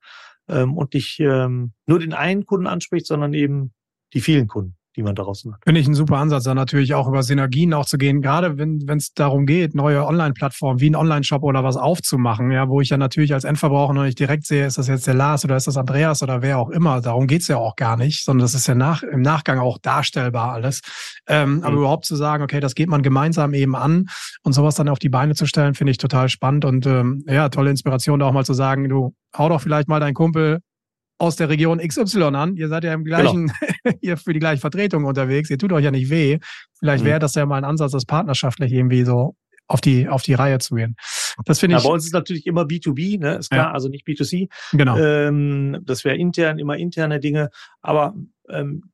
ähm, 0.51 0.77
und 0.77 0.95
nicht 0.95 1.21
ähm, 1.21 1.73
nur 1.87 1.99
den 1.99 2.13
einen 2.13 2.47
Kunden 2.47 2.67
anspricht, 2.67 3.07
sondern 3.07 3.35
eben 3.35 3.73
die 4.13 4.21
vielen 4.21 4.49
Kunden 4.49 4.80
die 5.01 5.05
man 5.05 5.15
daraus 5.15 5.45
macht. 5.45 5.65
Finde 5.65 5.81
ich 5.81 5.89
ein 5.89 5.95
super 5.95 6.19
Ansatz, 6.19 6.45
dann 6.45 6.57
natürlich 6.57 6.95
auch 6.95 7.09
über 7.09 7.23
Synergien 7.23 7.73
auch 7.73 7.87
zu 7.87 7.97
gehen, 7.97 8.21
gerade 8.21 8.59
wenn 8.59 8.79
es 8.97 9.15
darum 9.15 9.47
geht, 9.47 9.75
neue 9.75 10.07
Online-Plattformen 10.07 10.81
wie 10.81 10.91
ein 10.91 10.97
Online-Shop 10.97 11.43
oder 11.43 11.65
was 11.65 11.77
aufzumachen, 11.77 12.51
ja, 12.51 12.69
wo 12.69 12.81
ich 12.81 12.91
ja 12.91 12.99
natürlich 12.99 13.33
als 13.33 13.45
Endverbraucher 13.45 13.95
noch 13.95 14.05
nicht 14.05 14.19
direkt 14.19 14.47
sehe, 14.47 14.67
ist 14.67 14.77
das 14.77 14.89
jetzt 14.89 15.07
der 15.07 15.15
Lars 15.15 15.45
oder 15.45 15.57
ist 15.57 15.67
das 15.67 15.79
Andreas 15.79 16.23
oder 16.23 16.43
wer 16.43 16.59
auch 16.59 16.69
immer. 16.69 17.01
Darum 17.01 17.27
geht's 17.27 17.49
ja 17.49 17.57
auch 17.57 17.77
gar 17.77 17.97
nicht, 17.97 18.25
sondern 18.25 18.45
das 18.45 18.55
ist 18.55 18.67
ja 18.67 18.75
nach, 18.75 19.03
im 19.03 19.23
Nachgang 19.23 19.59
auch 19.59 19.79
darstellbar 19.79 20.53
alles. 20.53 20.83
Ähm, 21.27 21.57
mhm. 21.57 21.65
Aber 21.65 21.77
überhaupt 21.77 22.05
zu 22.05 22.17
sagen, 22.17 22.43
okay, 22.43 22.61
das 22.61 22.75
geht 22.75 22.89
man 22.89 23.03
gemeinsam 23.03 23.55
eben 23.55 23.75
an 23.75 24.07
und 24.43 24.53
sowas 24.53 24.75
dann 24.75 24.89
auf 24.89 24.99
die 24.99 25.09
Beine 25.09 25.35
zu 25.35 25.47
stellen, 25.47 25.75
finde 25.75 25.93
ich 25.93 25.99
total 25.99 26.29
spannend 26.29 26.65
und 26.67 26.87
ähm, 26.87 27.25
ja, 27.27 27.49
tolle 27.49 27.71
Inspiration, 27.71 28.21
da 28.21 28.27
auch 28.27 28.33
mal 28.33 28.45
zu 28.45 28.55
sagen, 28.55 28.89
du 28.89 29.15
hau 29.37 29.49
doch 29.49 29.63
vielleicht 29.63 29.89
mal 29.89 30.01
deinen 30.01 30.15
Kumpel 30.15 30.61
aus 31.21 31.37
der 31.37 31.51
Region 31.51 31.79
XY 31.79 32.23
an. 32.23 32.57
Ihr 32.57 32.69
seid 32.69 32.85
ja 32.85 32.95
im 32.95 33.05
gleichen, 33.05 33.53
genau. 33.85 33.97
ihr 34.01 34.17
für 34.17 34.33
die 34.33 34.41
gleiche 34.41 34.61
Vertretung 34.61 35.05
unterwegs. 35.05 35.51
Ihr 35.51 35.59
tut 35.59 35.73
euch 35.73 35.85
ja 35.85 35.91
nicht 35.91 36.11
weh. 36.11 36.39
Vielleicht 36.79 37.05
mhm. 37.05 37.09
wäre 37.09 37.19
das 37.19 37.35
ja 37.35 37.45
mal 37.45 37.59
ein 37.59 37.65
Ansatz, 37.65 37.93
das 37.93 38.07
partnerschaftlich 38.07 38.73
irgendwie 38.73 39.05
so 39.05 39.37
auf 39.67 39.81
die, 39.81 40.09
auf 40.09 40.23
die 40.23 40.35
Reihe 40.35 40.59
zu 40.59 40.75
gehen. 40.75 40.97
Das 41.45 41.61
finde 41.61 41.77
ich. 41.77 41.83
Ja, 41.83 41.89
bei 41.89 41.95
uns 41.95 42.07
ist 42.07 42.15
natürlich 42.15 42.47
immer 42.47 42.63
B2B, 42.63 43.21
ne? 43.21 43.37
Ist 43.37 43.51
klar, 43.51 43.67
ja. 43.67 43.73
also 43.73 43.89
nicht 43.89 44.07
B2C. 44.07 44.49
Genau. 44.73 44.97
Ähm, 44.97 45.79
das 45.85 46.05
wäre 46.05 46.17
intern, 46.17 46.59
immer 46.59 46.77
interne 46.77 47.21
Dinge. 47.21 47.51
Aber 47.83 48.15
ähm, 48.49 48.91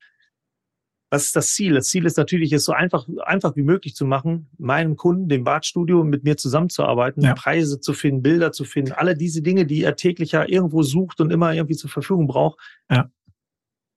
was 1.11 1.25
ist 1.27 1.37
das 1.37 1.55
Ziel? 1.55 1.75
Das 1.75 1.88
Ziel 1.88 2.05
ist 2.05 2.16
natürlich, 2.16 2.53
es 2.53 2.64
so 2.64 2.73
einfach, 2.73 3.07
einfach 3.25 3.55
wie 3.57 3.62
möglich 3.62 3.95
zu 3.95 4.05
machen, 4.05 4.51
meinem 4.59 4.97
Kunden, 4.97 5.29
dem 5.29 5.45
Badstudio, 5.45 6.03
mit 6.03 6.25
mir 6.25 6.37
zusammenzuarbeiten, 6.37 7.23
ja. 7.23 7.35
Preise 7.35 7.81
zu 7.81 7.92
finden, 7.92 8.23
Bilder 8.23 8.53
zu 8.53 8.64
finden, 8.64 8.92
alle 8.92 9.16
diese 9.16 9.42
Dinge, 9.42 9.66
die 9.66 9.83
er 9.83 9.97
täglich 9.97 10.33
ja 10.33 10.45
irgendwo 10.45 10.83
sucht 10.83 11.21
und 11.21 11.31
immer 11.31 11.55
irgendwie 11.55 11.77
zur 11.77 11.90
Verfügung 11.90 12.27
braucht. 12.27 12.59
Ja. 12.90 13.11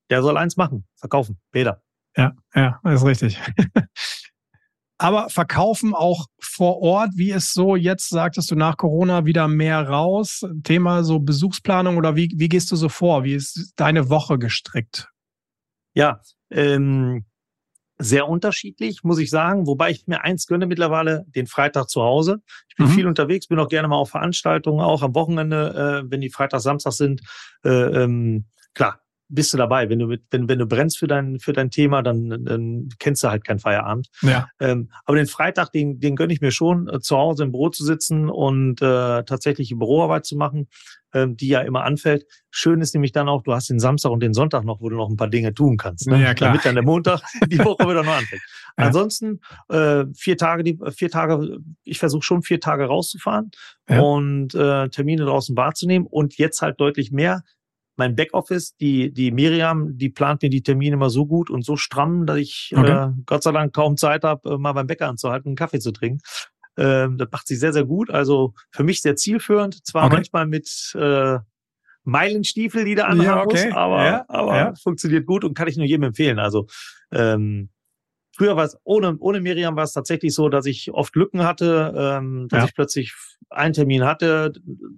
Der 0.09 0.21
soll 0.21 0.37
eins 0.37 0.57
machen, 0.57 0.85
verkaufen, 0.95 1.39
Bäder. 1.51 1.81
Ja, 2.15 2.33
ja, 2.55 2.79
ist 2.85 3.05
richtig. 3.05 3.39
Aber 5.01 5.29
verkaufen 5.29 5.95
auch 5.95 6.25
vor 6.41 6.81
Ort, 6.81 7.11
wie 7.15 7.31
es 7.31 7.53
so 7.53 7.77
jetzt, 7.77 8.09
sagtest 8.09 8.51
du 8.51 8.55
nach 8.55 8.75
Corona, 8.75 9.25
wieder 9.25 9.47
mehr 9.47 9.87
raus? 9.87 10.45
Thema 10.63 11.03
so 11.03 11.19
Besuchsplanung 11.19 11.95
oder 11.95 12.17
wie, 12.17 12.33
wie 12.35 12.49
gehst 12.49 12.69
du 12.71 12.75
so 12.75 12.89
vor? 12.89 13.23
Wie 13.23 13.33
ist 13.33 13.71
deine 13.77 14.09
Woche 14.09 14.37
gestrickt? 14.37 15.09
Ja, 15.93 16.21
ähm, 16.49 17.25
sehr 17.97 18.29
unterschiedlich, 18.29 19.03
muss 19.03 19.19
ich 19.19 19.29
sagen. 19.29 19.67
Wobei 19.67 19.91
ich 19.91 20.07
mir 20.07 20.23
eins 20.23 20.47
gönne 20.47 20.65
mittlerweile, 20.65 21.25
den 21.27 21.47
Freitag 21.47 21.89
zu 21.89 22.01
Hause. 22.01 22.41
Ich 22.69 22.75
bin 22.75 22.87
mhm. 22.87 22.91
viel 22.91 23.07
unterwegs, 23.07 23.47
bin 23.47 23.59
auch 23.59 23.67
gerne 23.67 23.89
mal 23.89 23.97
auf 23.97 24.11
Veranstaltungen, 24.11 24.79
auch 24.79 25.03
am 25.03 25.13
Wochenende, 25.15 26.03
äh, 26.05 26.09
wenn 26.09 26.21
die 26.21 26.29
Freitag, 26.29 26.61
Samstag 26.61 26.93
sind. 26.93 27.21
Äh, 27.63 27.69
ähm, 27.69 28.45
klar, 28.73 29.01
bist 29.29 29.53
du 29.53 29.57
dabei. 29.57 29.89
Wenn 29.89 29.99
du 29.99 30.07
mit, 30.07 30.23
wenn, 30.31 30.49
wenn 30.49 30.59
du 30.59 30.65
brennst 30.65 30.97
für 30.97 31.07
dein, 31.07 31.39
für 31.39 31.53
dein 31.53 31.69
Thema, 31.69 32.01
dann, 32.01 32.43
dann 32.43 32.89
kennst 32.99 33.23
du 33.23 33.29
halt 33.29 33.45
keinen 33.45 33.59
Feierabend. 33.59 34.09
Ja. 34.21 34.47
Ähm, 34.59 34.89
aber 35.05 35.17
den 35.17 35.27
Freitag, 35.27 35.71
den, 35.71 35.99
den 35.99 36.15
gönne 36.15 36.33
ich 36.33 36.41
mir 36.41 36.51
schon, 36.51 36.87
äh, 36.89 36.99
zu 36.99 37.15
Hause 37.15 37.43
im 37.43 37.51
Büro 37.51 37.69
zu 37.69 37.85
sitzen 37.85 38.29
und 38.29 38.81
äh, 38.81 39.23
tatsächlich 39.23 39.73
Büroarbeit 39.77 40.25
zu 40.25 40.35
machen, 40.35 40.67
ähm, 41.13 41.37
die 41.37 41.47
ja 41.47 41.61
immer 41.61 41.83
anfällt. 41.83 42.25
Schön 42.51 42.81
ist 42.81 42.93
nämlich 42.93 43.11
dann 43.11 43.29
auch, 43.29 43.43
du 43.43 43.53
hast 43.53 43.69
den 43.69 43.79
Samstag 43.79 44.11
und 44.11 44.21
den 44.21 44.33
Sonntag 44.33 44.63
noch, 44.63 44.81
wo 44.81 44.89
du 44.89 44.95
noch 44.95 45.09
ein 45.09 45.17
paar 45.17 45.29
Dinge 45.29 45.53
tun 45.53 45.77
kannst. 45.77 46.07
Ne? 46.07 46.21
Ja, 46.21 46.33
klar. 46.33 46.51
Damit 46.51 46.65
dann 46.65 46.75
der 46.75 46.83
Montag 46.83 47.21
die 47.47 47.59
Woche 47.59 47.83
wieder 47.87 48.03
noch 48.03 48.17
anfängt. 48.17 48.41
Ja. 48.77 48.85
Ansonsten 48.85 49.41
äh, 49.67 50.05
vier 50.15 50.37
Tage, 50.37 50.63
die 50.63 50.79
vier 50.95 51.09
Tage, 51.09 51.57
ich 51.83 51.99
versuche 51.99 52.21
schon 52.21 52.43
vier 52.43 52.61
Tage 52.61 52.85
rauszufahren 52.85 53.51
ja. 53.89 53.99
und 53.99 54.55
äh, 54.55 54.87
Termine 54.87 55.25
draußen 55.25 55.57
wahrzunehmen 55.57 56.07
und 56.09 56.37
jetzt 56.37 56.61
halt 56.61 56.79
deutlich 56.79 57.11
mehr 57.11 57.43
mein 57.99 58.15
Backoffice, 58.15 58.75
die, 58.77 59.13
die 59.13 59.31
Miriam, 59.31 59.97
die 59.97 60.09
plant 60.09 60.41
mir 60.41 60.49
die 60.49 60.63
Termine 60.63 60.95
immer 60.95 61.11
so 61.11 61.27
gut 61.27 61.51
und 61.51 61.63
so 61.63 61.75
stramm, 61.75 62.25
dass 62.25 62.37
ich 62.37 62.73
okay. 62.75 63.09
äh, 63.09 63.11
Gott 63.27 63.43
sei 63.43 63.51
Dank 63.51 63.73
kaum 63.73 63.97
Zeit 63.97 64.23
habe, 64.23 64.55
äh, 64.55 64.57
mal 64.57 64.73
beim 64.73 64.87
Bäcker 64.87 65.07
anzuhalten, 65.07 65.49
einen 65.49 65.55
Kaffee 65.55 65.79
zu 65.79 65.91
trinken. 65.91 66.21
Ähm, 66.77 67.17
das 67.17 67.27
macht 67.31 67.47
sie 67.47 67.55
sehr, 67.55 67.73
sehr 67.73 67.85
gut. 67.85 68.09
Also 68.09 68.53
für 68.71 68.83
mich 68.83 69.01
sehr 69.01 69.15
zielführend. 69.15 69.85
Zwar 69.85 70.05
okay. 70.05 70.15
manchmal 70.15 70.47
mit 70.47 70.95
äh, 70.97 71.37
Meilenstiefel, 72.05 72.85
die 72.85 72.95
da 72.95 73.05
anhaben 73.05 73.25
ja, 73.25 73.43
okay. 73.43 73.65
muss, 73.65 73.75
aber, 73.75 74.05
ja, 74.05 74.25
aber 74.29 74.55
ja. 74.55 74.73
funktioniert 74.81 75.25
gut 75.25 75.43
und 75.43 75.53
kann 75.53 75.67
ich 75.67 75.77
nur 75.77 75.85
jedem 75.85 76.03
empfehlen. 76.03 76.39
Also 76.39 76.65
ähm, 77.11 77.69
Früher 78.39 78.55
war 78.55 78.63
es, 78.63 78.77
ohne, 78.85 79.17
ohne 79.19 79.41
Miriam 79.41 79.75
war 79.75 79.83
es 79.83 79.91
tatsächlich 79.91 80.33
so, 80.33 80.47
dass 80.47 80.65
ich 80.65 80.93
oft 80.93 81.13
Lücken 81.17 81.43
hatte, 81.43 81.93
ähm, 81.93 82.47
dass 82.47 82.59
ja. 82.59 82.65
ich 82.67 82.73
plötzlich 82.73 83.13
einen 83.49 83.73
Termin 83.73 84.05
hatte, 84.05 84.53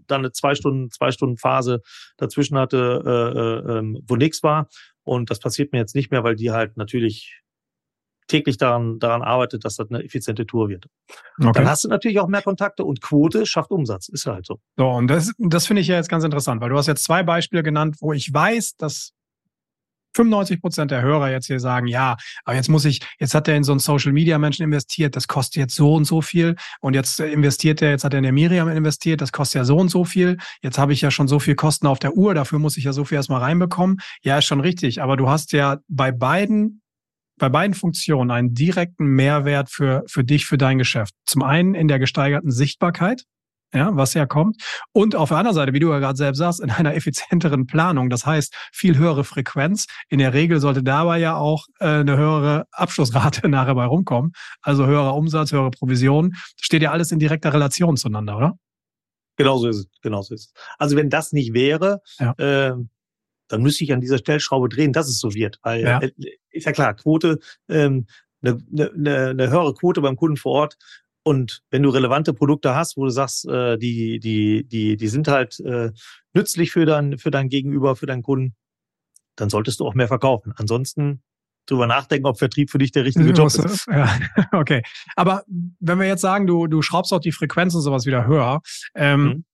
dann 0.06 0.22
eine 0.22 0.32
zwei 0.32 0.54
Stunden, 0.54 0.92
zwei 0.92 1.10
Stunden 1.10 1.38
Phase 1.38 1.82
dazwischen 2.18 2.56
hatte, 2.56 3.02
äh, 3.04 3.72
äh, 3.74 3.80
ähm, 3.80 4.00
wo 4.08 4.16
nichts 4.16 4.44
war. 4.44 4.68
Und 5.02 5.32
das 5.32 5.40
passiert 5.40 5.72
mir 5.72 5.80
jetzt 5.80 5.96
nicht 5.96 6.12
mehr, 6.12 6.24
weil 6.24 6.36
die 6.36 6.52
halt 6.52 6.78
natürlich 6.78 7.42
täglich 8.28 8.58
daran, 8.60 9.00
daran 9.00 9.24
arbeitet, 9.24 9.66
dass 9.66 9.76
das 9.76 9.90
eine 9.90 10.04
effiziente 10.04 10.46
Tour 10.46 10.70
wird. 10.70 10.86
Okay. 11.40 11.52
Dann 11.52 11.68
hast 11.68 11.84
du 11.84 11.88
natürlich 11.88 12.20
auch 12.20 12.28
mehr 12.28 12.44
Kontakte 12.44 12.86
und 12.86 13.02
Quote 13.02 13.48
schafft 13.48 13.72
Umsatz. 13.72 14.08
Ist 14.08 14.28
halt 14.28 14.46
so. 14.46 14.60
So, 14.78 14.88
und 14.88 15.08
das, 15.08 15.34
das 15.40 15.66
finde 15.66 15.82
ich 15.82 15.88
ja 15.88 15.96
jetzt 15.96 16.10
ganz 16.10 16.24
interessant, 16.24 16.62
weil 16.62 16.70
du 16.70 16.78
hast 16.78 16.86
jetzt 16.86 17.04
zwei 17.04 17.24
Beispiele 17.24 17.64
genannt, 17.64 17.96
wo 18.02 18.14
ich 18.14 18.32
weiß, 18.32 18.76
dass 18.76 19.14
95 20.16 20.62
Prozent 20.62 20.92
der 20.92 21.02
Hörer 21.02 21.32
jetzt 21.32 21.48
hier 21.48 21.60
sagen, 21.60 21.88
ja, 21.88 22.18
aber 22.46 22.56
jetzt 22.56 22.70
muss 22.70 22.86
ich, 22.86 23.02
jetzt 23.20 23.34
hat 23.34 23.48
er 23.48 23.56
in 23.56 23.64
so 23.64 23.72
einen 23.72 23.80
Social 23.80 24.14
Media 24.14 24.38
Menschen 24.38 24.64
investiert, 24.64 25.16
das 25.16 25.28
kostet 25.28 25.58
jetzt 25.58 25.76
so 25.76 25.94
und 25.94 26.06
so 26.06 26.22
viel 26.22 26.56
und 26.80 26.94
jetzt 26.94 27.20
investiert 27.20 27.82
er, 27.82 27.92
jetzt 27.92 28.04
hat 28.04 28.14
er 28.14 28.18
in 28.18 28.24
der 28.24 28.32
Miriam 28.32 28.70
investiert, 28.70 29.22
das 29.22 29.32
kostet 29.32 29.60
ja 29.60 29.66
so 29.66 29.78
und 29.78 29.90
so 29.90 30.06
viel. 30.06 30.38
Jetzt 30.62 30.78
habe 30.78 30.94
ich 30.94 31.02
ja 31.02 31.12
schon 31.12 31.28
so 31.28 31.40
viel 31.40 31.56
Kosten 31.56 31.88
auf 31.88 32.00
der 32.00 32.16
Uhr, 32.16 32.34
dafür 32.34 32.60
muss 32.60 32.78
ich 32.78 32.84
ja 32.84 32.94
so 32.94 33.06
viel 33.06 33.16
erstmal 33.16 33.42
reinbekommen. 33.42 33.98
Ja, 34.24 34.38
ist 34.38 34.46
schon 34.46 34.62
richtig, 34.62 35.02
aber 35.02 35.18
du 35.18 35.30
hast 35.30 35.52
ja 35.52 35.78
bei 35.88 36.12
beiden 36.12 36.82
bei 37.38 37.50
beiden 37.50 37.74
Funktionen 37.74 38.30
einen 38.30 38.54
direkten 38.54 39.06
Mehrwert 39.06 39.72
für, 39.72 40.04
für 40.06 40.24
dich, 40.24 40.46
für 40.46 40.60
dein 40.60 40.78
Geschäft. 40.78 41.16
Zum 41.26 41.42
einen 41.42 41.74
in 41.74 41.88
der 41.88 41.98
gesteigerten 41.98 42.52
Sichtbarkeit, 42.52 43.24
ja, 43.74 43.96
was 43.96 44.14
ja 44.14 44.26
kommt. 44.26 44.62
Und 44.92 45.16
auf 45.16 45.30
der 45.30 45.38
anderen 45.38 45.56
Seite, 45.56 45.74
wie 45.74 45.80
du 45.80 45.90
ja 45.92 46.00
gerade 46.00 46.18
selbst 46.18 46.40
sagst, 46.40 46.60
in 46.60 46.70
einer 46.70 46.96
effizienteren 46.96 47.68
Planung. 47.68 48.10
Das 48.10 48.26
heißt, 48.26 48.54
viel 48.72 48.98
höhere 48.98 49.24
Frequenz. 49.24 49.86
In 50.10 50.20
der 50.20 50.34
Regel 50.34 50.60
sollte 50.60 50.84
dabei 50.84 51.20
ja 51.20 51.36
auch 51.36 51.66
äh, 51.80 51.86
eine 51.86 52.18
höhere 52.18 52.66
Abschlussrate 52.72 53.48
nachher 53.50 53.76
bei 53.76 53.86
rumkommen. 53.86 54.34
Also 54.62 54.86
höherer 54.86 55.16
Umsatz, 55.16 55.52
höhere 55.52 55.72
Provision. 55.72 56.34
Steht 56.60 56.82
ja 56.82 56.92
alles 56.92 57.12
in 57.12 57.20
direkter 57.20 57.54
Relation 57.54 57.98
zueinander, 57.98 58.38
oder? 58.38 58.54
Genauso 59.38 59.68
ist 59.70 59.78
es. 59.78 59.88
Genauso 60.02 60.34
ist 60.36 60.48
es. 60.48 60.54
Also 60.78 60.96
wenn 60.96 61.10
das 61.10 61.32
nicht 61.32 61.54
wäre, 61.54 62.02
ja. 62.20 62.34
äh, 62.38 62.76
dann 63.48 63.62
müsste 63.62 63.84
ich 63.84 63.94
an 63.94 64.02
dieser 64.02 64.18
Stellschraube 64.18 64.70
drehen, 64.70 64.94
dass 64.94 65.08
es 65.08 65.20
so 65.20 65.34
wird. 65.34 65.60
Weil 65.64 65.82
ja. 65.82 66.00
Äh, 66.00 66.12
ist 66.52 66.66
ja 66.66 66.72
klar, 66.72 66.94
Quote, 66.94 67.40
ähm, 67.70 68.06
eine, 68.42 68.62
eine, 68.72 69.28
eine 69.30 69.50
höhere 69.50 69.74
Quote 69.74 70.02
beim 70.02 70.16
Kunden 70.16 70.38
vor 70.38 70.54
Ort 70.54 70.78
und 71.24 71.62
wenn 71.70 71.84
du 71.84 71.90
relevante 71.90 72.34
Produkte 72.34 72.76
hast, 72.76 72.98
wo 72.98 73.06
du 73.06 73.12
sagst, 73.12 73.48
äh, 73.48 73.78
die, 73.78 74.20
die, 74.20 74.68
die, 74.68 74.98
die 74.98 75.08
sind 75.08 75.28
halt 75.28 75.60
äh, 75.60 75.92
nützlich 76.34 76.72
für 76.72 76.86
dein, 76.86 77.18
für 77.18 77.32
dein 77.32 77.50
Gegenüber, 77.50 77.96
für 77.96 78.08
deinen 78.08 78.24
Kunden, 78.24 78.56
dann 79.36 79.50
solltest 79.50 79.80
du 79.80 79.88
auch 79.88 79.94
mehr 79.94 80.08
verkaufen. 80.08 80.54
Ansonsten 80.56 81.22
drüber 81.68 81.88
nachdenken, 81.88 82.26
ob 82.26 82.40
Vertrieb 82.40 82.72
für 82.72 82.80
dich 82.80 82.92
der 82.92 83.06
richtige 83.06 83.32
Job 83.32 83.48
ist. 83.48 83.88
Ja, 83.88 84.10
okay. 84.52 84.82
Aber 85.16 85.44
wenn 85.80 86.00
wir 86.00 86.08
jetzt 86.08 86.22
sagen, 86.22 86.48
du, 86.48 86.68
du 86.68 86.82
schraubst 86.82 87.14
auch 87.14 87.20
die 87.20 87.32
Frequenz 87.32 87.76
und 87.76 87.82
sowas 87.82 88.06
wieder 88.06 88.26
höher, 88.26 88.62
ähm, 88.96 89.24
mhm. 89.24 89.46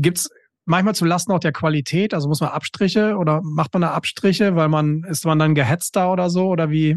gibt's 0.00 0.30
manchmal 0.64 0.94
zu 0.94 1.04
Lasten 1.04 1.32
auch 1.32 1.38
der 1.38 1.52
Qualität? 1.52 2.14
Also 2.14 2.28
muss 2.28 2.40
man 2.40 2.50
Abstriche 2.50 3.16
oder 3.16 3.40
macht 3.42 3.74
man 3.74 3.82
da 3.82 3.90
Abstriche, 3.92 4.56
weil 4.56 4.68
man, 4.68 5.04
ist 5.04 5.26
man 5.26 5.38
dann 5.38 5.54
gehetzter 5.54 6.10
oder 6.12 6.30
so? 6.30 6.48
Oder 6.48 6.70
wie, 6.70 6.96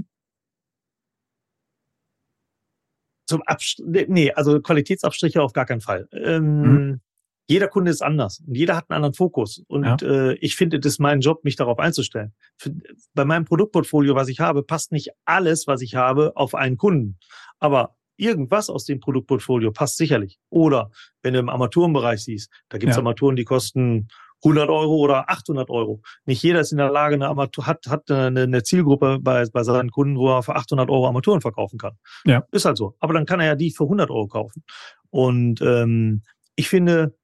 zum 3.34 3.41
Abstrich, 3.41 4.08
nee, 4.10 4.32
also 4.32 4.62
Qualitätsabstriche 4.62 5.41
auf 5.41 5.54
gar 5.54 5.65
keinen 5.65 5.82
Fall. 5.82 6.08
Ähm, 6.12 6.62
mhm. 6.62 7.02
Jeder 7.48 7.67
Kunde 7.67 7.89
ist 7.89 8.04
anders 8.04 8.41
und 8.48 8.56
jeder 8.56 8.76
hat 8.76 8.89
einen 8.89 8.98
anderen 8.98 9.15
Fokus. 9.15 9.63
Und 9.67 9.84
ja. 9.84 9.98
äh, 10.02 10.36
ich 10.36 10.56
finde, 10.56 10.80
das 10.80 10.93
ist 10.93 11.00
mein 11.00 11.19
Job, 11.19 11.43
mich 11.43 11.56
darauf 11.56 11.80
einzustellen. 11.80 12.34
Für, 12.58 12.72
bei 13.15 13.26
meinem 13.26 13.46
Produktportfolio, 13.46 14.13
was 14.13 14.28
ich 14.28 14.39
habe, 14.39 14.62
passt 14.62 14.91
nicht 14.91 15.10
alles, 15.26 15.65
was 15.65 15.82
ich 15.82 15.96
habe, 15.96 16.34
auf 16.36 16.54
einen 16.54 16.78
Kunden. 16.78 17.17
Aber 17.60 17.96
irgendwas 18.17 18.69
aus 18.69 18.86
dem 18.86 19.00
Produktportfolio 19.00 19.72
passt 19.72 19.98
sicherlich. 19.98 20.39
Oder 20.50 20.91
wenn 21.24 21.34
du 21.34 21.39
im 21.39 21.50
Armaturenbereich 21.50 22.24
siehst, 22.24 22.52
da 22.69 22.78
gibt 22.78 22.91
es 22.91 22.98
ja. 22.98 23.02
Armaturen, 23.02 23.36
die 23.36 23.46
kosten 23.46 24.10
100 24.43 24.69
Euro 24.69 24.95
oder 24.97 25.29
800 25.29 25.69
Euro. 25.69 26.01
Nicht 26.25 26.43
jeder 26.43 26.60
ist 26.60 26.71
in 26.71 26.77
der 26.77 26.91
Lage, 26.91 27.15
eine 27.15 27.27
Armatur, 27.27 27.65
hat, 27.65 27.88
hat 27.88 28.12
eine, 28.12 28.41
eine 28.41 28.63
Zielgruppe 28.63 29.19
bei, 29.21 29.45
bei 29.51 29.63
seinen 29.63 29.91
Kunden, 29.91 30.17
wo 30.17 30.29
er 30.29 30.43
für 30.43 30.56
800 30.56 30.89
Euro 30.89 31.08
Armaturen 31.08 31.41
verkaufen 31.41 31.77
kann. 31.77 31.97
Ja. 32.25 32.43
Ist 32.51 32.65
halt 32.65 32.77
so. 32.77 32.95
Aber 32.99 33.13
dann 33.13 33.25
kann 33.25 33.39
er 33.39 33.47
ja 33.47 33.56
die 33.56 33.71
für 33.71 33.84
100 33.84 34.10
Euro 34.10 34.27
kaufen. 34.27 34.63
Und 35.10 35.62
ähm, 35.62 36.23
ich 36.56 36.69
finde, 36.69 37.15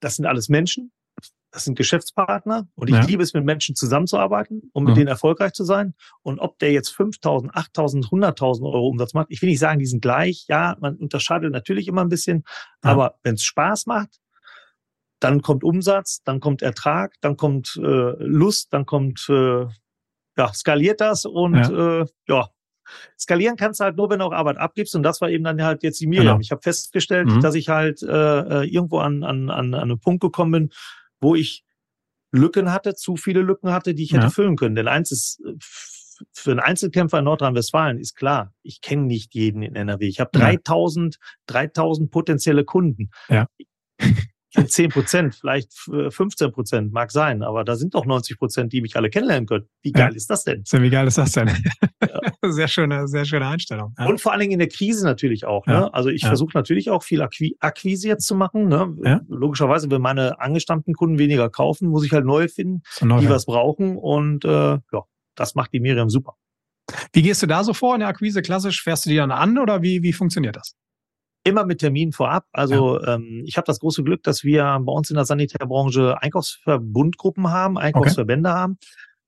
das 0.00 0.16
sind 0.16 0.26
alles 0.26 0.48
Menschen, 0.48 0.92
das 1.54 1.64
sind 1.64 1.76
Geschäftspartner 1.76 2.66
und 2.74 2.88
ich 2.88 2.96
ja. 2.96 3.04
liebe 3.04 3.22
es, 3.22 3.32
mit 3.32 3.44
Menschen 3.44 3.76
zusammenzuarbeiten 3.76 4.70
und 4.72 4.84
mit 4.84 4.94
mhm. 4.94 4.98
denen 4.98 5.08
erfolgreich 5.08 5.52
zu 5.52 5.62
sein. 5.62 5.94
Und 6.22 6.40
ob 6.40 6.58
der 6.58 6.72
jetzt 6.72 6.90
5.000, 6.90 7.52
8.000, 7.52 8.10
100.000 8.10 8.64
Euro 8.64 8.88
Umsatz 8.88 9.14
macht, 9.14 9.28
ich 9.30 9.40
will 9.40 9.48
nicht 9.48 9.60
sagen, 9.60 9.78
die 9.78 9.86
sind 9.86 10.02
gleich. 10.02 10.46
Ja, 10.48 10.76
man 10.80 10.96
unterscheidet 10.96 11.52
natürlich 11.52 11.86
immer 11.86 12.02
ein 12.02 12.08
bisschen, 12.08 12.42
ja. 12.82 12.90
aber 12.90 13.14
wenn 13.22 13.34
es 13.34 13.44
Spaß 13.44 13.86
macht, 13.86 14.18
dann 15.24 15.42
kommt 15.42 15.64
Umsatz, 15.64 16.22
dann 16.22 16.40
kommt 16.40 16.62
Ertrag, 16.62 17.14
dann 17.20 17.36
kommt 17.36 17.76
äh, 17.76 18.12
Lust, 18.18 18.72
dann 18.72 18.84
kommt, 18.84 19.26
äh, 19.28 19.66
ja, 20.36 20.52
skaliert 20.52 21.00
das 21.00 21.24
und 21.24 21.54
ja. 21.54 22.02
Äh, 22.02 22.06
ja, 22.28 22.48
skalieren 23.18 23.56
kannst 23.56 23.80
du 23.80 23.84
halt 23.84 23.96
nur, 23.96 24.10
wenn 24.10 24.18
du 24.18 24.26
auch 24.26 24.32
Arbeit 24.32 24.58
abgibst 24.58 24.94
und 24.94 25.02
das 25.02 25.20
war 25.20 25.30
eben 25.30 25.44
dann 25.44 25.62
halt 25.62 25.82
jetzt 25.82 26.00
die 26.00 26.06
Miriam. 26.06 26.26
Genau. 26.26 26.40
Ich 26.40 26.50
habe 26.50 26.60
festgestellt, 26.60 27.28
mhm. 27.28 27.40
dass 27.40 27.54
ich 27.54 27.68
halt 27.68 28.02
äh, 28.02 28.06
äh, 28.08 28.68
irgendwo 28.68 28.98
an, 28.98 29.22
an, 29.22 29.48
an, 29.50 29.74
an 29.74 29.82
einen 29.82 30.00
Punkt 30.00 30.20
gekommen 30.20 30.52
bin, 30.52 30.70
wo 31.20 31.34
ich 31.34 31.64
Lücken 32.30 32.72
hatte, 32.72 32.94
zu 32.94 33.16
viele 33.16 33.40
Lücken 33.40 33.72
hatte, 33.72 33.94
die 33.94 34.02
ich 34.02 34.12
hätte 34.12 34.24
ja. 34.24 34.30
füllen 34.30 34.56
können. 34.56 34.74
Denn 34.74 34.88
eins 34.88 35.10
ist, 35.10 35.40
für 36.32 36.50
einen 36.50 36.60
Einzelkämpfer 36.60 37.20
in 37.20 37.24
Nordrhein-Westfalen 37.24 37.98
ist 37.98 38.14
klar, 38.14 38.52
ich 38.62 38.80
kenne 38.80 39.04
nicht 39.04 39.34
jeden 39.34 39.62
in 39.62 39.74
NRW. 39.74 40.06
Ich 40.06 40.20
habe 40.20 40.30
3000, 40.32 41.16
3000 41.46 42.10
potenzielle 42.10 42.64
Kunden. 42.64 43.10
Ja. 43.28 43.46
10 44.54 44.90
Prozent, 44.90 45.34
vielleicht 45.34 45.72
15 45.74 46.52
Prozent, 46.52 46.92
mag 46.92 47.10
sein, 47.10 47.42
aber 47.42 47.64
da 47.64 47.76
sind 47.76 47.94
doch 47.94 48.06
90 48.06 48.38
Prozent, 48.38 48.72
die 48.72 48.80
mich 48.80 48.96
alle 48.96 49.10
kennenlernen 49.10 49.46
können. 49.46 49.66
Wie 49.82 49.92
geil 49.92 50.10
ja. 50.10 50.16
ist 50.16 50.30
das 50.30 50.44
denn? 50.44 50.62
Wie 50.70 50.90
geil 50.90 51.06
ist 51.06 51.18
das 51.18 51.32
denn? 51.32 51.48
Ja. 51.48 52.20
Sehr 52.50 52.68
schöne, 52.68 53.08
sehr 53.08 53.24
schöne 53.24 53.46
Einstellung. 53.46 53.94
Ja. 53.98 54.04
Und 54.04 54.20
vor 54.20 54.32
allen 54.32 54.40
Dingen 54.40 54.52
in 54.52 54.58
der 54.58 54.68
Krise 54.68 55.04
natürlich 55.04 55.46
auch. 55.46 55.66
Ne? 55.66 55.92
Also 55.94 56.10
ich 56.10 56.26
versuche 56.26 56.52
natürlich 56.54 56.90
auch 56.90 57.02
viel 57.02 57.22
Akquise 57.22 58.06
jetzt 58.06 58.26
zu 58.26 58.34
machen. 58.34 58.68
Ne? 58.68 59.24
Logischerweise, 59.28 59.90
wenn 59.90 60.02
meine 60.02 60.40
angestammten 60.40 60.92
Kunden 60.92 61.18
weniger 61.18 61.48
kaufen, 61.48 61.88
muss 61.88 62.04
ich 62.04 62.12
halt 62.12 62.26
neue 62.26 62.48
finden, 62.48 62.82
so 62.90 63.06
neu 63.06 63.20
die 63.20 63.30
was 63.30 63.46
brauchen. 63.46 63.96
Und 63.96 64.44
äh, 64.44 64.48
ja, 64.48 65.02
das 65.34 65.54
macht 65.54 65.72
die 65.72 65.80
Miriam 65.80 66.10
super. 66.10 66.34
Wie 67.12 67.22
gehst 67.22 67.42
du 67.42 67.46
da 67.46 67.64
so 67.64 67.72
vor 67.72 67.94
in 67.94 68.00
der 68.00 68.08
Akquise? 68.08 68.42
Klassisch 68.42 68.82
fährst 68.82 69.06
du 69.06 69.10
die 69.10 69.16
dann 69.16 69.30
an 69.30 69.58
oder 69.58 69.82
wie, 69.82 70.02
wie 70.02 70.12
funktioniert 70.12 70.56
das? 70.56 70.76
Immer 71.44 71.66
mit 71.66 71.80
Termin 71.80 72.12
vorab. 72.12 72.46
Also 72.52 72.98
ja. 73.00 73.14
ähm, 73.14 73.44
ich 73.46 73.56
habe 73.56 73.66
das 73.66 73.78
große 73.80 74.02
Glück, 74.02 74.22
dass 74.22 74.44
wir 74.44 74.80
bei 74.80 74.92
uns 74.92 75.10
in 75.10 75.16
der 75.16 75.26
Sanitärbranche 75.26 76.20
Einkaufsverbundgruppen 76.20 77.50
haben, 77.50 77.76
Einkaufsverbände 77.76 78.48
okay. 78.48 78.58
haben, 78.58 78.78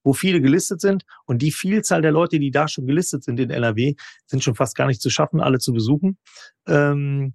wo 0.03 0.15
viele 0.15 0.41
gelistet 0.41 0.81
sind. 0.81 1.05
Und 1.27 1.43
die 1.43 1.53
Vielzahl 1.53 2.01
der 2.01 2.13
Leute, 2.13 2.39
die 2.39 2.51
da 2.51 2.69
schon 2.69 2.87
gelistet 2.87 3.23
sind 3.23 3.39
in 3.39 3.51
NRW, 3.51 3.95
sind 4.27 4.43
schon 4.43 4.55
fast 4.55 4.75
gar 4.77 4.87
nicht 4.87 5.03
zu 5.03 5.11
schaffen, 5.11 5.41
alle 5.41 5.59
zu 5.59 5.73
besuchen. 5.73 6.19
Ähm, 6.67 7.35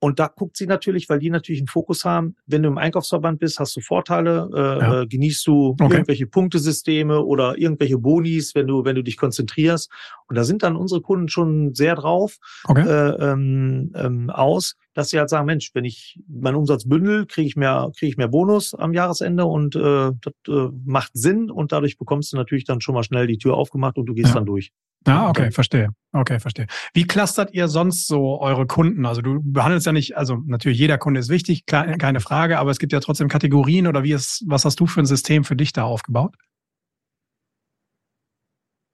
und 0.00 0.18
da 0.18 0.28
guckt 0.28 0.56
sie 0.56 0.66
natürlich, 0.66 1.10
weil 1.10 1.18
die 1.18 1.28
natürlich 1.28 1.60
einen 1.60 1.68
Fokus 1.68 2.06
haben. 2.06 2.34
Wenn 2.46 2.62
du 2.62 2.70
im 2.70 2.78
Einkaufsverband 2.78 3.38
bist, 3.38 3.60
hast 3.60 3.76
du 3.76 3.80
Vorteile, 3.82 4.48
äh, 4.54 4.58
ja. 4.58 5.02
Äh, 5.02 5.06
genießt 5.06 5.46
du 5.46 5.76
okay. 5.78 5.92
irgendwelche 5.92 6.26
Punktesysteme 6.26 7.22
oder 7.22 7.58
irgendwelche 7.58 7.98
Bonis, 7.98 8.54
wenn 8.54 8.66
du, 8.66 8.86
wenn 8.86 8.96
du 8.96 9.02
dich 9.02 9.18
konzentrierst. 9.18 9.90
Und 10.26 10.36
da 10.36 10.44
sind 10.44 10.62
dann 10.62 10.74
unsere 10.74 11.02
Kunden 11.02 11.28
schon 11.28 11.74
sehr 11.74 11.96
drauf 11.96 12.38
okay. 12.64 12.88
äh, 12.88 13.30
ähm, 13.30 13.92
ähm, 13.94 14.30
aus, 14.30 14.76
dass 14.94 15.10
sie 15.10 15.18
halt 15.18 15.30
sagen, 15.30 15.46
Mensch, 15.46 15.70
wenn 15.74 15.84
ich 15.84 16.20
meinen 16.28 16.56
Umsatz 16.56 16.88
bündel, 16.88 17.26
kriege 17.26 17.46
ich 17.46 17.56
mehr, 17.56 17.90
kriege 17.96 18.10
ich 18.10 18.16
mehr 18.16 18.28
Bonus 18.28 18.74
am 18.74 18.92
Jahresende 18.92 19.44
und 19.44 19.76
äh, 19.76 20.10
das 20.20 20.32
äh, 20.48 20.68
macht 20.84 21.12
Sinn 21.14 21.50
und 21.50 21.72
dadurch 21.72 21.98
bekommst 21.98 22.32
du 22.32 22.36
natürlich 22.36 22.64
dann 22.64 22.80
schon 22.80 22.94
mal 22.94 23.04
schnell 23.04 23.26
die 23.26 23.38
Tür 23.38 23.54
aufgemacht 23.54 23.98
und 23.98 24.06
du 24.06 24.14
gehst 24.14 24.28
ja. 24.28 24.34
dann 24.34 24.46
durch. 24.46 24.72
Ah, 25.06 25.30
okay, 25.30 25.50
verstehe. 25.50 25.88
Okay, 26.12 26.40
verstehe. 26.40 26.66
Wie 26.92 27.06
clustert 27.06 27.54
ihr 27.54 27.68
sonst 27.68 28.06
so 28.06 28.38
eure 28.40 28.66
Kunden? 28.66 29.06
Also 29.06 29.22
du 29.22 29.40
behandelst 29.42 29.86
ja 29.86 29.92
nicht, 29.92 30.16
also 30.16 30.38
natürlich 30.44 30.78
jeder 30.78 30.98
Kunde 30.98 31.20
ist 31.20 31.30
wichtig, 31.30 31.64
keine 31.64 32.20
Frage, 32.20 32.58
aber 32.58 32.70
es 32.70 32.78
gibt 32.78 32.92
ja 32.92 33.00
trotzdem 33.00 33.28
Kategorien 33.28 33.86
oder 33.86 34.02
wie 34.02 34.12
ist, 34.12 34.44
was 34.46 34.64
hast 34.64 34.78
du 34.78 34.86
für 34.86 35.00
ein 35.00 35.06
System 35.06 35.44
für 35.44 35.56
dich 35.56 35.72
da 35.72 35.84
aufgebaut? 35.84 36.34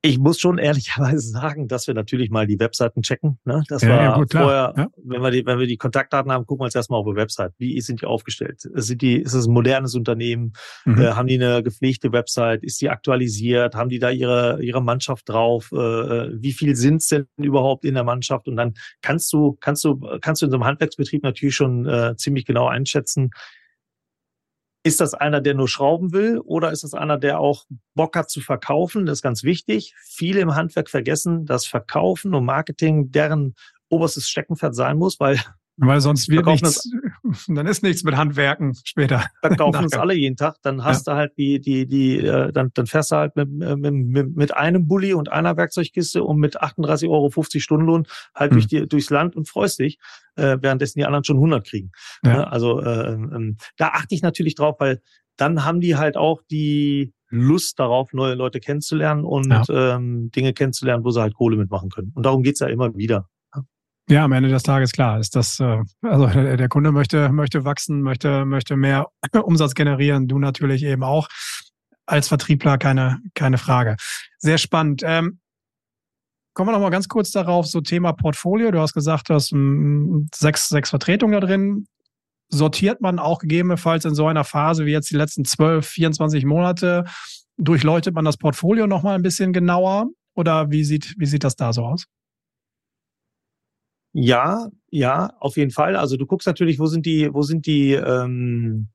Ich 0.03 0.19
muss 0.19 0.39
schon 0.39 0.59
ehrlicherweise 0.59 1.29
sagen, 1.31 1.69
dass 1.69 1.87
wir 1.87 1.95
natürlich 1.95 2.31
mal 2.31 2.47
die 2.47 2.61
Webseiten 2.61 3.03
checken. 3.03 3.39
Ne? 3.45 3.65
Das 3.69 3.83
ja, 3.83 3.89
war 3.89 4.03
ja, 4.03 4.15
gut, 4.17 4.33
vorher, 4.33 4.75
ja. 4.77 4.89
wenn 5.05 5.23
wir 5.23 5.31
die, 5.31 5.45
wenn 5.47 5.59
wir 5.59 5.67
die 5.67 5.77
Kontaktdaten 5.77 6.31
haben, 6.31 6.47
gucken 6.47 6.61
wir 6.61 6.67
uns 6.67 6.75
erstmal 6.75 7.01
auf 7.01 7.07
die 7.07 7.17
Website. 7.17 7.53
Wie 7.59 7.81
sind 7.81 8.03
die 8.03 8.07
aufgestellt? 8.07 8.61
Sind 8.61 9.03
die, 9.03 9.17
ist 9.17 9.35
es 9.35 9.47
ein 9.47 9.53
modernes 9.53 9.95
Unternehmen? 9.95 10.53
Mhm. 10.85 11.01
Äh, 11.01 11.11
haben 11.13 11.27
die 11.27 11.43
eine 11.43 11.63
gepflegte 11.63 12.13
Website? 12.13 12.63
Ist 12.63 12.81
die 12.81 12.91
aktualisiert? 12.91 13.75
Haben 13.75 13.89
die 13.89 13.99
da 13.99 14.11
ihre, 14.11 14.63
ihre 14.63 14.83
Mannschaft 14.83 15.29
drauf? 15.29 15.71
Äh, 15.73 15.77
äh 15.77 16.31
wie 16.39 16.53
viel 16.53 16.77
sind 16.77 16.97
es 16.97 17.09
denn 17.09 17.27
überhaupt 17.37 17.85
in 17.85 17.95
der 17.95 18.05
Mannschaft? 18.05 18.49
Und 18.49 18.57
dann 18.57 18.75
kannst 19.03 19.33
du, 19.33 19.57
kannst 19.61 19.85
du, 19.85 19.99
kannst 20.21 20.43
du 20.43 20.47
in 20.47 20.53
so 20.53 20.57
einem 20.57 20.67
Handwerksbetrieb 20.67 21.23
natürlich 21.23 21.57
schon 21.57 21.87
äh, 21.87 22.15
ziemlich 22.17 22.45
genau 22.45 22.69
einschätzen, 22.69 23.31
ist 24.87 25.01
das 25.01 25.15
einer, 25.15 25.41
der 25.41 25.55
nur 25.55 25.67
schrauben 25.67 26.13
will 26.13 26.39
oder 26.39 26.71
ist 26.71 26.85
das 26.85 26.95
einer, 26.95 27.19
der 27.19 27.41
auch 27.41 27.65
Bock 27.97 28.15
hat 28.15 28.31
zu 28.31 28.41
verkaufen? 28.41 29.05
Das 29.05 29.19
ist 29.19 29.23
ganz 29.23 29.43
wichtig. 29.43 29.95
Viele 29.99 30.39
im 30.39 30.55
Handwerk 30.55 30.89
vergessen, 30.89 31.45
dass 31.45 31.67
Verkaufen 31.67 32.35
und 32.35 32.45
Marketing 32.45 33.11
deren 33.11 33.57
oberstes 33.89 34.29
Steckenpferd 34.29 34.77
sein 34.77 34.97
muss, 34.97 35.19
weil 35.19 35.41
weil 35.79 36.01
sonst 36.01 36.29
wird 36.29 36.47
nichts, 36.47 36.91
dann 37.49 37.67
ist 37.67 37.83
nichts 37.83 38.03
mit 38.03 38.17
Handwerken 38.17 38.75
später. 38.85 39.25
Verkaufen 39.41 39.85
uns 39.85 39.95
alle 39.95 40.15
jeden 40.15 40.37
Tag, 40.37 40.57
dann 40.63 40.85
hast 40.85 41.07
ja. 41.07 41.13
du 41.13 41.19
halt 41.19 41.33
die, 41.37 41.61
die, 41.61 41.87
die, 41.87 42.19
äh, 42.19 42.53
dann, 42.53 42.71
dann 42.75 42.87
fährst 42.87 43.13
du 43.13 43.17
halt 43.17 43.37
mit, 43.37 43.51
mit, 43.51 44.37
mit 44.37 44.57
einem 44.57 44.89
Bulli 44.89 45.13
und 45.13 45.31
einer 45.31 45.57
Werkzeugkiste 45.57 46.25
und 46.25 46.39
mit 46.39 46.61
38,50 46.61 47.11
Euro 47.11 47.31
Stundenlohn 47.43 48.07
halt 48.35 48.53
hm. 48.53 48.57
durch 48.57 48.67
die, 48.67 48.87
durchs 48.89 49.11
Land 49.11 49.37
und 49.37 49.49
freust 49.49 49.79
dich, 49.79 49.99
äh, 50.37 50.57
währenddessen 50.61 50.99
die 50.99 51.05
anderen 51.05 51.25
schon 51.25 51.37
100 51.37 51.67
kriegen. 51.67 51.91
Ja. 52.25 52.45
Also 52.45 52.81
äh, 52.81 53.13
ähm, 53.13 53.57
da 53.77 53.89
achte 53.89 54.15
ich 54.15 54.23
natürlich 54.23 54.55
drauf, 54.55 54.77
weil 54.79 55.01
dann 55.37 55.65
haben 55.65 55.81
die 55.81 55.97
halt 55.97 56.17
auch 56.17 56.41
die 56.51 57.13
Lust 57.29 57.79
darauf, 57.79 58.13
neue 58.13 58.35
Leute 58.35 58.61
kennenzulernen 58.61 59.25
und 59.25 59.51
ja. 59.51 59.97
ähm, 59.97 60.31
Dinge 60.31 60.53
kennenzulernen, 60.53 61.05
wo 61.05 61.11
sie 61.11 61.21
halt 61.21 61.35
Kohle 61.35 61.57
mitmachen 61.57 61.91
können. 61.91 62.13
Und 62.15 62.25
darum 62.25 62.43
geht's 62.43 62.61
ja 62.61 62.69
immer 62.69 62.95
wieder. 62.97 63.29
Ja, 64.09 64.25
am 64.25 64.33
Ende 64.33 64.49
des 64.49 64.63
Tages 64.63 64.93
klar 64.93 65.19
ist 65.19 65.35
das, 65.35 65.59
äh, 65.59 65.83
also 66.03 66.27
der, 66.29 66.69
Kunde 66.69 66.93
möchte, 66.93 67.29
möchte 67.31 67.65
wachsen, 67.65 68.03
möchte, 68.03 68.45
möchte 68.45 68.77
mehr 68.77 69.09
Umsatz 69.43 69.75
generieren, 69.75 70.29
du 70.29 70.39
natürlich 70.39 70.85
eben 70.85 71.03
auch. 71.03 71.29
Als 72.09 72.29
Vertriebler 72.29 72.79
keine, 72.79 73.19
keine 73.35 73.59
Frage. 73.59 73.97
Sehr 74.39 74.59
spannend. 74.59 75.03
Ähm, 75.05 75.41
kommen 76.55 76.69
wir 76.69 76.73
noch 76.73 76.81
mal 76.81 76.91
ganz 76.91 77.09
kurz 77.09 77.33
darauf, 77.33 77.67
so 77.67 77.81
Thema 77.81 78.13
Portfolio. 78.13 78.71
Du 78.71 78.79
hast 78.79 78.95
gesagt, 78.95 79.29
du 79.29 79.35
hast 79.35 79.53
um, 79.53 80.29
sechs, 80.33 80.69
sechs 80.69 80.91
Vertretungen 80.91 81.41
da 81.41 81.45
drin. 81.45 81.89
Sortiert 82.49 83.01
man 83.01 83.19
auch 83.19 83.41
gegebenenfalls 83.41 84.05
in 84.05 84.15
so 84.15 84.29
einer 84.29 84.45
Phase 84.45 84.87
wie 84.87 84.93
jetzt 84.93 85.11
die 85.11 85.17
letzten 85.17 85.45
12, 85.45 85.85
24 85.85 86.45
Monate, 86.45 87.07
durchleuchtet 87.57 88.15
man 88.15 88.25
das 88.25 88.37
Portfolio 88.37 88.87
noch 88.87 89.03
mal 89.03 89.17
ein 89.17 89.23
bisschen 89.23 89.53
genauer? 89.53 90.07
Oder 90.35 90.71
wie 90.71 90.85
sieht, 90.85 91.17
wie 91.19 91.27
sieht 91.27 91.43
das 91.43 91.57
da 91.57 91.73
so 91.73 91.85
aus? 91.87 92.07
Ja, 94.19 94.71
ja, 94.91 95.35
auf 95.41 95.59
jeden 95.59 95.71
Fall. 95.71 95.95
Also 95.95 96.17
du 96.17 96.25
guckst 96.25 96.47
natürlich, 96.47 96.79
wo 96.79 96.87
sind 96.87 97.05
die, 97.05 97.35
wo 97.35 97.43
sind 97.43 97.67
die 97.67 97.93
ähm, 97.93 98.89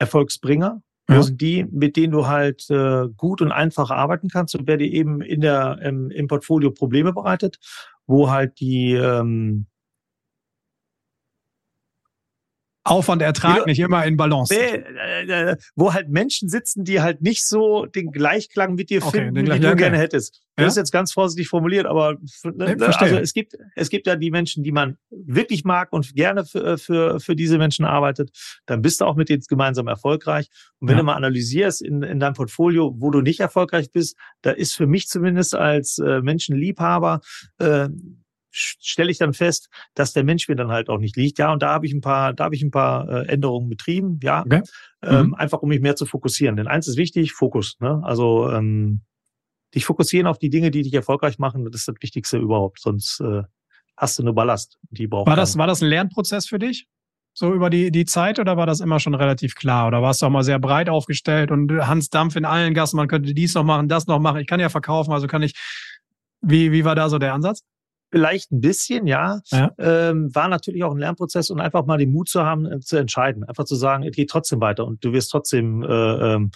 Erfolgsbringer? 0.00 0.82
Ja. 1.08 1.16
Wo 1.16 1.22
sind 1.22 1.40
die, 1.40 1.64
mit 1.70 1.96
denen 1.96 2.12
du 2.12 2.26
halt 2.26 2.68
äh, 2.70 3.06
gut 3.16 3.40
und 3.40 3.52
einfach 3.52 3.92
arbeiten 3.92 4.28
kannst 4.28 4.56
und 4.56 4.66
wer 4.66 4.78
dir 4.78 4.90
eben 4.92 5.20
in 5.20 5.42
der 5.42 5.78
ähm, 5.80 6.10
im 6.10 6.26
Portfolio 6.26 6.72
Probleme 6.72 7.12
bereitet, 7.12 7.58
wo 8.08 8.30
halt 8.30 8.58
die 8.58 8.94
ähm, 8.94 9.66
Aufwand, 12.86 13.22
Ertrag 13.22 13.66
nicht 13.66 13.80
immer 13.80 14.04
in 14.04 14.16
Balance. 14.16 14.54
Nee, 14.54 14.84
äh, 15.28 15.50
äh, 15.50 15.56
wo 15.74 15.92
halt 15.92 16.08
Menschen 16.08 16.48
sitzen, 16.48 16.84
die 16.84 17.00
halt 17.00 17.20
nicht 17.20 17.46
so 17.46 17.86
den 17.86 18.12
Gleichklang 18.12 18.74
mit 18.74 18.90
dir 18.90 19.04
okay, 19.04 19.18
finden, 19.18 19.52
wie 19.52 19.60
du 19.60 19.76
gerne 19.76 19.98
hättest. 19.98 20.42
Das 20.56 20.62
ja? 20.62 20.68
ist 20.68 20.76
jetzt 20.76 20.92
ganz 20.92 21.12
vorsichtig 21.12 21.48
formuliert, 21.48 21.84
aber 21.84 22.16
ne, 22.44 22.76
nee, 22.76 22.84
also 22.84 23.16
es 23.16 23.34
gibt, 23.34 23.56
es 23.74 23.90
gibt 23.90 24.06
ja 24.06 24.16
die 24.16 24.30
Menschen, 24.30 24.64
die 24.64 24.72
man 24.72 24.96
wirklich 25.10 25.64
mag 25.64 25.92
und 25.92 26.14
gerne 26.14 26.46
für, 26.46 26.78
für, 26.78 27.20
für 27.20 27.36
diese 27.36 27.58
Menschen 27.58 27.84
arbeitet. 27.84 28.30
Dann 28.64 28.80
bist 28.80 29.00
du 29.00 29.04
auch 29.04 29.16
mit 29.16 29.28
denen 29.28 29.42
gemeinsam 29.46 29.86
erfolgreich. 29.86 30.48
Und 30.78 30.88
wenn 30.88 30.96
ja. 30.96 31.02
du 31.02 31.06
mal 31.06 31.14
analysierst 31.14 31.82
in, 31.82 32.02
in 32.02 32.20
deinem 32.20 32.34
Portfolio, 32.34 32.94
wo 32.96 33.10
du 33.10 33.20
nicht 33.20 33.40
erfolgreich 33.40 33.92
bist, 33.92 34.16
da 34.40 34.50
ist 34.50 34.74
für 34.74 34.86
mich 34.86 35.08
zumindest 35.08 35.54
als 35.54 35.98
äh, 35.98 36.22
Menschenliebhaber 36.22 37.20
äh, 37.58 37.88
stelle 38.56 39.10
ich 39.10 39.18
dann 39.18 39.32
fest, 39.32 39.68
dass 39.94 40.12
der 40.12 40.24
Mensch 40.24 40.48
mir 40.48 40.56
dann 40.56 40.70
halt 40.70 40.88
auch 40.88 40.98
nicht 40.98 41.16
liegt. 41.16 41.38
Ja, 41.38 41.52
und 41.52 41.62
da 41.62 41.72
habe 41.72 41.86
ich 41.86 41.92
ein 41.92 42.00
paar, 42.00 42.32
da 42.32 42.44
habe 42.44 42.54
ich 42.54 42.62
ein 42.62 42.70
paar 42.70 43.08
äh, 43.08 43.26
Änderungen 43.28 43.68
betrieben, 43.68 44.18
ja. 44.22 44.40
Okay. 44.44 44.62
Ähm, 45.02 45.28
mhm. 45.28 45.34
Einfach 45.34 45.62
um 45.62 45.68
mich 45.68 45.80
mehr 45.80 45.96
zu 45.96 46.06
fokussieren. 46.06 46.56
Denn 46.56 46.66
eins 46.66 46.88
ist 46.88 46.96
wichtig, 46.96 47.32
Fokus. 47.32 47.76
Ne? 47.80 48.00
Also 48.02 48.50
ähm, 48.50 49.02
dich 49.74 49.84
fokussieren 49.84 50.26
auf 50.26 50.38
die 50.38 50.50
Dinge, 50.50 50.70
die 50.70 50.82
dich 50.82 50.94
erfolgreich 50.94 51.38
machen, 51.38 51.64
das 51.64 51.82
ist 51.82 51.88
das 51.88 51.96
Wichtigste 52.00 52.38
überhaupt. 52.38 52.80
Sonst 52.80 53.20
äh, 53.20 53.42
hast 53.96 54.18
du 54.18 54.22
nur 54.22 54.34
Ballast, 54.34 54.78
die 54.90 55.06
braucht. 55.06 55.28
War 55.28 55.36
das, 55.36 55.56
war 55.58 55.66
das 55.66 55.82
ein 55.82 55.88
Lernprozess 55.88 56.46
für 56.46 56.58
dich? 56.58 56.86
So 57.38 57.52
über 57.52 57.68
die, 57.68 57.90
die 57.90 58.06
Zeit 58.06 58.38
oder 58.38 58.56
war 58.56 58.64
das 58.64 58.80
immer 58.80 58.98
schon 58.98 59.14
relativ 59.14 59.54
klar? 59.54 59.88
Oder 59.88 60.00
warst 60.00 60.22
du 60.22 60.26
auch 60.26 60.30
mal 60.30 60.42
sehr 60.42 60.58
breit 60.58 60.88
aufgestellt 60.88 61.50
und 61.50 61.70
Hans 61.86 62.08
Dampf 62.08 62.34
in 62.34 62.46
allen 62.46 62.72
Gassen, 62.72 62.96
man 62.96 63.08
könnte 63.08 63.34
dies 63.34 63.54
noch 63.54 63.64
machen, 63.64 63.88
das 63.88 64.06
noch 64.06 64.20
machen, 64.20 64.40
ich 64.40 64.46
kann 64.46 64.58
ja 64.58 64.70
verkaufen, 64.70 65.12
also 65.12 65.26
kann 65.26 65.42
ich. 65.42 65.52
Wie, 66.40 66.72
wie 66.72 66.84
war 66.84 66.94
da 66.94 67.10
so 67.10 67.18
der 67.18 67.34
Ansatz? 67.34 67.62
Vielleicht 68.10 68.52
ein 68.52 68.60
bisschen, 68.60 69.06
ja. 69.06 69.40
ja. 69.46 69.72
Ähm, 69.78 70.32
war 70.34 70.48
natürlich 70.48 70.84
auch 70.84 70.92
ein 70.92 70.98
Lernprozess 70.98 71.50
und 71.50 71.60
einfach 71.60 71.86
mal 71.86 71.98
den 71.98 72.12
Mut 72.12 72.28
zu 72.28 72.44
haben, 72.44 72.64
äh, 72.66 72.80
zu 72.80 72.96
entscheiden. 72.96 73.42
Einfach 73.44 73.64
zu 73.64 73.74
sagen, 73.74 74.04
es 74.04 74.14
geht 74.14 74.30
trotzdem 74.30 74.60
weiter 74.60 74.86
und 74.86 75.04
du 75.04 75.12
wirst 75.12 75.30
trotzdem, 75.30 75.82
äh, 75.82 75.86
ähm, 75.88 76.50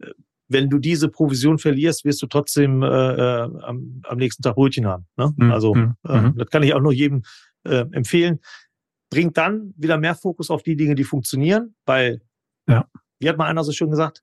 äh, 0.00 0.10
wenn 0.48 0.68
du 0.68 0.78
diese 0.78 1.08
Provision 1.08 1.58
verlierst, 1.58 2.04
wirst 2.04 2.20
du 2.22 2.26
trotzdem 2.26 2.82
äh, 2.82 2.86
äh, 2.86 3.42
am, 3.62 4.02
am 4.04 4.18
nächsten 4.18 4.42
Tag 4.42 4.56
Brötchen 4.56 4.86
haben. 4.86 5.06
Ne? 5.16 5.32
Mhm. 5.36 5.52
Also 5.52 5.74
mhm. 5.74 5.94
äh, 6.02 6.32
das 6.34 6.48
kann 6.50 6.62
ich 6.62 6.74
auch 6.74 6.80
nur 6.80 6.92
jedem 6.92 7.22
empfehlen. 7.64 8.38
Bringt 9.10 9.36
dann 9.36 9.74
wieder 9.76 9.98
mehr 9.98 10.14
Fokus 10.14 10.48
auf 10.48 10.62
die 10.62 10.74
Dinge, 10.74 10.94
die 10.94 11.04
funktionieren, 11.04 11.74
weil, 11.84 12.22
ja. 12.66 12.86
wie 13.18 13.28
hat 13.28 13.36
mal 13.36 13.46
einer 13.46 13.62
so 13.62 13.72
schön 13.72 13.90
gesagt, 13.90 14.22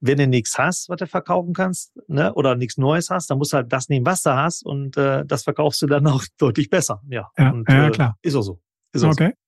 wenn 0.00 0.18
du 0.18 0.26
nichts 0.26 0.58
hast, 0.58 0.88
was 0.88 0.98
du 0.98 1.06
verkaufen 1.06 1.52
kannst, 1.52 1.92
ne, 2.08 2.32
oder 2.34 2.54
nichts 2.54 2.76
Neues 2.76 3.10
hast, 3.10 3.30
dann 3.30 3.38
musst 3.38 3.52
du 3.52 3.58
halt 3.58 3.72
das 3.72 3.88
nehmen, 3.88 4.06
was 4.06 4.22
du 4.22 4.34
hast 4.34 4.64
und 4.64 4.96
äh, 4.96 5.24
das 5.26 5.44
verkaufst 5.44 5.82
du 5.82 5.86
dann 5.86 6.06
auch 6.06 6.24
deutlich 6.38 6.70
besser. 6.70 7.00
Ja, 7.08 7.28
ja, 7.38 7.50
und, 7.50 7.68
ja 7.68 7.90
klar. 7.90 8.16
Ist 8.22 8.34
auch 8.34 8.42
so. 8.42 8.60
Ist 8.92 9.04
auch 9.04 9.10
okay. 9.10 9.32
So. 9.34 9.46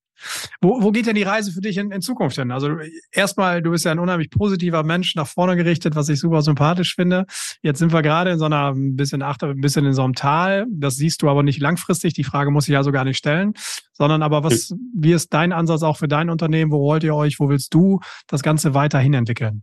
Wo, 0.61 0.83
wo 0.83 0.91
geht 0.91 1.07
denn 1.07 1.15
die 1.15 1.23
Reise 1.23 1.53
für 1.53 1.61
dich 1.61 1.77
in, 1.77 1.91
in 1.91 2.01
Zukunft 2.01 2.37
hin? 2.37 2.51
Also 2.51 2.77
erstmal, 3.13 3.63
du 3.63 3.71
bist 3.71 3.85
ja 3.85 3.93
ein 3.93 3.99
unheimlich 3.99 4.31
positiver 4.31 4.83
Mensch, 4.83 5.15
nach 5.15 5.29
vorne 5.29 5.57
gerichtet, 5.57 5.95
was 5.95 6.09
ich 6.09 6.19
super 6.19 6.43
sympathisch 6.43 6.95
finde. 6.95 7.25
Jetzt 7.63 7.79
sind 7.79 7.93
wir 7.93 8.03
gerade 8.03 8.31
in 8.31 8.39
so 8.39 8.47
einer 8.47 8.73
ein 8.73 8.97
bisschen 8.97 9.23
achter, 9.23 9.49
ein 9.49 9.61
bisschen 9.61 9.87
in 9.87 9.93
so 9.93 10.03
einem 10.03 10.15
Tal. 10.15 10.67
Das 10.71 10.97
siehst 10.97 11.23
du 11.23 11.29
aber 11.29 11.43
nicht 11.43 11.61
langfristig. 11.61 12.15
Die 12.15 12.25
Frage 12.25 12.51
muss 12.51 12.69
ich 12.69 12.77
also 12.77 12.93
gar 12.93 13.05
nicht 13.05 13.19
stellen, 13.19 13.53
sondern 13.93 14.23
aber 14.23 14.43
was, 14.43 14.75
wie 14.97 15.13
ist 15.13 15.33
dein 15.33 15.53
Ansatz 15.53 15.83
auch 15.83 15.97
für 15.97 16.09
dein 16.09 16.31
Unternehmen? 16.31 16.73
Wo 16.73 16.81
wollt 16.81 17.05
ihr 17.05 17.15
euch? 17.15 17.39
Wo 17.39 17.49
willst 17.49 17.73
du 17.75 18.01
das 18.27 18.43
Ganze 18.43 18.75
weiterhin 18.75 19.15
entwickeln? 19.15 19.63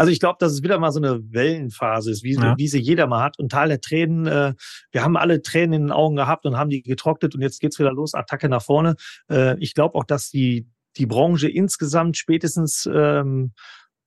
Also 0.00 0.12
ich 0.12 0.18
glaube, 0.18 0.38
dass 0.40 0.52
es 0.52 0.62
wieder 0.62 0.78
mal 0.78 0.92
so 0.92 0.98
eine 0.98 1.20
Wellenphase 1.30 2.10
ist, 2.10 2.22
wie, 2.22 2.32
ja. 2.32 2.56
wie 2.56 2.68
sie 2.68 2.78
jeder 2.78 3.06
mal 3.06 3.22
hat. 3.22 3.38
Und 3.38 3.52
Tal 3.52 3.68
der 3.68 3.82
Tränen, 3.82 4.26
äh, 4.26 4.54
wir 4.92 5.04
haben 5.04 5.18
alle 5.18 5.42
Tränen 5.42 5.74
in 5.74 5.82
den 5.82 5.92
Augen 5.92 6.16
gehabt 6.16 6.46
und 6.46 6.56
haben 6.56 6.70
die 6.70 6.80
getrocknet 6.80 7.34
und 7.34 7.42
jetzt 7.42 7.60
geht's 7.60 7.78
wieder 7.78 7.92
los, 7.92 8.14
Attacke 8.14 8.48
nach 8.48 8.62
vorne. 8.62 8.94
Äh, 9.30 9.58
ich 9.58 9.74
glaube 9.74 9.96
auch, 9.96 10.04
dass 10.04 10.30
die, 10.30 10.66
die 10.96 11.04
Branche 11.04 11.50
insgesamt 11.50 12.16
spätestens 12.16 12.88
ähm, 12.90 13.52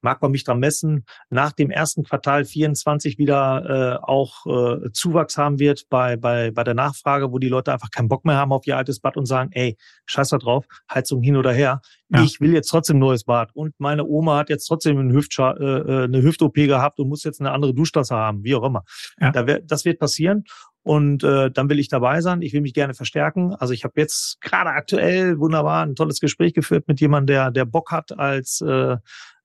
mag 0.03 0.21
man 0.21 0.31
mich 0.31 0.43
dran 0.43 0.59
messen, 0.59 1.05
nach 1.29 1.51
dem 1.51 1.71
ersten 1.71 2.03
Quartal 2.03 2.45
24 2.45 3.17
wieder 3.17 3.99
äh, 3.99 4.03
auch 4.03 4.45
äh, 4.45 4.91
Zuwachs 4.91 5.37
haben 5.37 5.59
wird 5.59 5.87
bei, 5.89 6.17
bei, 6.17 6.51
bei 6.51 6.63
der 6.63 6.73
Nachfrage, 6.73 7.31
wo 7.31 7.39
die 7.39 7.49
Leute 7.49 7.73
einfach 7.73 7.89
keinen 7.89 8.09
Bock 8.09 8.25
mehr 8.25 8.35
haben 8.35 8.51
auf 8.51 8.67
ihr 8.67 8.77
altes 8.77 8.99
Bad 8.99 9.17
und 9.17 9.25
sagen, 9.25 9.51
ey, 9.53 9.77
scheiß 10.05 10.29
da 10.29 10.37
drauf, 10.37 10.65
Heizung 10.91 11.21
hin 11.21 11.35
oder 11.37 11.53
her. 11.53 11.81
Ja. 12.09 12.21
Ich 12.23 12.39
will 12.39 12.53
jetzt 12.53 12.69
trotzdem 12.69 12.97
ein 12.97 12.99
neues 12.99 13.23
Bad. 13.23 13.49
Und 13.55 13.73
meine 13.79 14.05
Oma 14.05 14.37
hat 14.37 14.49
jetzt 14.49 14.67
trotzdem 14.67 14.97
einen 14.97 15.11
Hüft, 15.11 15.37
äh, 15.39 15.43
äh, 15.43 16.03
eine 16.03 16.21
Hüft-OP 16.21 16.55
gehabt 16.55 16.99
und 16.99 17.09
muss 17.09 17.23
jetzt 17.23 17.39
eine 17.39 17.51
andere 17.51 17.73
Duschtasse 17.73 18.15
haben, 18.15 18.43
wie 18.43 18.55
auch 18.55 18.63
immer. 18.63 18.83
Ja. 19.19 19.31
Da 19.31 19.47
wär, 19.47 19.61
das 19.61 19.85
wird 19.85 19.99
passieren. 19.99 20.43
Und 20.83 21.23
äh, 21.23 21.49
dann 21.49 21.69
will 21.69 21.79
ich 21.79 21.87
dabei 21.87 22.19
sein. 22.19 22.41
Ich 22.41 22.53
will 22.53 22.61
mich 22.61 22.73
gerne 22.73 22.93
verstärken. 22.93 23.55
Also 23.55 23.73
ich 23.73 23.85
habe 23.85 23.93
jetzt 23.97 24.41
gerade 24.41 24.69
aktuell 24.71 25.39
wunderbar 25.39 25.85
ein 25.85 25.95
tolles 25.95 26.19
Gespräch 26.19 26.53
geführt 26.53 26.87
mit 26.87 26.99
jemandem, 26.99 27.33
der, 27.33 27.51
der 27.51 27.65
Bock 27.65 27.91
hat, 27.91 28.17
als 28.17 28.59
äh, 28.61 28.97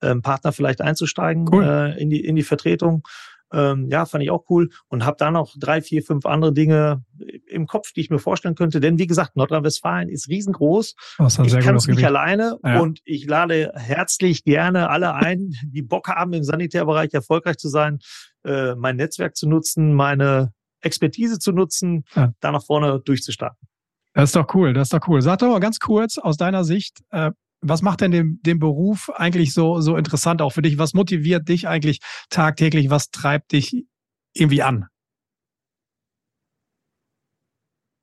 ähm, 0.03 0.23
Partner 0.23 0.53
vielleicht 0.53 0.81
einzusteigen 0.81 1.49
cool. 1.53 1.65
äh, 1.65 2.01
in, 2.01 2.11
die, 2.11 2.25
in 2.25 2.35
die 2.35 2.43
Vertretung. 2.43 3.03
Ähm, 3.51 3.89
ja, 3.89 4.05
fand 4.05 4.23
ich 4.23 4.31
auch 4.31 4.45
cool 4.51 4.69
und 4.89 5.07
habe 5.07 5.17
da 5.19 5.31
noch 5.31 5.55
drei, 5.59 5.81
vier, 5.81 6.03
fünf 6.03 6.27
andere 6.27 6.53
Dinge 6.53 7.03
im 7.47 7.67
Kopf, 7.67 7.93
die 7.93 8.01
ich 8.01 8.11
mir 8.11 8.19
vorstellen 8.19 8.55
könnte. 8.55 8.79
Denn 8.81 8.99
wie 8.99 9.07
gesagt, 9.07 9.37
Nordrhein-Westfalen 9.37 10.11
ist 10.11 10.29
riesengroß. 10.29 10.95
Das 11.19 11.39
ich 11.39 11.59
kann 11.61 11.77
es 11.77 11.87
nicht 11.87 12.05
alleine 12.05 12.59
ja. 12.63 12.81
und 12.81 13.01
ich 13.05 13.27
lade 13.27 13.73
herzlich 13.75 14.45
gerne 14.45 14.91
alle 14.91 15.15
ein, 15.15 15.55
die 15.65 15.83
Bock 15.83 16.09
haben, 16.09 16.35
im 16.35 16.45
Sanitärbereich 16.45 17.15
erfolgreich 17.15 17.57
zu 17.57 17.69
sein, 17.69 18.01
äh, 18.45 18.75
mein 18.75 18.97
Netzwerk 18.97 19.35
zu 19.35 19.49
nutzen, 19.49 19.95
meine 19.95 20.53
Expertise 20.81 21.39
zu 21.39 21.53
nutzen, 21.53 22.05
ja. 22.15 22.33
da 22.41 22.53
nach 22.53 22.65
vorne 22.65 23.01
durchzustarten. 23.01 23.69
Das 24.15 24.31
ist 24.31 24.37
doch 24.37 24.55
cool, 24.55 24.73
das 24.73 24.87
ist 24.87 24.93
doch 24.93 25.07
cool. 25.09 25.23
Sag 25.23 25.39
doch 25.39 25.49
mal 25.49 25.61
ganz 25.61 25.79
kurz 25.79 26.19
aus 26.19 26.37
deiner 26.37 26.65
Sicht, 26.65 27.01
äh, 27.11 27.31
was 27.61 27.83
macht 27.83 28.01
denn 28.01 28.11
den, 28.11 28.41
den 28.43 28.59
Beruf 28.59 29.11
eigentlich 29.11 29.53
so, 29.53 29.81
so 29.81 29.97
interessant 29.97 30.43
auch 30.43 30.51
für 30.51 30.63
dich? 30.63 30.79
Was 30.79 30.95
motiviert 30.95 31.49
dich 31.49 31.67
eigentlich 31.67 32.01
tagtäglich? 32.31 32.91
Was 32.91 33.11
treibt 33.11 33.53
dich 33.53 33.85
irgendwie 34.33 34.63
an? 34.63 34.87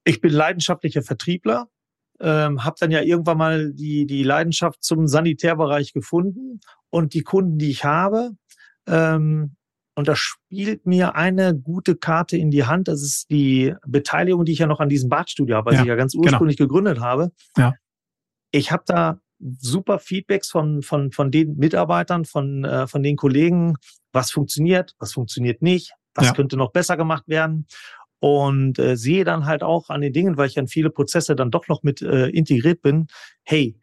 Ich 0.04 0.22
bin 0.22 0.32
leidenschaftlicher 0.32 1.02
Vertriebler, 1.02 1.68
ähm, 2.20 2.64
habe 2.64 2.76
dann 2.80 2.92
ja 2.92 3.02
irgendwann 3.02 3.38
mal 3.38 3.74
die, 3.74 4.06
die 4.06 4.24
Leidenschaft 4.24 4.84
zum 4.84 5.08
Sanitärbereich 5.08 5.94
gefunden 5.94 6.60
und 6.90 7.14
die 7.14 7.24
Kunden, 7.24 7.58
die 7.58 7.72
ich 7.72 7.84
habe, 7.86 8.32
ähm, 8.88 9.56
und 9.96 10.08
das 10.10 10.20
spielt 10.20 10.86
mir 10.86 11.16
eine 11.16 11.56
gute 11.58 11.96
Karte 11.96 12.38
in 12.38 12.52
die 12.52 12.66
Hand. 12.66 12.90
Das 12.90 13.02
ist 13.02 13.30
die 13.30 13.74
Beteiligung, 13.88 14.44
die 14.44 14.52
ich 14.52 14.60
ja 14.60 14.68
noch 14.68 14.82
an 14.82 14.90
diesem 14.90 15.10
Badstudio 15.10 15.56
habe, 15.56 15.72
was 15.72 15.76
ja, 15.76 15.82
ich 15.82 15.88
ja 15.88 15.96
ganz 15.96 16.14
genau. 16.14 16.26
ursprünglich 16.26 16.58
genau. 16.58 16.68
gegründet 16.68 17.00
habe. 17.00 17.32
Ja. 17.58 17.74
Ich 18.52 18.72
habe 18.72 18.84
da 18.86 19.20
super 19.40 20.00
Feedbacks 20.00 20.50
von, 20.50 20.82
von, 20.82 21.12
von 21.12 21.32
den 21.32 21.56
Mitarbeitern, 21.56 22.26
von, 22.26 22.66
äh, 22.66 22.88
von 22.88 23.04
den 23.04 23.16
Kollegen, 23.16 23.76
was 24.12 24.32
funktioniert, 24.32 24.96
was 25.00 25.14
funktioniert 25.14 25.62
nicht, 25.62 25.94
was 26.14 26.28
ja. 26.28 26.34
könnte 26.34 26.58
noch 26.58 26.72
besser 26.72 26.98
gemacht 26.98 27.28
werden. 27.28 27.66
Und 28.20 28.80
äh, 28.80 28.98
sehe 28.98 29.24
dann 29.24 29.46
halt 29.46 29.62
auch 29.64 29.90
an 29.90 30.02
den 30.02 30.14
Dingen, 30.14 30.36
weil 30.38 30.48
ich 30.48 30.58
an 30.58 30.68
viele 30.68 30.90
Prozesse 30.90 31.36
dann 31.36 31.52
doch 31.52 31.68
noch 31.68 31.84
mit 31.84 32.02
äh, 32.02 32.28
integriert 32.28 32.82
bin, 32.82 33.08
hey, 33.44 33.78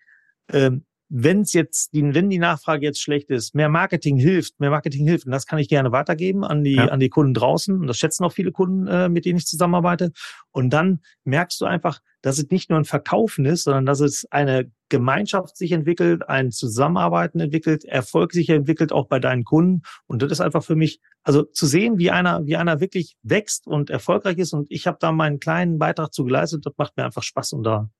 ähm, 0.51 0.85
wenn 1.15 1.43
es 1.43 1.53
jetzt, 1.53 1.93
die, 1.93 2.03
wenn 2.15 2.31
die 2.31 2.39
Nachfrage 2.39 2.87
jetzt 2.87 3.03
schlecht 3.03 3.29
ist, 3.29 3.55
mehr 3.55 3.69
Marketing 3.69 4.17
hilft, 4.17 4.59
mehr 4.61 4.71
Marketing 4.71 5.07
hilft, 5.07 5.27
und 5.27 5.33
das 5.33 5.47
kann 5.47 5.59
ich 5.59 5.69
gerne 5.69 5.93
weitergeben 5.93 6.43
an 6.43 6.65
die, 6.65 6.77
ja. 6.77 6.87
an 6.87 7.01
die 7.01 7.11
Kunden 7.11 7.35
draußen. 7.35 7.79
Und 7.79 7.87
das 7.87 7.99
schätzen 7.99 8.25
auch 8.25 8.33
viele 8.33 8.51
Kunden, 8.51 8.87
äh, 8.87 9.11
mit 9.11 9.27
denen 9.27 9.37
ich 9.37 9.45
zusammenarbeite. 9.45 10.13
Und 10.53 10.71
dann 10.71 11.01
merkst 11.25 11.61
du 11.61 11.67
einfach, 11.67 12.01
dass 12.23 12.39
es 12.39 12.49
nicht 12.49 12.71
nur 12.71 12.79
ein 12.79 12.87
Verkaufen 12.87 13.45
ist, 13.45 13.65
sondern 13.65 13.85
dass 13.85 14.01
es 14.01 14.27
eine 14.31 14.71
Gemeinschaft 14.89 15.59
sich 15.59 15.73
entwickelt, 15.73 16.27
ein 16.31 16.51
Zusammenarbeiten 16.51 17.41
entwickelt, 17.41 17.85
Erfolg 17.85 18.33
sich 18.33 18.49
entwickelt, 18.49 18.91
auch 18.91 19.07
bei 19.07 19.19
deinen 19.19 19.45
Kunden. 19.45 19.83
Und 20.07 20.23
das 20.23 20.33
ist 20.33 20.41
einfach 20.41 20.65
für 20.65 20.77
mich, 20.77 21.01
also 21.25 21.43
zu 21.43 21.67
sehen, 21.67 21.99
wie 21.99 22.11
einer, 22.11 22.47
wie 22.47 22.57
einer 22.57 22.81
wirklich 22.81 23.17
wächst 23.23 23.67
und 23.67 23.91
erfolgreich 23.91 24.39
ist. 24.39 24.55
Und 24.55 24.67
ich 24.71 24.87
habe 24.87 24.97
da 24.99 25.13
meinen 25.13 25.41
kleinen 25.41 25.79
Beitrag 25.79 26.15
zu 26.15 26.25
geleistet. 26.25 26.65
Das 26.65 26.73
macht 26.79 26.97
mir 26.97 27.05
einfach 27.05 27.23
Spaß 27.23 27.53
und 27.53 27.65
da, 27.65 27.91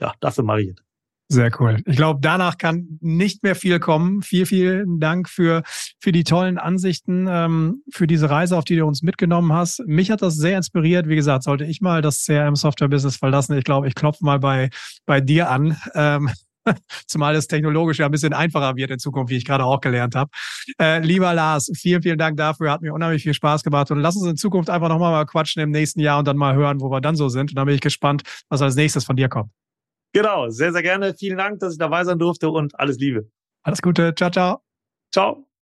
ja, 0.00 0.14
dafür 0.20 0.44
mache 0.44 0.62
ich 0.62 0.68
es. 0.68 0.91
Sehr 1.32 1.50
cool. 1.60 1.78
Ich 1.86 1.96
glaube, 1.96 2.20
danach 2.20 2.58
kann 2.58 2.98
nicht 3.00 3.42
mehr 3.42 3.54
viel 3.54 3.80
kommen. 3.80 4.20
Vielen, 4.20 4.44
vielen 4.44 5.00
Dank 5.00 5.30
für, 5.30 5.62
für 5.98 6.12
die 6.12 6.24
tollen 6.24 6.58
Ansichten, 6.58 7.26
ähm, 7.26 7.82
für 7.90 8.06
diese 8.06 8.28
Reise, 8.28 8.58
auf 8.58 8.64
die 8.64 8.76
du 8.76 8.84
uns 8.84 9.00
mitgenommen 9.02 9.50
hast. 9.50 9.82
Mich 9.86 10.10
hat 10.10 10.20
das 10.20 10.36
sehr 10.36 10.58
inspiriert. 10.58 11.08
Wie 11.08 11.16
gesagt, 11.16 11.44
sollte 11.44 11.64
ich 11.64 11.80
mal 11.80 12.02
das 12.02 12.26
CRM-Software-Business 12.26 13.16
verlassen, 13.16 13.56
ich 13.56 13.64
glaube, 13.64 13.88
ich 13.88 13.94
klopfe 13.94 14.22
mal 14.26 14.40
bei, 14.40 14.68
bei 15.06 15.22
dir 15.22 15.48
an. 15.48 15.78
Ähm, 15.94 16.30
Zumal 17.06 17.34
es 17.34 17.46
technologisch 17.46 17.98
ja 17.98 18.04
ein 18.04 18.12
bisschen 18.12 18.34
einfacher 18.34 18.76
wird 18.76 18.90
in 18.90 18.98
Zukunft, 18.98 19.30
wie 19.30 19.36
ich 19.36 19.46
gerade 19.46 19.64
auch 19.64 19.80
gelernt 19.80 20.14
habe. 20.14 20.30
Äh, 20.78 21.00
lieber 21.00 21.32
Lars, 21.32 21.72
vielen, 21.74 22.02
vielen 22.02 22.18
Dank 22.18 22.36
dafür. 22.36 22.70
Hat 22.70 22.82
mir 22.82 22.92
unheimlich 22.92 23.22
viel 23.22 23.34
Spaß 23.34 23.64
gemacht. 23.64 23.90
Und 23.90 24.00
lass 24.00 24.16
uns 24.16 24.26
in 24.26 24.36
Zukunft 24.36 24.68
einfach 24.68 24.90
nochmal 24.90 25.12
mal 25.12 25.24
quatschen 25.24 25.62
im 25.62 25.70
nächsten 25.70 26.00
Jahr 26.00 26.18
und 26.18 26.28
dann 26.28 26.36
mal 26.36 26.54
hören, 26.54 26.82
wo 26.82 26.90
wir 26.90 27.00
dann 27.00 27.16
so 27.16 27.30
sind. 27.30 27.50
Und 27.50 27.56
dann 27.56 27.64
bin 27.64 27.74
ich 27.74 27.80
gespannt, 27.80 28.22
was 28.50 28.60
als 28.60 28.76
nächstes 28.76 29.04
von 29.04 29.16
dir 29.16 29.30
kommt. 29.30 29.50
Genau, 30.12 30.50
sehr, 30.50 30.72
sehr 30.72 30.82
gerne. 30.82 31.14
Vielen 31.14 31.38
Dank, 31.38 31.60
dass 31.60 31.72
ich 31.72 31.78
dabei 31.78 32.04
sein 32.04 32.18
durfte 32.18 32.50
und 32.50 32.78
alles 32.78 32.98
Liebe. 32.98 33.30
Alles 33.62 33.80
Gute. 33.80 34.14
Ciao, 34.14 34.30
ciao. 34.30 34.62
Ciao. 35.12 35.46